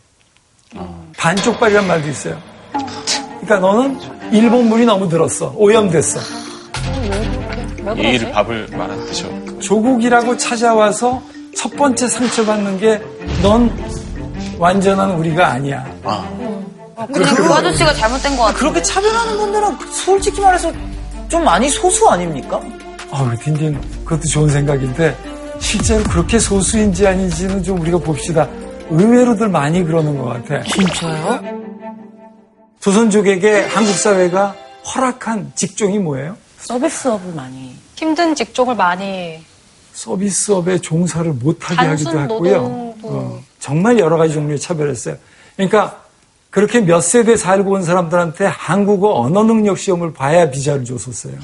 반쪽발이란 1.18 1.88
말도 1.88 2.08
있어요. 2.10 2.53
그러니까 3.46 3.60
너는 3.60 4.00
일본물이 4.32 4.86
너무 4.86 5.08
들었어. 5.10 5.54
오염됐어. 5.58 6.20
예의를 7.98 8.32
밥을 8.32 8.68
말한 8.72 9.06
듯이. 9.06 9.26
조국이라고 9.60 10.38
찾아와서 10.38 11.22
첫 11.56 11.76
번째 11.76 12.08
상처받는 12.08 12.80
게 12.80 13.02
넌 13.42 13.70
완전한 14.58 15.12
우리가 15.12 15.48
아니야. 15.54 15.86
그냥 17.12 17.36
그 17.36 17.44
아저씨가 17.54 17.94
잘못된 17.94 18.38
것 18.38 18.44
같아. 18.44 18.58
그렇게 18.58 18.82
차별하는 18.82 19.38
분들은 19.38 19.78
솔직히 19.92 20.40
말해서 20.40 20.72
좀 21.28 21.44
많이 21.44 21.70
소수 21.70 22.08
아닙니까? 22.08 22.62
아, 23.12 23.36
딘딘, 23.44 23.80
그것도 24.06 24.22
좋은 24.30 24.48
생각인데, 24.50 25.16
실제로 25.60 26.04
그렇게 26.06 26.40
소수인지 26.40 27.06
아닌지는 27.06 27.62
좀 27.64 27.82
우리가 27.82 27.98
봅시다. 27.98 28.48
의외로들 28.90 29.50
많이 29.50 29.84
그러는 29.84 30.18
것 30.18 30.26
같아. 30.26 30.64
진짜요? 30.64 31.63
조선족에게 32.84 33.62
한국 33.62 33.94
사회가 33.94 34.54
허락한 34.94 35.54
직종이 35.56 36.00
뭐예요? 36.00 36.36
서비스업을 36.60 37.34
많이. 37.34 37.78
힘든 37.96 38.36
직종을 38.36 38.76
많이 38.76 39.42
서비스업에 39.94 40.80
종사를 40.80 41.32
못하게 41.32 41.88
하기도 41.88 42.20
했고요. 42.20 42.62
노동도 42.62 43.08
어, 43.08 43.42
정말 43.60 43.98
여러 44.00 44.18
가지 44.18 44.34
종류의 44.34 44.60
차별했어요. 44.60 45.16
그러니까 45.56 46.02
그렇게 46.50 46.82
몇 46.82 47.00
세대 47.00 47.38
살고 47.38 47.72
온 47.72 47.84
사람들한테 47.84 48.48
한국어 48.48 49.18
언어 49.18 49.44
능력 49.44 49.78
시험을 49.78 50.12
봐야 50.12 50.52
비자를 50.52 50.84
줬었어요. 50.84 51.36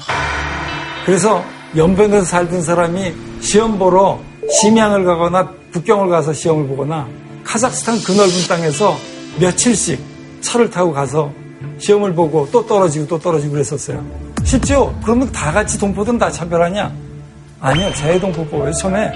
그래서 1.06 1.42
연변에서 1.74 2.22
살던 2.26 2.62
사람이 2.62 3.14
시험 3.40 3.78
보러 3.78 4.20
심양을 4.60 5.06
가거나 5.06 5.54
북경을 5.72 6.10
가서 6.10 6.34
시험을 6.34 6.68
보거나 6.68 7.08
카자흐스탄 7.44 8.02
그 8.04 8.12
넓은 8.12 8.46
땅에서 8.46 8.98
며칠씩 9.40 10.09
차를 10.40 10.70
타고 10.70 10.92
가서 10.92 11.30
시험을 11.78 12.14
보고 12.14 12.48
또 12.50 12.64
떨어지고 12.66 13.06
또 13.06 13.18
떨어지고 13.18 13.52
그랬었어요. 13.52 14.04
쉽죠? 14.44 14.94
그러면 15.02 15.30
다 15.32 15.52
같이 15.52 15.78
동포들은 15.78 16.18
다 16.18 16.30
차별하냐? 16.30 16.92
아니요. 17.60 17.92
재해동포법에 17.94 18.72
처음에 18.72 19.12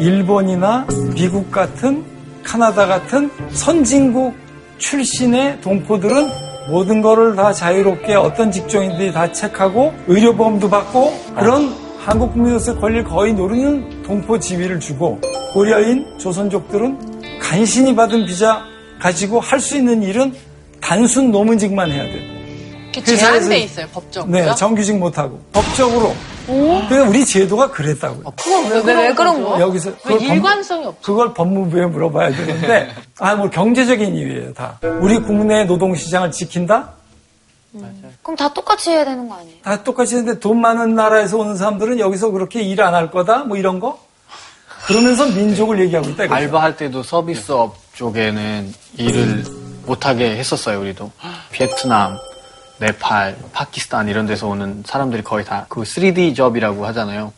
일본이나 0.00 0.86
미국 1.14 1.50
같은 1.50 2.04
카나다 2.42 2.86
같은 2.86 3.30
선진국 3.50 4.34
출신의 4.78 5.60
동포들은 5.60 6.28
모든 6.70 7.02
거를 7.02 7.36
다 7.36 7.52
자유롭게 7.52 8.14
어떤 8.14 8.50
직종인지 8.50 9.12
다 9.12 9.30
체크하고 9.30 9.92
의료보험도 10.08 10.68
받고 10.70 11.12
그런 11.36 11.74
한국 11.98 12.32
국민으로서 12.32 12.78
권리를 12.78 13.04
거의 13.04 13.32
노리는 13.34 14.02
동포 14.02 14.38
지위를 14.38 14.80
주고 14.80 15.20
고려인 15.52 16.06
조선족들은 16.18 17.38
간신히 17.40 17.94
받은 17.94 18.26
비자 18.26 18.62
가지고 18.98 19.40
할 19.40 19.60
수 19.60 19.76
있는 19.76 20.02
일은 20.02 20.32
단순 20.88 21.30
노문직만 21.30 21.90
해야 21.90 22.02
돼. 22.04 22.20
이렇게 22.92 23.16
제한돼 23.16 23.58
있어요, 23.60 23.86
법적으로. 23.92 24.30
네, 24.30 24.54
정규직 24.54 24.98
못하고 24.98 25.40
법적으로. 25.52 26.14
그래서 26.46 27.08
우리 27.08 27.24
제도가 27.24 27.70
그랬다고요. 27.70 28.24
그건 28.36 28.70
왜, 28.70 28.82
왜, 28.84 29.08
왜 29.08 29.14
그런 29.14 29.42
거야? 29.42 29.60
여기서 29.60 29.92
왜 30.04 30.16
일관성이 30.16 30.84
없어? 30.84 31.00
그걸 31.00 31.32
법무부에 31.32 31.86
물어봐야 31.86 32.30
되는데, 32.36 32.90
아, 33.18 33.34
뭐 33.34 33.48
경제적인 33.48 34.14
이유예요, 34.14 34.52
다. 34.52 34.78
우리 35.00 35.18
국내 35.20 35.64
노동시장을 35.64 36.30
지킨다? 36.30 36.90
그럼 38.22 38.36
다 38.36 38.52
똑같이 38.52 38.90
해야 38.90 39.04
되는 39.06 39.26
거 39.28 39.34
아니에요? 39.36 39.56
다 39.62 39.82
똑같이 39.82 40.16
했는데 40.16 40.38
돈 40.38 40.60
많은 40.60 40.94
나라에서 40.94 41.38
오는 41.38 41.56
사람들은 41.56 41.98
여기서 41.98 42.30
그렇게 42.30 42.60
일 42.62 42.80
안 42.82 42.94
할 42.94 43.10
거다? 43.10 43.38
뭐 43.44 43.56
이런 43.56 43.80
거? 43.80 43.98
그러면서 44.86 45.26
민족을 45.26 45.80
얘기하고 45.80 46.10
있다. 46.10 46.24
이거죠. 46.24 46.34
알바할 46.36 46.76
때도 46.76 47.02
서비스업 47.02 47.74
쪽에는 47.94 48.72
일을 48.98 49.44
못하게 49.86 50.36
했었어요, 50.36 50.80
우리도. 50.80 51.10
베트남, 51.52 52.16
네팔, 52.78 53.36
파키스탄 53.52 54.08
이런 54.08 54.26
데서 54.26 54.48
오는 54.48 54.82
사람들이 54.86 55.22
거의 55.22 55.44
다 55.44 55.66
그 55.68 55.82
3D 55.82 56.34
접이라고 56.36 56.86
하잖아요. 56.86 57.32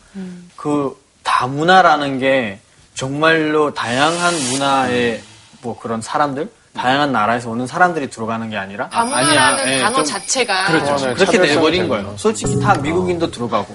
그 0.56 0.96
다문화라는 1.22 2.18
게 2.18 2.60
정말로 2.94 3.74
다양한 3.74 4.34
문화의 4.50 5.22
뭐 5.62 5.78
그런 5.78 6.00
사람들, 6.00 6.48
다양한 6.74 7.12
나라에서 7.12 7.50
오는 7.50 7.66
사람들이 7.66 8.08
들어가는 8.10 8.48
게 8.50 8.56
아니라 8.56 8.88
다문화라는 8.90 9.38
아니야, 9.38 9.74
예, 9.76 9.80
단어 9.80 9.96
좀 9.96 10.04
자체가 10.04 10.66
그렇죠. 10.66 11.06
네, 11.06 11.14
그렇게 11.14 11.38
내버린 11.38 11.88
거예요. 11.88 12.14
솔직히 12.16 12.58
다 12.60 12.74
미국인도 12.74 13.30
들어가고 13.30 13.74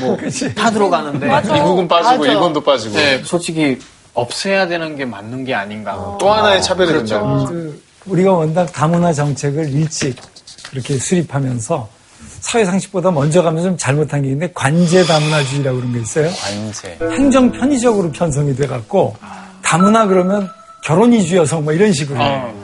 뭐 0.00 0.16
다 0.56 0.70
들어가는데 0.70 1.26
미국은 1.52 1.88
빠지고 1.88 2.18
맞아. 2.18 2.32
일본도 2.32 2.60
빠지고. 2.62 2.96
네, 2.96 3.22
솔직히 3.24 3.78
없애야 4.14 4.66
되는 4.68 4.96
게 4.96 5.04
맞는 5.04 5.44
게 5.44 5.54
아닌가. 5.54 6.16
또 6.18 6.30
하나의 6.32 6.62
차별이 6.62 6.88
그렇죠. 6.92 7.14
된다는 7.14 7.34
거죠. 7.38 7.52
그 7.52 7.82
우리가 8.06 8.32
원당 8.32 8.66
다문화 8.66 9.12
정책을 9.12 9.68
일찍 9.72 10.16
그렇게 10.70 10.98
수립하면서 10.98 11.88
사회상식보다 12.40 13.10
먼저 13.10 13.42
가면서 13.42 13.68
좀 13.70 13.76
잘못한 13.78 14.22
게 14.22 14.28
있는데 14.28 14.52
관제 14.54 15.04
다문화주의라고 15.04 15.78
그런 15.78 15.92
게 15.92 16.00
있어요. 16.00 16.30
관제. 16.30 16.98
행정 17.16 17.50
편의적으로 17.50 18.10
편성이 18.12 18.54
돼갖고 18.54 19.16
다문화 19.62 20.06
그러면 20.06 20.48
결혼 20.84 21.12
이주 21.12 21.36
여성 21.36 21.64
뭐 21.64 21.72
이런 21.72 21.92
식으로 21.92 22.20
해요. 22.20 22.54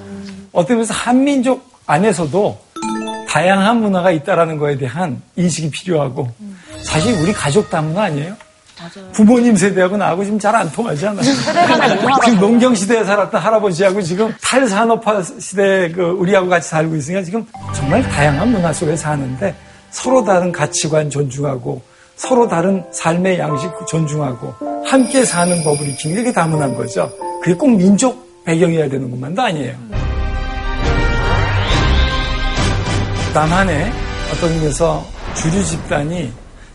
어떻게 0.53 0.74
보면 0.74 0.88
한민족 0.88 1.68
안에서도 1.86 2.61
다양한 3.28 3.80
문화가 3.80 4.11
있다라는 4.11 4.59
거에 4.59 4.76
대한 4.76 5.20
인식이 5.36 5.70
필요하고 5.70 6.28
사실 6.82 7.14
우리 7.20 7.32
가족 7.32 7.70
다문화 7.70 8.05
아니에요? 8.05 8.36
부모님 9.12 9.57
세대하고 9.57 9.97
나하고 9.97 10.24
지금 10.24 10.39
잘 10.39 10.55
안 10.55 10.70
통하지 10.70 11.07
않아요? 11.07 11.22
지금 12.24 12.41
농경 12.41 12.74
시대에 12.74 13.05
살았던 13.05 13.41
할아버지하고 13.41 14.03
지금 14.03 14.33
탈산업화 14.43 15.22
시대에 15.22 15.91
그 15.91 16.03
우리하고 16.03 16.49
같이 16.49 16.68
살고 16.68 16.95
있으니까 16.97 17.22
지금 17.24 17.47
정말 17.74 18.03
다양한 18.03 18.51
문화 18.53 18.72
속에 18.72 18.97
사는데 18.97 19.55
서로 19.91 20.24
다른 20.24 20.53
가치관 20.53 21.11
존중하고 21.11 21.83
서로 22.16 22.47
다른 22.49 22.85
삶의 22.93 23.39
양식 23.39 23.70
존중하고 23.89 24.55
함께 24.87 25.24
사는 25.24 25.62
법을 25.64 25.89
익히는 25.89 26.24
게 26.24 26.33
다문화인 26.33 26.74
거죠. 26.74 27.11
그게 27.43 27.55
꼭 27.57 27.70
민족 27.76 28.45
배경이어야 28.45 28.89
되는 28.89 29.11
것만도 29.11 29.43
아니에요. 29.43 29.74
남한의 33.35 33.91
어떤 34.33 34.51
의미에서 34.51 35.05
주류 35.35 35.64
집단이 35.64 36.30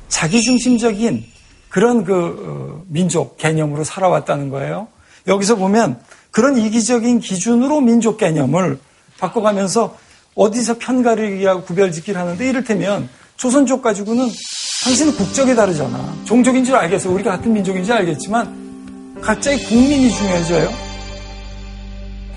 자기중심적인 0.08 1.24
그런 1.70 2.04
그 2.04 2.14
어, 2.14 2.84
민족 2.88 3.38
개념으로 3.38 3.84
살아왔다는 3.84 4.50
거예요. 4.50 4.88
여기서 5.28 5.56
보면 5.56 6.00
그런 6.32 6.58
이기적인 6.58 7.20
기준으로 7.20 7.82
민족 7.82 8.18
개념을 8.18 8.80
바꿔가면서 9.20 9.98
어디서 10.36 10.78
편가르기하고 10.78 11.64
구별짓기를 11.64 12.20
하는데 12.20 12.48
이를테면 12.48 13.10
조선족 13.38 13.82
가지고는 13.82 14.30
당신은 14.86 15.16
국적이 15.16 15.56
다르잖아. 15.56 16.16
종족인 16.26 16.64
줄 16.64 16.76
알겠어. 16.76 17.10
우리가 17.12 17.32
같은 17.32 17.52
민족인 17.52 17.84
줄 17.84 17.94
알겠지만 17.94 19.18
각자의 19.22 19.64
국민이 19.66 20.12
중요해져요. 20.12 20.87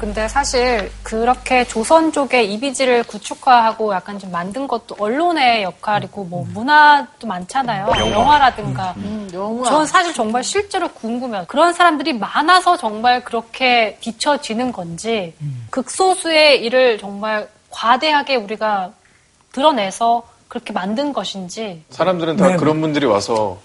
근데 0.01 0.27
사실 0.29 0.91
그렇게 1.03 1.63
조선족의 1.65 2.51
이미지를 2.51 3.03
구축화하고 3.03 3.93
약간 3.93 4.19
좀 4.19 4.33
만든 4.33 4.67
것도 4.67 4.97
언론의 4.99 5.63
역할이고 5.63 6.25
뭐 6.25 6.47
문화도 6.55 7.27
많잖아요. 7.27 7.87
영화. 8.11 8.39
라든가 8.39 8.95
음, 8.97 9.29
영화. 9.35 9.69
전 9.69 9.87
사실 9.87 10.15
정말 10.15 10.43
실제로 10.43 10.89
궁금해요. 10.89 11.45
그런 11.49 11.75
사람들이 11.75 12.15
많아서 12.15 12.79
정말 12.79 13.23
그렇게 13.23 13.99
비춰지는 14.01 14.73
건지 14.73 15.35
극소수의 15.69 16.65
일을 16.65 16.99
정말 16.99 17.47
과대하게 17.69 18.37
우리가 18.37 18.93
드러내서 19.53 20.23
그렇게 20.49 20.73
만든 20.73 21.13
것인지 21.13 21.85
사람들은 21.91 22.37
다 22.39 22.49
네. 22.49 22.57
그런 22.57 22.81
분들이 22.81 23.05
와서 23.05 23.61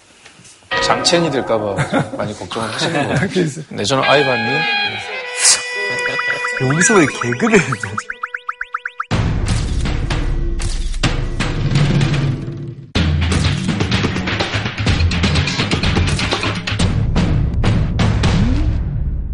장첸이 0.84 1.30
될까봐 1.30 1.76
많이 2.18 2.38
걱정을 2.38 2.72
하시는 2.72 2.92
거예요. 3.06 3.28
네, 3.70 3.84
저는 3.84 4.04
아이바님. 4.04 4.60
여기서 6.58 6.94
왜 6.94 7.06
개그를 7.06 7.58
돼? 7.58 7.64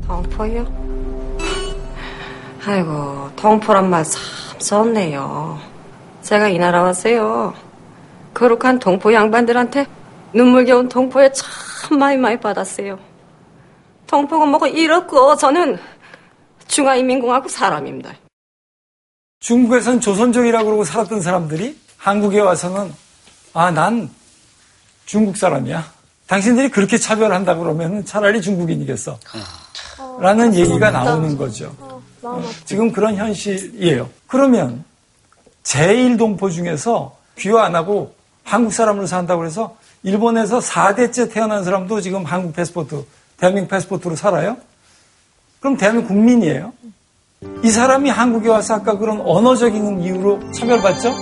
동포요? 0.05 0.67
아이고, 2.67 3.31
동포란 3.37 3.89
말참 3.89 4.21
썼네요. 4.59 5.61
제가 6.23 6.49
이 6.49 6.59
나라 6.59 6.83
왔어요. 6.83 7.55
거룩한 8.35 8.81
동포 8.81 9.13
양반들한테 9.13 9.87
눈물겨운 10.33 10.89
동포에 10.89 11.31
참 11.33 11.99
많이 11.99 12.17
많이 12.17 12.41
받았어요. 12.41 12.99
동포가 14.09 14.45
뭐고 14.47 14.67
이렇고 14.67 15.37
저는 15.37 15.79
중화인민공화국 16.73 17.51
사람입니다. 17.51 18.15
중국에선 19.41 20.01
조선족이라고 20.01 20.65
그러고 20.65 20.85
살았던 20.85 21.21
사람들이 21.21 21.79
한국에 21.99 22.41
와서는 22.41 22.93
아, 23.53 23.71
난 23.71 24.09
중국 25.05 25.37
사람이야. 25.37 25.85
당신들이 26.27 26.71
그렇게 26.71 26.97
차별한다 26.97 27.57
그러면 27.57 28.05
차라리 28.07 28.41
중국인이겠어. 28.41 29.19
라는 30.19 30.55
얘기가 30.55 30.91
나오는 30.91 31.37
거죠. 31.37 31.75
어, 31.79 32.51
지금 32.65 32.91
그런 32.91 33.17
현실이에요. 33.17 34.09
그러면 34.27 34.83
제1동포 35.65 36.51
중에서 36.51 37.15
귀화 37.37 37.65
안 37.65 37.75
하고 37.75 38.15
한국 38.45 38.73
사람으로 38.73 39.07
산다고 39.07 39.45
해서 39.45 39.77
일본에서 40.05 40.61
4대째 40.61 41.31
태어난 41.31 41.65
사람도 41.65 42.01
지금 42.01 42.25
한국 42.25 42.55
패스포트, 42.55 43.05
대한민국 43.37 43.71
패스포트로 43.71 44.17
살아요? 44.17 44.57
그럼 45.63 45.77
대한민국 45.77 46.09
국민이에요? 46.09 46.73
이 47.63 47.71
사람이 47.71 48.11
한국에 48.11 48.49
와서 48.49 48.75
아까 48.75 48.99
그런 48.99 49.21
언어적인 49.21 50.03
이유로 50.03 50.53
차별받죠? 50.53 51.15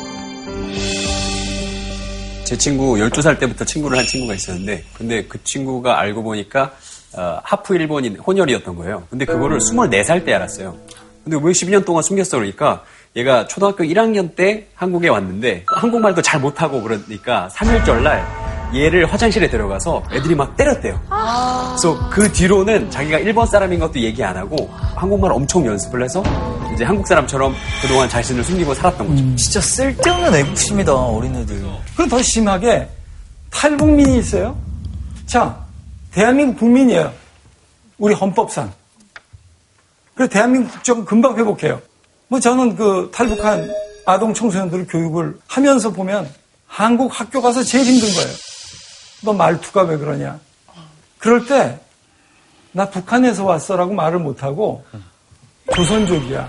제 2.45 2.57
친구 2.57 2.95
12살 2.95 3.39
때부터 3.39 3.65
친구를 3.67 3.99
한 3.99 4.07
친구가 4.07 4.35
있었는데 4.35 4.83
근데 4.95 5.25
그 5.25 5.43
친구가 5.45 6.01
알고 6.01 6.23
보니까 6.23 6.73
어, 7.17 7.39
하프 7.43 7.77
일본인 7.77 8.17
혼혈이었던 8.17 8.75
거예요. 8.77 9.07
근데 9.11 9.27
그거를 9.27 9.59
24살 9.59 10.25
때 10.25 10.33
알았어요. 10.33 10.75
근데 11.23 11.37
왜 11.37 11.53
12년 11.53 11.85
동안 11.85 12.03
숨겼어 12.03 12.39
그러니까 12.39 12.83
얘가 13.17 13.47
초등학교 13.47 13.85
1학년 13.85 14.35
때 14.35 14.69
한국에 14.75 15.09
왔는데 15.09 15.65
한국말도 15.67 16.23
잘 16.23 16.41
못하고 16.41 16.83
그러니까 16.83 17.51
3일절 17.53 18.03
날 18.03 18.50
얘를 18.75 19.13
화장실에 19.13 19.49
데려가서 19.49 20.05
애들이 20.13 20.35
막 20.35 20.57
때렸대요. 20.57 21.01
그래서 21.09 22.09
그 22.11 22.31
뒤로는 22.33 22.91
자기가 22.91 23.19
일본 23.19 23.47
사람인 23.47 23.81
것도 23.81 24.01
얘기 24.01 24.23
안 24.23 24.37
하고 24.37 24.71
한국말 24.95 25.33
엄청 25.33 25.67
연습을 25.67 26.05
해서 26.05 26.23
이제 26.73 26.85
한국 26.85 27.07
사람처럼 27.07 27.55
그동안 27.83 28.09
자신을 28.09 28.45
숨기고 28.45 28.75
살았던 28.75 29.09
거죠. 29.09 29.37
진짜 29.37 29.61
쓸데없는 29.61 30.35
애국심이다, 30.35 30.95
어린애들. 30.95 31.65
그럼 31.95 32.09
더 32.09 32.23
심하게 32.23 32.89
탈북민이 33.51 34.19
있어요. 34.19 34.57
자, 35.27 35.65
대한민국 36.13 36.61
국민이에요. 36.61 37.13
우리 37.99 38.15
헌법상. 38.15 38.73
그래서 40.15 40.31
대한민국 40.31 40.73
국적은 40.73 41.05
금방 41.05 41.37
회복해요. 41.37 41.81
뭐 42.29 42.39
저는 42.39 42.77
그 42.77 43.11
탈북한 43.13 43.69
아동 44.07 44.33
청소년들 44.33 44.87
교육을 44.87 45.39
하면서 45.49 45.91
보면 45.91 46.29
한국 46.67 47.19
학교 47.19 47.43
가서 47.43 47.63
제일 47.63 47.85
힘든 47.85 48.09
거예요. 48.15 48.29
너 49.23 49.33
말투가 49.33 49.83
왜 49.83 49.97
그러냐. 49.97 50.39
그럴 51.19 51.45
때, 51.47 51.79
나 52.73 52.89
북한에서 52.89 53.45
왔어라고 53.45 53.93
말을 53.93 54.19
못하고, 54.19 54.85
조선족이야. 55.75 56.49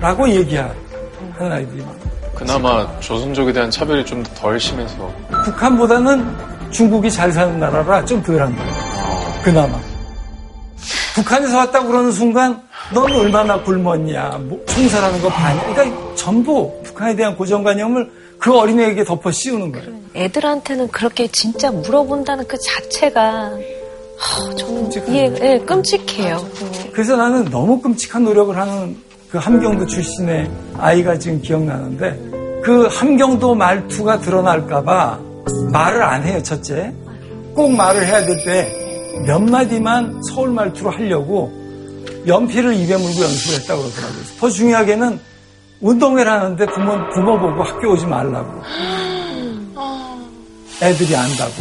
라고 0.00 0.28
얘기하는 0.28 0.72
아이들이 1.38 1.80
많아요. 1.80 2.08
그나마 2.34 3.00
조선족에 3.00 3.52
대한 3.52 3.70
차별이 3.70 4.04
좀 4.04 4.22
덜 4.36 4.60
심해서. 4.60 5.12
북한보다는 5.44 6.36
중국이 6.70 7.10
잘 7.10 7.32
사는 7.32 7.58
나라라 7.58 8.04
좀 8.04 8.22
덜한 8.22 8.54
거예요. 8.54 8.74
그나마. 9.42 9.80
북한에서 11.14 11.56
왔다고 11.58 11.88
그러는 11.88 12.12
순간, 12.12 12.62
넌 12.94 13.10
얼마나 13.12 13.60
굶었냐, 13.62 14.38
뭐, 14.42 14.62
총살하는 14.66 15.20
거 15.20 15.28
봤냐. 15.28 15.72
그러니까 15.74 16.14
전부 16.14 16.80
북한에 16.84 17.16
대한 17.16 17.36
고정관념을 17.36 18.27
그 18.38 18.56
어린애에게 18.56 19.04
덮어 19.04 19.30
씌우는 19.30 19.72
거예요. 19.72 19.88
애들한테는 20.14 20.88
그렇게 20.88 21.26
진짜 21.28 21.70
물어본다는 21.70 22.46
그 22.46 22.56
자체가 22.58 23.52
하, 24.16 24.54
저는 24.56 24.90
이해 25.08 25.32
예, 25.42 25.58
끔찍해요. 25.58 26.44
그래서 26.92 27.16
나는 27.16 27.44
너무 27.46 27.80
끔찍한 27.80 28.24
노력을 28.24 28.56
하는 28.56 28.96
그 29.30 29.38
함경도 29.38 29.86
출신의 29.86 30.50
아이가 30.78 31.18
지금 31.18 31.40
기억나는데 31.42 32.60
그 32.64 32.86
함경도 32.90 33.54
말투가 33.54 34.20
드러날까봐 34.20 35.20
말을 35.72 36.02
안 36.02 36.22
해요, 36.24 36.42
첫째. 36.42 36.92
꼭 37.54 37.70
말을 37.72 38.06
해야 38.06 38.24
될 38.24 38.36
때 38.44 38.88
몇 39.26 39.40
마디만 39.42 40.22
서울 40.22 40.50
말투로 40.50 40.90
하려고 40.90 41.50
연필을 42.26 42.72
입에 42.74 42.96
물고 42.96 43.20
연습을 43.22 43.60
했다고 43.60 43.82
그러더라고요. 43.82 44.22
더 44.38 44.48
중요하게는 44.48 45.18
운동회를 45.80 46.30
하는데 46.30 46.66
부모, 46.66 46.92
부모 47.14 47.38
보고 47.38 47.62
학교 47.62 47.92
오지 47.92 48.06
말라고. 48.06 48.62
애들이 50.82 51.14
안다고. 51.16 51.52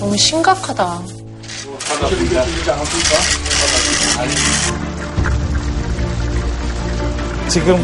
너무 0.00 0.16
심각하다. 0.16 0.98
지금 7.48 7.76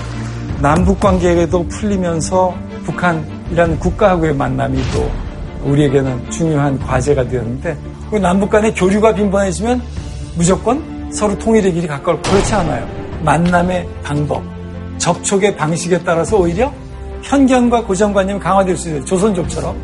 남북 0.60 1.00
관계도 1.00 1.66
풀리면서 1.68 2.54
북한이라는 2.84 3.78
국가하고의 3.78 4.34
만남이 4.34 4.78
또 4.92 5.10
우리에게는 5.64 6.30
중요한 6.30 6.78
과제가 6.78 7.28
되었는데 7.28 7.76
그 8.10 8.16
남북 8.16 8.50
간의 8.50 8.74
교류가 8.74 9.14
빈번해지면 9.14 9.82
무조건 10.36 11.10
서로 11.12 11.36
통일의 11.38 11.72
길이 11.72 11.86
가까울 11.86 12.20
그렇지 12.22 12.54
않아요. 12.54 12.88
만남의 13.24 13.88
방법, 14.02 14.42
접촉의 15.02 15.56
방식에 15.56 15.98
따라서 16.04 16.36
오히려 16.38 16.72
편견과 17.22 17.84
고정관념이 17.84 18.38
강화될 18.38 18.76
수 18.76 18.88
있어요. 18.88 19.04
조선족처럼. 19.04 19.76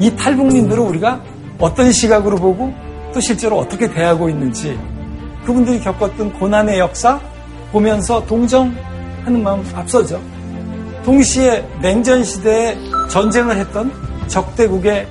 이 0.00 0.14
탈북민들을 0.16 0.82
우리가 0.82 1.22
어떤 1.60 1.92
시각으로 1.92 2.36
보고 2.36 2.74
또 3.14 3.20
실제로 3.20 3.58
어떻게 3.58 3.88
대하고 3.88 4.28
있는지 4.28 4.76
그분들이 5.44 5.80
겪었던 5.80 6.32
고난의 6.32 6.80
역사 6.80 7.20
보면서 7.70 8.24
동정하는 8.26 9.42
마음 9.42 9.64
앞서죠. 9.72 10.20
동시에 11.04 11.64
냉전 11.80 12.24
시대에 12.24 12.76
전쟁을 13.08 13.56
했던 13.56 13.92
적대국의 14.26 15.06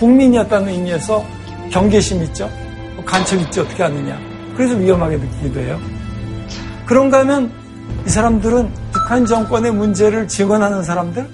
국민이었다는 0.00 0.68
의미에서 0.68 1.24
경계심 1.70 2.22
있죠. 2.24 2.50
간첩 3.04 3.40
있지 3.40 3.60
어떻게 3.60 3.84
하느냐. 3.84 4.18
그래서 4.56 4.74
위험하게 4.74 5.16
느끼기도 5.16 5.60
해요. 5.60 5.78
그런가 6.86 7.20
하면 7.20 7.61
이 8.06 8.08
사람들은 8.08 8.70
북한 8.92 9.24
정권의 9.26 9.72
문제를 9.72 10.26
증언하는 10.28 10.82
사람들? 10.82 11.26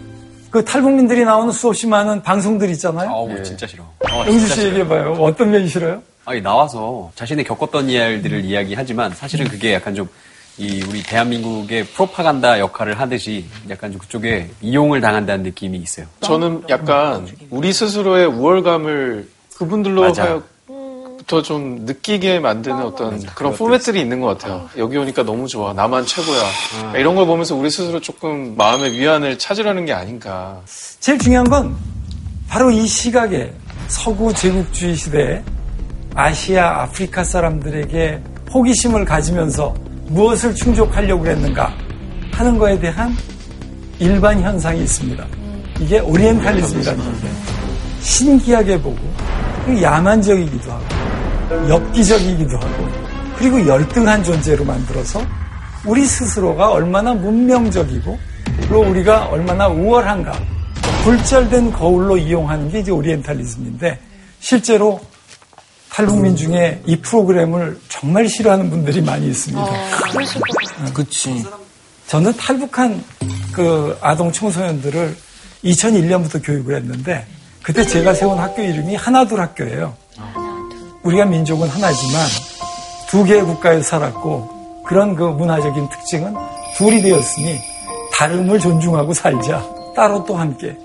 그 0.51 0.65
탈북민들이 0.65 1.25
나오는 1.25 1.53
수없이 1.53 1.87
많은 1.87 2.23
방송들 2.23 2.71
있잖아요. 2.71 3.11
아우, 3.11 3.43
진짜 3.43 3.67
싫어. 3.67 3.85
어, 4.11 4.25
영주 4.27 4.47
씨. 4.47 4.67
얘기해봐요. 4.67 5.13
어떤 5.21 5.51
면이 5.51 5.69
싫어요? 5.69 6.03
아니, 6.25 6.41
나와서 6.41 7.11
자신이 7.15 7.45
겪었던 7.45 7.89
이야기들을 7.89 8.45
이야기하지만 8.45 9.15
사실은 9.15 9.47
그게 9.49 9.75
약간 9.75 9.95
좀 9.95 10.09
이 10.61 10.83
우리 10.89 11.05
대한민국의 11.05 11.85
프로파간다 11.85 12.59
역할을 12.59 12.99
하듯이 12.99 13.45
약간 13.71 13.93
좀 13.93 14.01
그쪽에 14.01 14.51
이용을 14.61 15.01
당한다는 15.01 15.45
느낌이 15.45 15.79
있어요. 15.79 16.07
저는 16.21 16.65
약간 16.69 17.29
우리 17.51 17.73
스스로의 17.73 18.27
우월감을 18.27 19.29
그분들로 19.57 20.01
맞아. 20.01 20.25
하여 20.25 20.43
부터 21.29 21.43
좀 21.43 21.85
느끼게 21.85 22.41
만드는 22.41 22.79
어떤 22.79 23.23
그런 23.35 23.55
포맷들이 23.55 24.01
있는 24.01 24.21
것 24.21 24.39
같아요. 24.39 24.69
여기 24.79 24.97
오니까 24.97 25.23
너무 25.23 25.47
좋아. 25.47 25.75
나만 25.75 26.07
최고야. 26.07 26.43
그러니까 26.79 26.99
이런 26.99 27.15
걸 27.15 27.27
보면서 27.27 27.55
우리 27.55 27.71
스스로 27.71 28.01
조금 28.01 28.57
마음의 28.57 28.99
위안을 28.99 29.39
찾으려는 29.39 29.85
게 29.85 29.93
아닌가. 29.93 30.59
제일 30.99 31.19
중요한 31.19 31.49
건 31.49 31.77
바로 32.49 32.71
이 32.71 32.87
시각에 32.87 33.53
서구 33.89 34.33
제국주의 34.33 34.97
시대에 34.97 35.43
아시아, 36.15 36.83
아프리카 36.83 37.23
사람들에게 37.23 38.23
호기심을 38.53 39.05
가지면서 39.05 39.75
무엇을 40.07 40.55
충족하려고 40.55 41.27
했는가 41.27 41.75
하는 42.33 42.59
거에 42.59 42.81
대한 42.81 43.15
일반 43.99 44.41
현상이 44.41 44.83
있습니다. 44.83 45.27
이게 45.81 45.99
오리엔탈리즘이라는 46.01 47.05
건데 47.05 47.29
신기하게 48.01 48.81
보고 48.81 48.97
야만적이기도 49.83 50.73
하고 50.73 50.98
엽기적이기도 51.69 52.57
하고 52.57 52.89
그리고 53.37 53.67
열등한 53.67 54.23
존재로 54.25 54.65
만들어서 54.65 55.23
우리 55.85 56.05
스스로가 56.05 56.71
얼마나 56.71 57.15
문명적이고 57.15 58.19
그리고 58.61 58.81
우리가 58.81 59.27
얼마나 59.27 59.69
우월한가 59.69 60.33
굴절된 61.05 61.73
거울로 61.73 62.17
이용하는 62.17 62.71
게 62.71 62.81
이제 62.81 62.91
오리엔탈리즘인데 62.91 63.99
실제로 64.41 65.01
탈북민 65.89 66.37
중에 66.37 66.81
이 66.87 66.97
프로그램을 66.97 67.79
정말 67.89 68.29
싫어하는 68.29 68.71
분들이 68.71 69.01
많이 69.01 69.29
있습니다. 69.29 69.67
그치. 70.95 71.45
저는 72.07 72.33
탈북한 72.37 73.03
그 73.53 73.97
아동 74.01 74.31
청소년들을 74.31 75.17
2001년부터 75.65 76.45
교육을 76.45 76.77
했는데 76.77 77.27
그때 77.63 77.85
제가 77.85 78.15
세운 78.15 78.39
학교 78.39 78.63
이름이 78.63 78.95
하나둘 78.95 79.41
학교예요. 79.41 79.95
우리가 81.03 81.25
민족은 81.25 81.69
하나지만 81.69 82.27
두 83.09 83.25
개의 83.25 83.43
국가에서 83.43 83.83
살았고 83.83 84.83
그런 84.87 85.15
그 85.15 85.23
문화적인 85.25 85.89
특징은 85.89 86.35
둘이 86.77 87.01
되었으니 87.03 87.59
다름을 88.13 88.59
존중하고 88.59 89.13
살자. 89.15 89.65
따로 89.95 90.25
또 90.25 90.37
함께. 90.37 90.77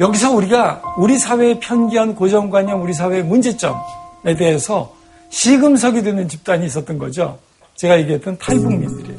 여기서 0.00 0.32
우리가 0.32 0.82
우리 0.96 1.18
사회의 1.18 1.60
편견, 1.60 2.14
고정관념, 2.14 2.82
우리 2.82 2.92
사회의 2.92 3.22
문제점에 3.22 4.34
대해서 4.36 4.92
시금석이 5.30 6.02
되는 6.02 6.28
집단이 6.28 6.66
있었던 6.66 6.98
거죠. 6.98 7.38
제가 7.76 7.98
얘기했던 8.00 8.38
탈북민들이에요. 8.38 9.18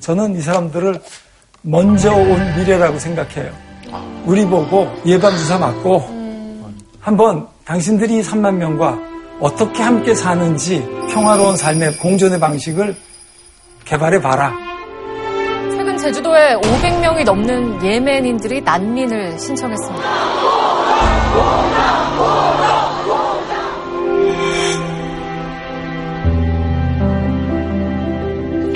저는 0.00 0.36
이 0.36 0.40
사람들을 0.40 1.00
먼저 1.62 2.12
온 2.12 2.56
미래라고 2.56 2.98
생각해요. 2.98 3.52
우리 4.24 4.44
보고 4.46 4.88
예방주사 5.06 5.58
맞고 5.58 6.02
한번 7.00 7.48
당신들이 7.64 8.18
이 8.18 8.22
3만 8.22 8.54
명과 8.54 9.11
어떻게 9.42 9.82
함께 9.82 10.14
사는지 10.14 10.88
평화로운 11.10 11.56
삶의 11.56 11.96
공존의 11.96 12.38
방식을 12.38 12.94
개발해 13.84 14.20
봐라. 14.20 14.54
최근 15.68 15.98
제주도에 15.98 16.54
500명이 16.54 17.24
넘는 17.24 17.84
예멘인들이 17.84 18.60
난민을 18.60 19.36
신청했습니다. 19.40 20.04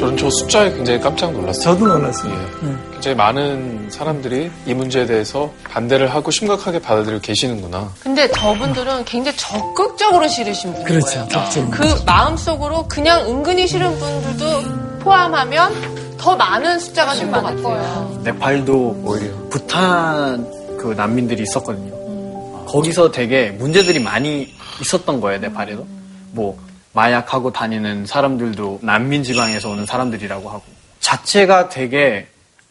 저는 0.01 0.17
저 0.17 0.29
숫자에 0.31 0.73
굉장히 0.73 0.99
깜짝 0.99 1.33
놀랐어요. 1.33 1.63
저도 1.63 1.87
놀랐어요. 1.87 2.33
예. 2.65 2.86
굉장히 3.07 3.15
많은 3.19 3.89
사람들이 3.89 4.51
이 4.67 4.75
문제에 4.75 5.07
대해서 5.07 5.53
반대를 5.71 6.13
하고 6.13 6.33
심각하게 6.33 6.81
받아들이고 6.81 7.21
계시는구나. 7.21 7.93
근데 8.01 8.29
저분들은 8.33 9.05
굉장히 9.05 9.37
적극적으로 9.37 10.27
싫으신 10.27 10.73
분이에요. 10.73 10.89
그렇죠. 10.89 11.29
적극적으로. 11.29 11.71
그 11.71 12.03
마음속으로 12.05 12.89
그냥 12.89 13.25
은근히 13.29 13.69
싫은 13.69 13.97
분들도 13.97 14.99
포함하면 14.99 15.73
더 16.19 16.35
많은 16.35 16.81
숫자가 16.81 17.15
될 17.15 17.31
것 17.31 17.43
같아요. 17.45 18.21
네팔도 18.25 19.03
오히려 19.05 19.49
부탄 19.51 20.45
그 20.77 20.93
난민들이 20.97 21.45
있었거든요. 21.45 22.65
거기서 22.67 23.13
되게 23.13 23.51
문제들이 23.53 24.01
많이 24.01 24.53
있었던 24.81 25.21
거예요, 25.21 25.39
네팔에도. 25.39 25.87
뭐 26.33 26.59
마약하고 26.93 27.53
다니는 27.53 28.07
사람들도 28.07 28.81
난민 28.83 29.23
지방에서 29.23 29.71
오는 29.71 29.87
사람들이라고 29.87 30.49
하고 30.49 30.65
자체가 30.99 31.69
되게 31.69 32.27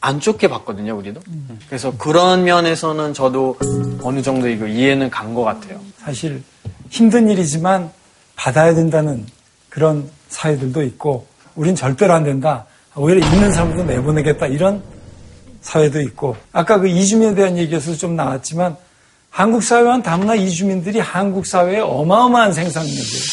안 0.05 0.19
좋게 0.19 0.47
봤거든요, 0.49 0.95
우리도. 0.97 1.19
그래서 1.67 1.91
그런 1.97 2.43
면에서는 2.43 3.13
저도 3.15 3.57
어느 4.03 4.21
정도 4.21 4.47
이거 4.47 4.67
이해는 4.67 5.09
간 5.09 5.33
것 5.33 5.43
같아요. 5.43 5.79
사실 5.97 6.43
힘든 6.91 7.27
일이지만 7.29 7.89
받아야 8.35 8.75
된다는 8.75 9.25
그런 9.69 10.07
사회들도 10.29 10.83
있고 10.83 11.25
우린 11.55 11.75
절대로 11.75 12.13
안 12.13 12.23
된다. 12.23 12.65
오히려 12.95 13.25
있는 13.25 13.51
사람도 13.51 13.83
내보내겠다 13.83 14.45
이런 14.45 14.83
사회도 15.61 15.99
있고 16.01 16.37
아까 16.51 16.77
그 16.79 16.87
이주민에 16.87 17.33
대한 17.33 17.57
얘기에서 17.57 17.95
좀 17.95 18.15
나왔지만 18.15 18.77
한국 19.31 19.63
사회와는 19.63 20.03
다문화 20.03 20.35
이주민들이 20.35 20.99
한국 20.99 21.47
사회에 21.47 21.79
어마어마한 21.79 22.53
생산력이에요. 22.53 23.23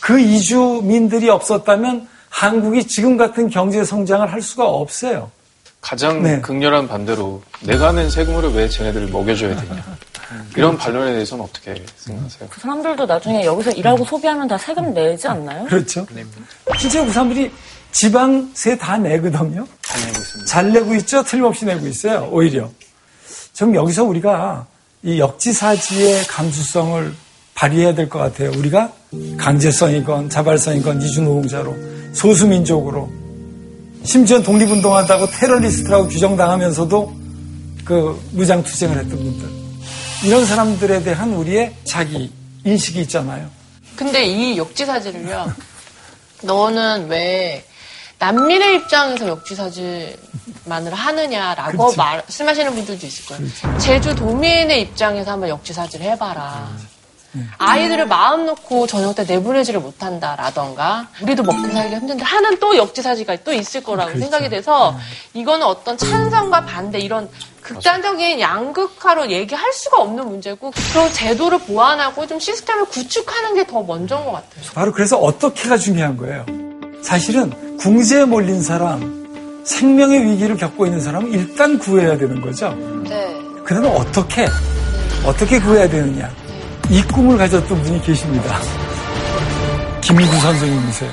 그 0.00 0.18
이주민들이 0.18 1.28
없었다면 1.28 2.08
한국이 2.30 2.84
지금 2.86 3.16
같은 3.18 3.48
경제 3.50 3.84
성장을 3.84 4.32
할 4.32 4.40
수가 4.42 4.66
없어요. 4.66 5.30
가장 5.84 6.22
네. 6.22 6.40
극렬한 6.40 6.88
반대로 6.88 7.42
내가 7.60 7.92
낸 7.92 8.08
세금으로 8.08 8.48
왜 8.52 8.66
쟤네들을 8.66 9.08
먹여줘야 9.08 9.54
되냐. 9.54 9.84
이런 10.56 10.78
반론에 10.78 11.12
대해서는 11.12 11.44
어떻게 11.44 11.74
생각하세요? 11.98 12.48
그 12.48 12.58
사람들도 12.58 13.04
나중에 13.04 13.44
여기서 13.44 13.70
일하고 13.72 14.02
소비하면 14.02 14.48
다 14.48 14.56
세금 14.56 14.94
내지 14.94 15.28
않나요? 15.28 15.66
그렇죠. 15.66 16.06
실제 16.78 17.04
그 17.04 17.12
사람들이 17.12 17.52
지방세 17.92 18.78
다 18.78 18.96
내거든요. 18.96 19.66
잘 19.82 20.00
내고 20.06 20.18
있습니다. 20.18 20.50
잘 20.50 20.72
내고 20.72 20.94
있죠. 20.94 21.22
틀림없이 21.22 21.66
내고 21.66 21.86
있어요. 21.86 22.30
오히려. 22.32 22.70
좀 23.52 23.74
여기서 23.74 24.04
우리가 24.04 24.66
이 25.02 25.18
역지사지의 25.20 26.24
감수성을 26.28 27.12
발휘해야 27.54 27.94
될 27.94 28.08
것 28.08 28.18
같아요. 28.20 28.50
우리가 28.56 28.90
강제성이건 29.36 30.30
자발성이건 30.30 31.02
이주노동자로 31.02 31.76
소수민족으로 32.14 33.12
심지어 34.04 34.42
독립운동한다고 34.42 35.30
테러리스트라고 35.30 36.08
규정당하면서도 36.08 37.16
그 37.84 38.22
무장투쟁을 38.32 38.98
했던 38.98 39.18
분들 39.18 39.48
이런 40.24 40.44
사람들에 40.46 41.02
대한 41.02 41.32
우리의 41.32 41.74
자기 41.84 42.32
인식이 42.64 43.00
있잖아요. 43.02 43.48
근데 43.96 44.24
이 44.24 44.56
역지사지를요, 44.56 45.52
너는 46.42 47.08
왜 47.08 47.64
난민의 48.18 48.76
입장에서 48.76 49.28
역지사지만을 49.28 50.92
하느냐라고 50.92 51.76
그렇죠. 51.76 51.96
말씀하시는 51.96 52.74
분들도 52.74 53.06
있을 53.06 53.26
거예요. 53.26 53.78
제주 53.78 54.14
도민의 54.14 54.82
입장에서 54.82 55.32
한번 55.32 55.50
역지사지를 55.50 56.06
해봐라. 56.12 56.70
아이들을 57.58 58.06
마음 58.06 58.46
놓고 58.46 58.86
저녁 58.86 59.14
때 59.14 59.24
내보내지를 59.24 59.80
못한다라던가 59.80 61.08
우리도 61.22 61.42
먹고 61.42 61.68
살기 61.72 61.94
힘든데 61.96 62.24
하는 62.24 62.58
또 62.58 62.76
역지사지가 62.76 63.36
또 63.44 63.52
있을 63.52 63.82
거라고 63.82 64.08
그렇죠. 64.10 64.20
생각이 64.24 64.48
돼서 64.48 64.96
이거는 65.34 65.66
어떤 65.66 65.96
찬성과 65.96 66.64
반대 66.64 66.98
이런 66.98 67.28
극단적인 67.62 68.40
양극화로 68.40 69.30
얘기할 69.30 69.72
수가 69.72 70.00
없는 70.02 70.28
문제고 70.28 70.70
그런 70.92 71.10
제도를 71.12 71.58
보완하고 71.60 72.26
좀 72.26 72.38
시스템을 72.38 72.84
구축하는 72.86 73.54
게 73.54 73.64
더 73.64 73.82
먼저인 73.82 74.24
것 74.26 74.32
같아요. 74.32 74.64
바로 74.74 74.92
그래서 74.92 75.16
어떻게가 75.16 75.78
중요한 75.78 76.16
거예요. 76.18 76.44
사실은 77.02 77.50
궁지에 77.78 78.24
몰린 78.24 78.62
사람, 78.62 79.62
생명의 79.64 80.22
위기를 80.26 80.56
겪고 80.58 80.84
있는 80.84 81.00
사람은 81.00 81.32
일단 81.32 81.78
구해야 81.78 82.16
되는 82.18 82.40
거죠. 82.42 82.74
네. 83.08 83.34
그러면 83.64 83.92
어떻게, 83.96 84.46
어떻게 85.24 85.58
구해야 85.58 85.88
되느냐. 85.88 86.30
이 86.90 87.02
꿈을 87.02 87.38
가졌던 87.38 87.82
분이 87.82 88.02
계십니다. 88.02 88.58
김희구 90.00 90.36
선생님이세요. 90.36 91.10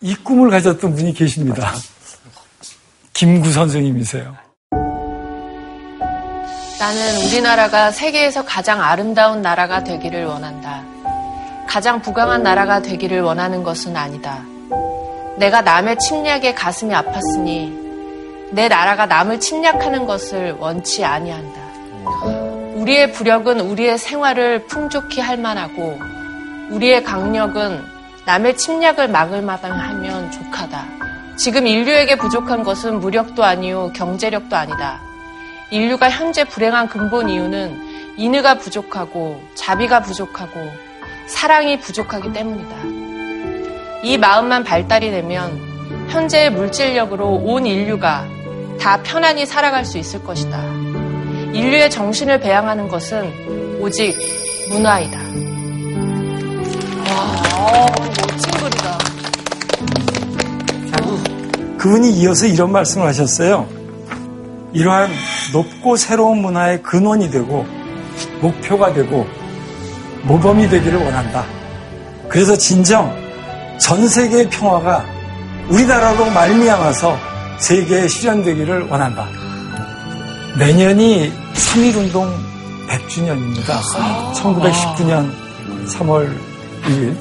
이 0.00 0.14
꿈을 0.16 0.50
가졌던 0.50 0.94
분이 0.94 1.12
계십니다. 1.14 1.72
김구 3.12 3.50
선생님이세요. 3.50 4.34
나는 6.78 7.26
우리나라가 7.26 7.90
세계에서 7.90 8.44
가장 8.44 8.82
아름다운 8.82 9.40
나라가 9.40 9.82
되기를 9.82 10.26
원한다. 10.26 10.82
가장 11.66 12.02
부강한 12.02 12.42
나라가 12.42 12.82
되기를 12.82 13.22
원하는 13.22 13.62
것은 13.62 13.96
아니다. 13.96 14.42
내가 15.38 15.62
남의 15.62 15.98
침략에 15.98 16.54
가슴이 16.54 16.92
아팠으니 16.92 18.52
내 18.52 18.68
나라가 18.68 19.06
남을 19.06 19.40
침략하는 19.40 20.06
것을 20.06 20.52
원치 20.58 21.04
아니한다. 21.04 21.60
우리의 22.86 23.10
부력은 23.10 23.58
우리의 23.58 23.98
생활을 23.98 24.66
풍족히 24.66 25.20
할 25.20 25.36
만하고 25.36 25.98
우리의 26.70 27.02
강력은 27.02 27.82
남의 28.26 28.56
침략을 28.56 29.08
막을 29.08 29.42
만하면 29.42 29.80
하면 29.80 30.30
족하다. 30.30 30.86
지금 31.36 31.66
인류에게 31.66 32.14
부족한 32.14 32.62
것은 32.62 33.00
무력도 33.00 33.42
아니요 33.42 33.90
경제력도 33.92 34.54
아니다. 34.54 35.00
인류가 35.72 36.08
현재 36.10 36.44
불행한 36.44 36.86
근본 36.86 37.28
이유는 37.28 38.14
인의가 38.18 38.54
부족하고 38.54 39.42
자비가 39.56 40.02
부족하고 40.02 40.60
사랑이 41.26 41.80
부족하기 41.80 42.32
때문이다. 42.32 42.76
이 44.04 44.16
마음만 44.16 44.62
발달이 44.62 45.10
되면 45.10 45.58
현재의 46.08 46.52
물질력으로 46.52 47.30
온 47.30 47.66
인류가 47.66 48.24
다 48.80 49.02
편안히 49.02 49.44
살아갈 49.44 49.84
수 49.84 49.98
있을 49.98 50.22
것이다. 50.22 50.95
인류의 51.56 51.88
정신을 51.88 52.38
배양하는 52.40 52.86
것은 52.86 53.80
오직 53.80 54.14
문화이다. 54.68 55.18
와, 57.08 57.86
멋진 57.96 58.50
글이다. 58.60 58.98
그분이 61.78 62.10
이어서 62.10 62.46
이런 62.46 62.72
말씀을 62.72 63.06
하셨어요. 63.06 63.66
이러한 64.74 65.10
높고 65.54 65.96
새로운 65.96 66.42
문화의 66.42 66.82
근원이 66.82 67.30
되고 67.30 67.64
목표가 68.42 68.92
되고 68.92 69.26
모범이 70.24 70.68
되기를 70.68 71.02
원한다. 71.04 71.46
그래서 72.28 72.54
진정 72.54 73.16
전 73.78 74.06
세계의 74.06 74.50
평화가 74.50 75.06
우리나라로 75.70 76.26
말미암아서 76.32 77.16
세계에 77.58 78.08
실현되기를 78.08 78.88
원한다. 78.88 79.45
내년이 80.58 81.30
3.1운동 81.54 82.32
100주년입니다. 82.88 83.78
1919년 84.34 85.30
3월 85.86 86.34
1일 86.84 87.14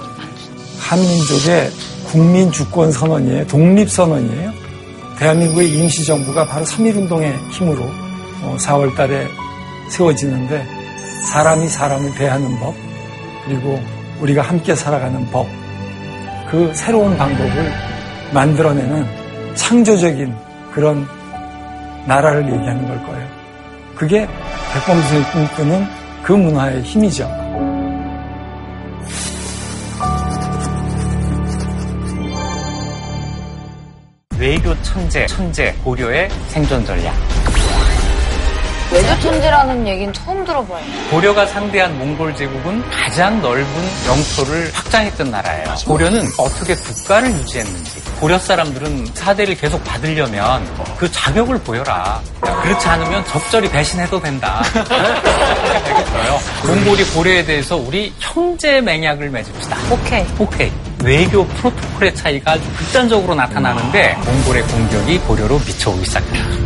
한민족의 0.79 1.69
국민 2.05 2.49
주권 2.51 2.91
선언이에요. 2.91 3.45
독립 3.47 3.89
선언이에요. 3.89 4.53
대한민국의 5.19 5.69
임시정부가 5.69 6.45
바로 6.45 6.63
3.1운동의 6.65 7.33
힘으로 7.51 7.83
4월 8.57 8.95
달에 8.95 9.27
세워지는데 9.89 10.65
사람이 11.31 11.67
사람을 11.67 12.15
대하는 12.15 12.57
법, 12.59 12.73
그리고 13.45 13.81
우리가 14.21 14.43
함께 14.43 14.75
살아가는 14.75 15.29
법, 15.31 15.45
그 16.49 16.71
새로운 16.73 17.17
방법을 17.17 17.73
만들어내는 18.33 19.05
창조적인 19.55 20.33
그런 20.73 21.05
나라를 22.07 22.45
얘기하는 22.45 22.87
걸 22.87 23.03
거예요. 23.03 23.27
그게 23.95 24.27
백범선이 24.73 25.23
꿈꾸는 25.31 25.85
그 26.23 26.33
문화의 26.33 26.81
힘이죠. 26.83 27.29
외교 34.37 34.79
천재, 34.81 35.25
천재 35.27 35.73
고려의 35.83 36.29
생존 36.49 36.85
전략. 36.85 37.34
외교 39.05 39.19
천재라는 39.21 39.87
얘기는 39.87 40.11
처음 40.13 40.43
들어봐요. 40.43 40.83
고려가 41.11 41.45
상대한 41.45 41.95
몽골 41.99 42.35
제국은 42.35 42.83
가장 42.89 43.39
넓은 43.39 43.65
영토를 44.07 44.71
확장했던 44.73 45.29
나라예요. 45.29 45.75
고려는 45.85 46.27
어떻게 46.37 46.75
국가를 46.75 47.29
유지했는지, 47.31 48.01
고려 48.19 48.39
사람들은 48.39 49.05
사대를 49.13 49.55
계속 49.57 49.83
받으려면 49.83 50.67
그 50.97 51.09
자격을 51.11 51.59
보여라. 51.59 52.19
그렇지 52.63 52.87
않으면 52.87 53.23
적절히 53.25 53.69
배신해도 53.69 54.19
된다. 54.19 54.63
알겠어요. 54.73 56.39
몽골이 56.65 57.03
고려에 57.13 57.45
대해서 57.45 57.75
우리 57.75 58.11
형제 58.19 58.81
맹약을 58.81 59.29
맺읍시다. 59.29 59.77
오케이. 59.91 60.25
오케이. 60.39 60.71
외교 61.03 61.45
프로토콜의 61.45 62.15
차이가 62.15 62.53
아주 62.53 62.63
극단적으로 62.75 63.35
나타나는데 63.35 64.17
몽골의 64.25 64.63
공격이 64.63 65.19
고려로 65.19 65.59
미쳐오기 65.59 66.05
시작합니다. 66.05 66.64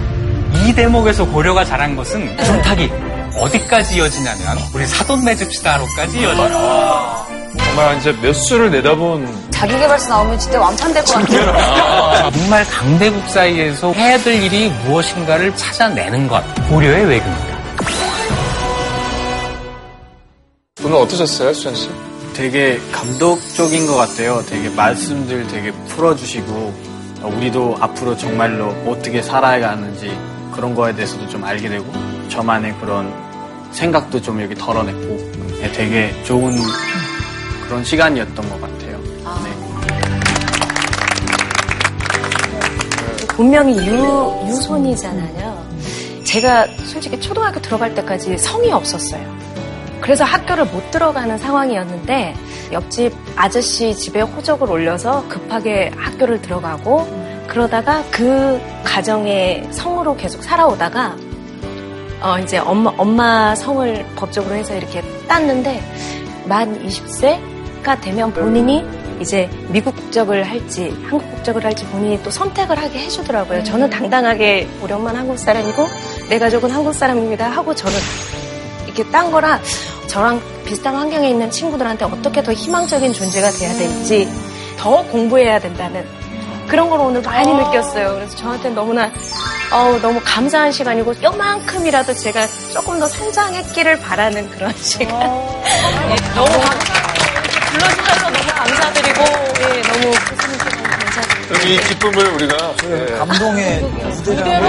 이 0.65 0.73
대목에서 0.73 1.25
고려가 1.25 1.63
잘한 1.63 1.95
것은 1.95 2.37
중탁이 2.43 2.89
어디까지 3.37 3.97
이어지냐면 3.97 4.57
우리 4.73 4.85
사돈 4.85 5.23
맺읍시다로까지 5.23 6.19
이어져요. 6.19 7.25
정말 7.57 7.97
이제 7.97 8.11
몇 8.21 8.33
수를 8.33 8.69
내다본 8.71 9.49
자기 9.51 9.77
개발서 9.77 10.09
나오면 10.09 10.37
진짜 10.39 10.59
완판될 10.59 11.03
것 11.03 11.13
같아요. 11.13 12.31
정말 12.31 12.65
강대국 12.65 13.29
사이에서 13.29 13.91
해야 13.93 14.17
될 14.17 14.41
일이 14.41 14.69
무엇인가를 14.85 15.55
찾아내는 15.55 16.27
것 16.27 16.43
고려의 16.69 17.05
외교입니다. 17.05 17.59
오늘 20.83 20.95
어떠셨어요, 20.97 21.53
수찬 21.53 21.75
씨? 21.75 21.89
되게 22.33 22.79
감독적인 22.91 23.85
것 23.87 23.95
같아요. 23.97 24.41
되게 24.47 24.69
말씀들 24.69 25.47
되게 25.47 25.71
풀어주시고 25.71 26.73
우리도 27.21 27.77
앞으로 27.81 28.15
정말로 28.17 28.69
어떻게 28.87 29.21
살아가는지 29.21 30.17
그런 30.59 30.75
거에 30.75 30.93
대해서도 30.93 31.25
좀 31.29 31.41
알게 31.41 31.69
되고 31.69 31.85
저만의 32.27 32.75
그런 32.81 33.13
생각도 33.71 34.21
좀 34.21 34.41
여기 34.41 34.53
덜어냈고 34.53 35.17
네, 35.61 35.71
되게 35.71 36.23
좋은 36.25 36.53
그런 37.65 37.81
시간이었던 37.81 38.35
것 38.35 38.59
같아요. 38.59 38.99
분명히 43.29 43.77
유, 43.87 44.47
유손이잖아요. 44.49 45.65
제가 46.25 46.67
솔직히 46.83 47.17
초등학교 47.21 47.61
들어갈 47.61 47.95
때까지 47.95 48.37
성이 48.37 48.69
없었어요. 48.69 49.23
그래서 50.01 50.25
학교를 50.25 50.65
못 50.65 50.91
들어가는 50.91 51.37
상황이었는데 51.37 52.35
옆집 52.73 53.13
아저씨 53.37 53.95
집에 53.95 54.19
호적을 54.19 54.69
올려서 54.69 55.25
급하게 55.29 55.89
학교를 55.95 56.41
들어가고 56.41 57.18
그러다가 57.49 58.03
그 58.11 58.61
가정의 58.83 59.67
성으로 59.71 60.15
계속 60.15 60.43
살아오다가 60.43 61.15
어 62.21 62.37
이제 62.39 62.59
엄마 62.59 62.91
엄마 62.95 63.55
성을 63.55 64.05
법적으로 64.15 64.55
해서 64.55 64.75
이렇게 64.75 65.01
땄는데 65.27 65.81
만 66.45 66.79
20세가 66.85 67.99
되면 68.01 68.31
본인이 68.33 68.85
이제 69.19 69.49
미국 69.69 69.95
국적을 69.95 70.43
할지 70.43 70.89
한국 71.01 71.29
국적을 71.31 71.63
할지 71.65 71.85
본인이 71.87 72.21
또 72.23 72.29
선택을 72.29 72.77
하게 72.77 72.99
해주더라고요. 72.99 73.63
저는 73.63 73.89
당당하게 73.89 74.67
우리 74.81 74.93
엄마는 74.93 75.21
한국 75.21 75.37
사람이고 75.39 75.87
내 76.29 76.37
가족은 76.37 76.69
한국 76.69 76.93
사람입니다 76.93 77.49
하고 77.49 77.73
저는 77.73 77.97
이렇게 78.85 79.03
딴 79.11 79.31
거라 79.31 79.59
저랑 80.07 80.39
비슷한 80.65 80.95
환경에 80.95 81.29
있는 81.29 81.49
친구들한테 81.49 82.05
어떻게 82.05 82.43
더 82.43 82.53
희망적인 82.53 83.11
존재가 83.11 83.49
돼야 83.51 83.73
될지 83.73 84.29
더 84.77 85.03
공부해야 85.07 85.59
된다는 85.59 86.18
그런 86.69 86.89
걸 86.89 86.99
오늘 86.99 87.21
많이 87.21 87.51
느꼈어요. 87.53 88.13
그래서 88.15 88.35
저한테 88.37 88.69
너무나 88.69 89.11
어우, 89.71 89.99
너무 90.01 90.19
감사한 90.23 90.71
시간이고 90.71 91.21
요만큼이라도 91.21 92.13
제가 92.13 92.47
조금 92.73 92.99
더 92.99 93.07
성장했기를 93.07 93.99
바라는 93.99 94.49
그런 94.51 94.73
시간. 94.77 95.09
예, 95.21 96.15
너무. 96.35 96.49
불러주셔서 97.71 98.29
너무 98.31 98.47
감사드리고 98.55 99.21
예, 99.21 99.81
너무 99.81 100.11
교수님께 100.11 100.69
너무 100.69 100.83
감사드리고 100.89 101.47
그럼 101.49 101.67
이 101.67 101.77
기쁨을 101.77 102.25
우리가 102.33 102.73
네. 102.77 103.05
감동의 103.17 103.81
무대로 103.81 104.65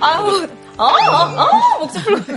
아우 0.00 0.46
어, 0.76 0.84
어, 0.84 1.42
어, 1.42 1.78
목소리 1.80 2.22
풀 2.22 2.36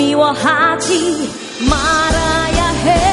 미워하지 0.00 1.30
말아야 1.68 2.70
해 2.70 3.09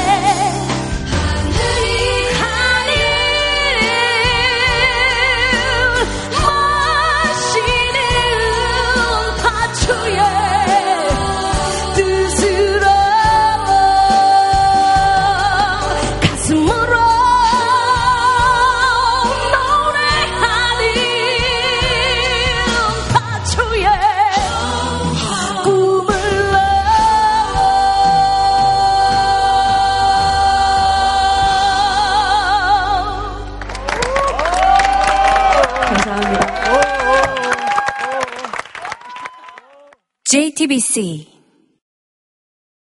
BBC. 40.68 41.37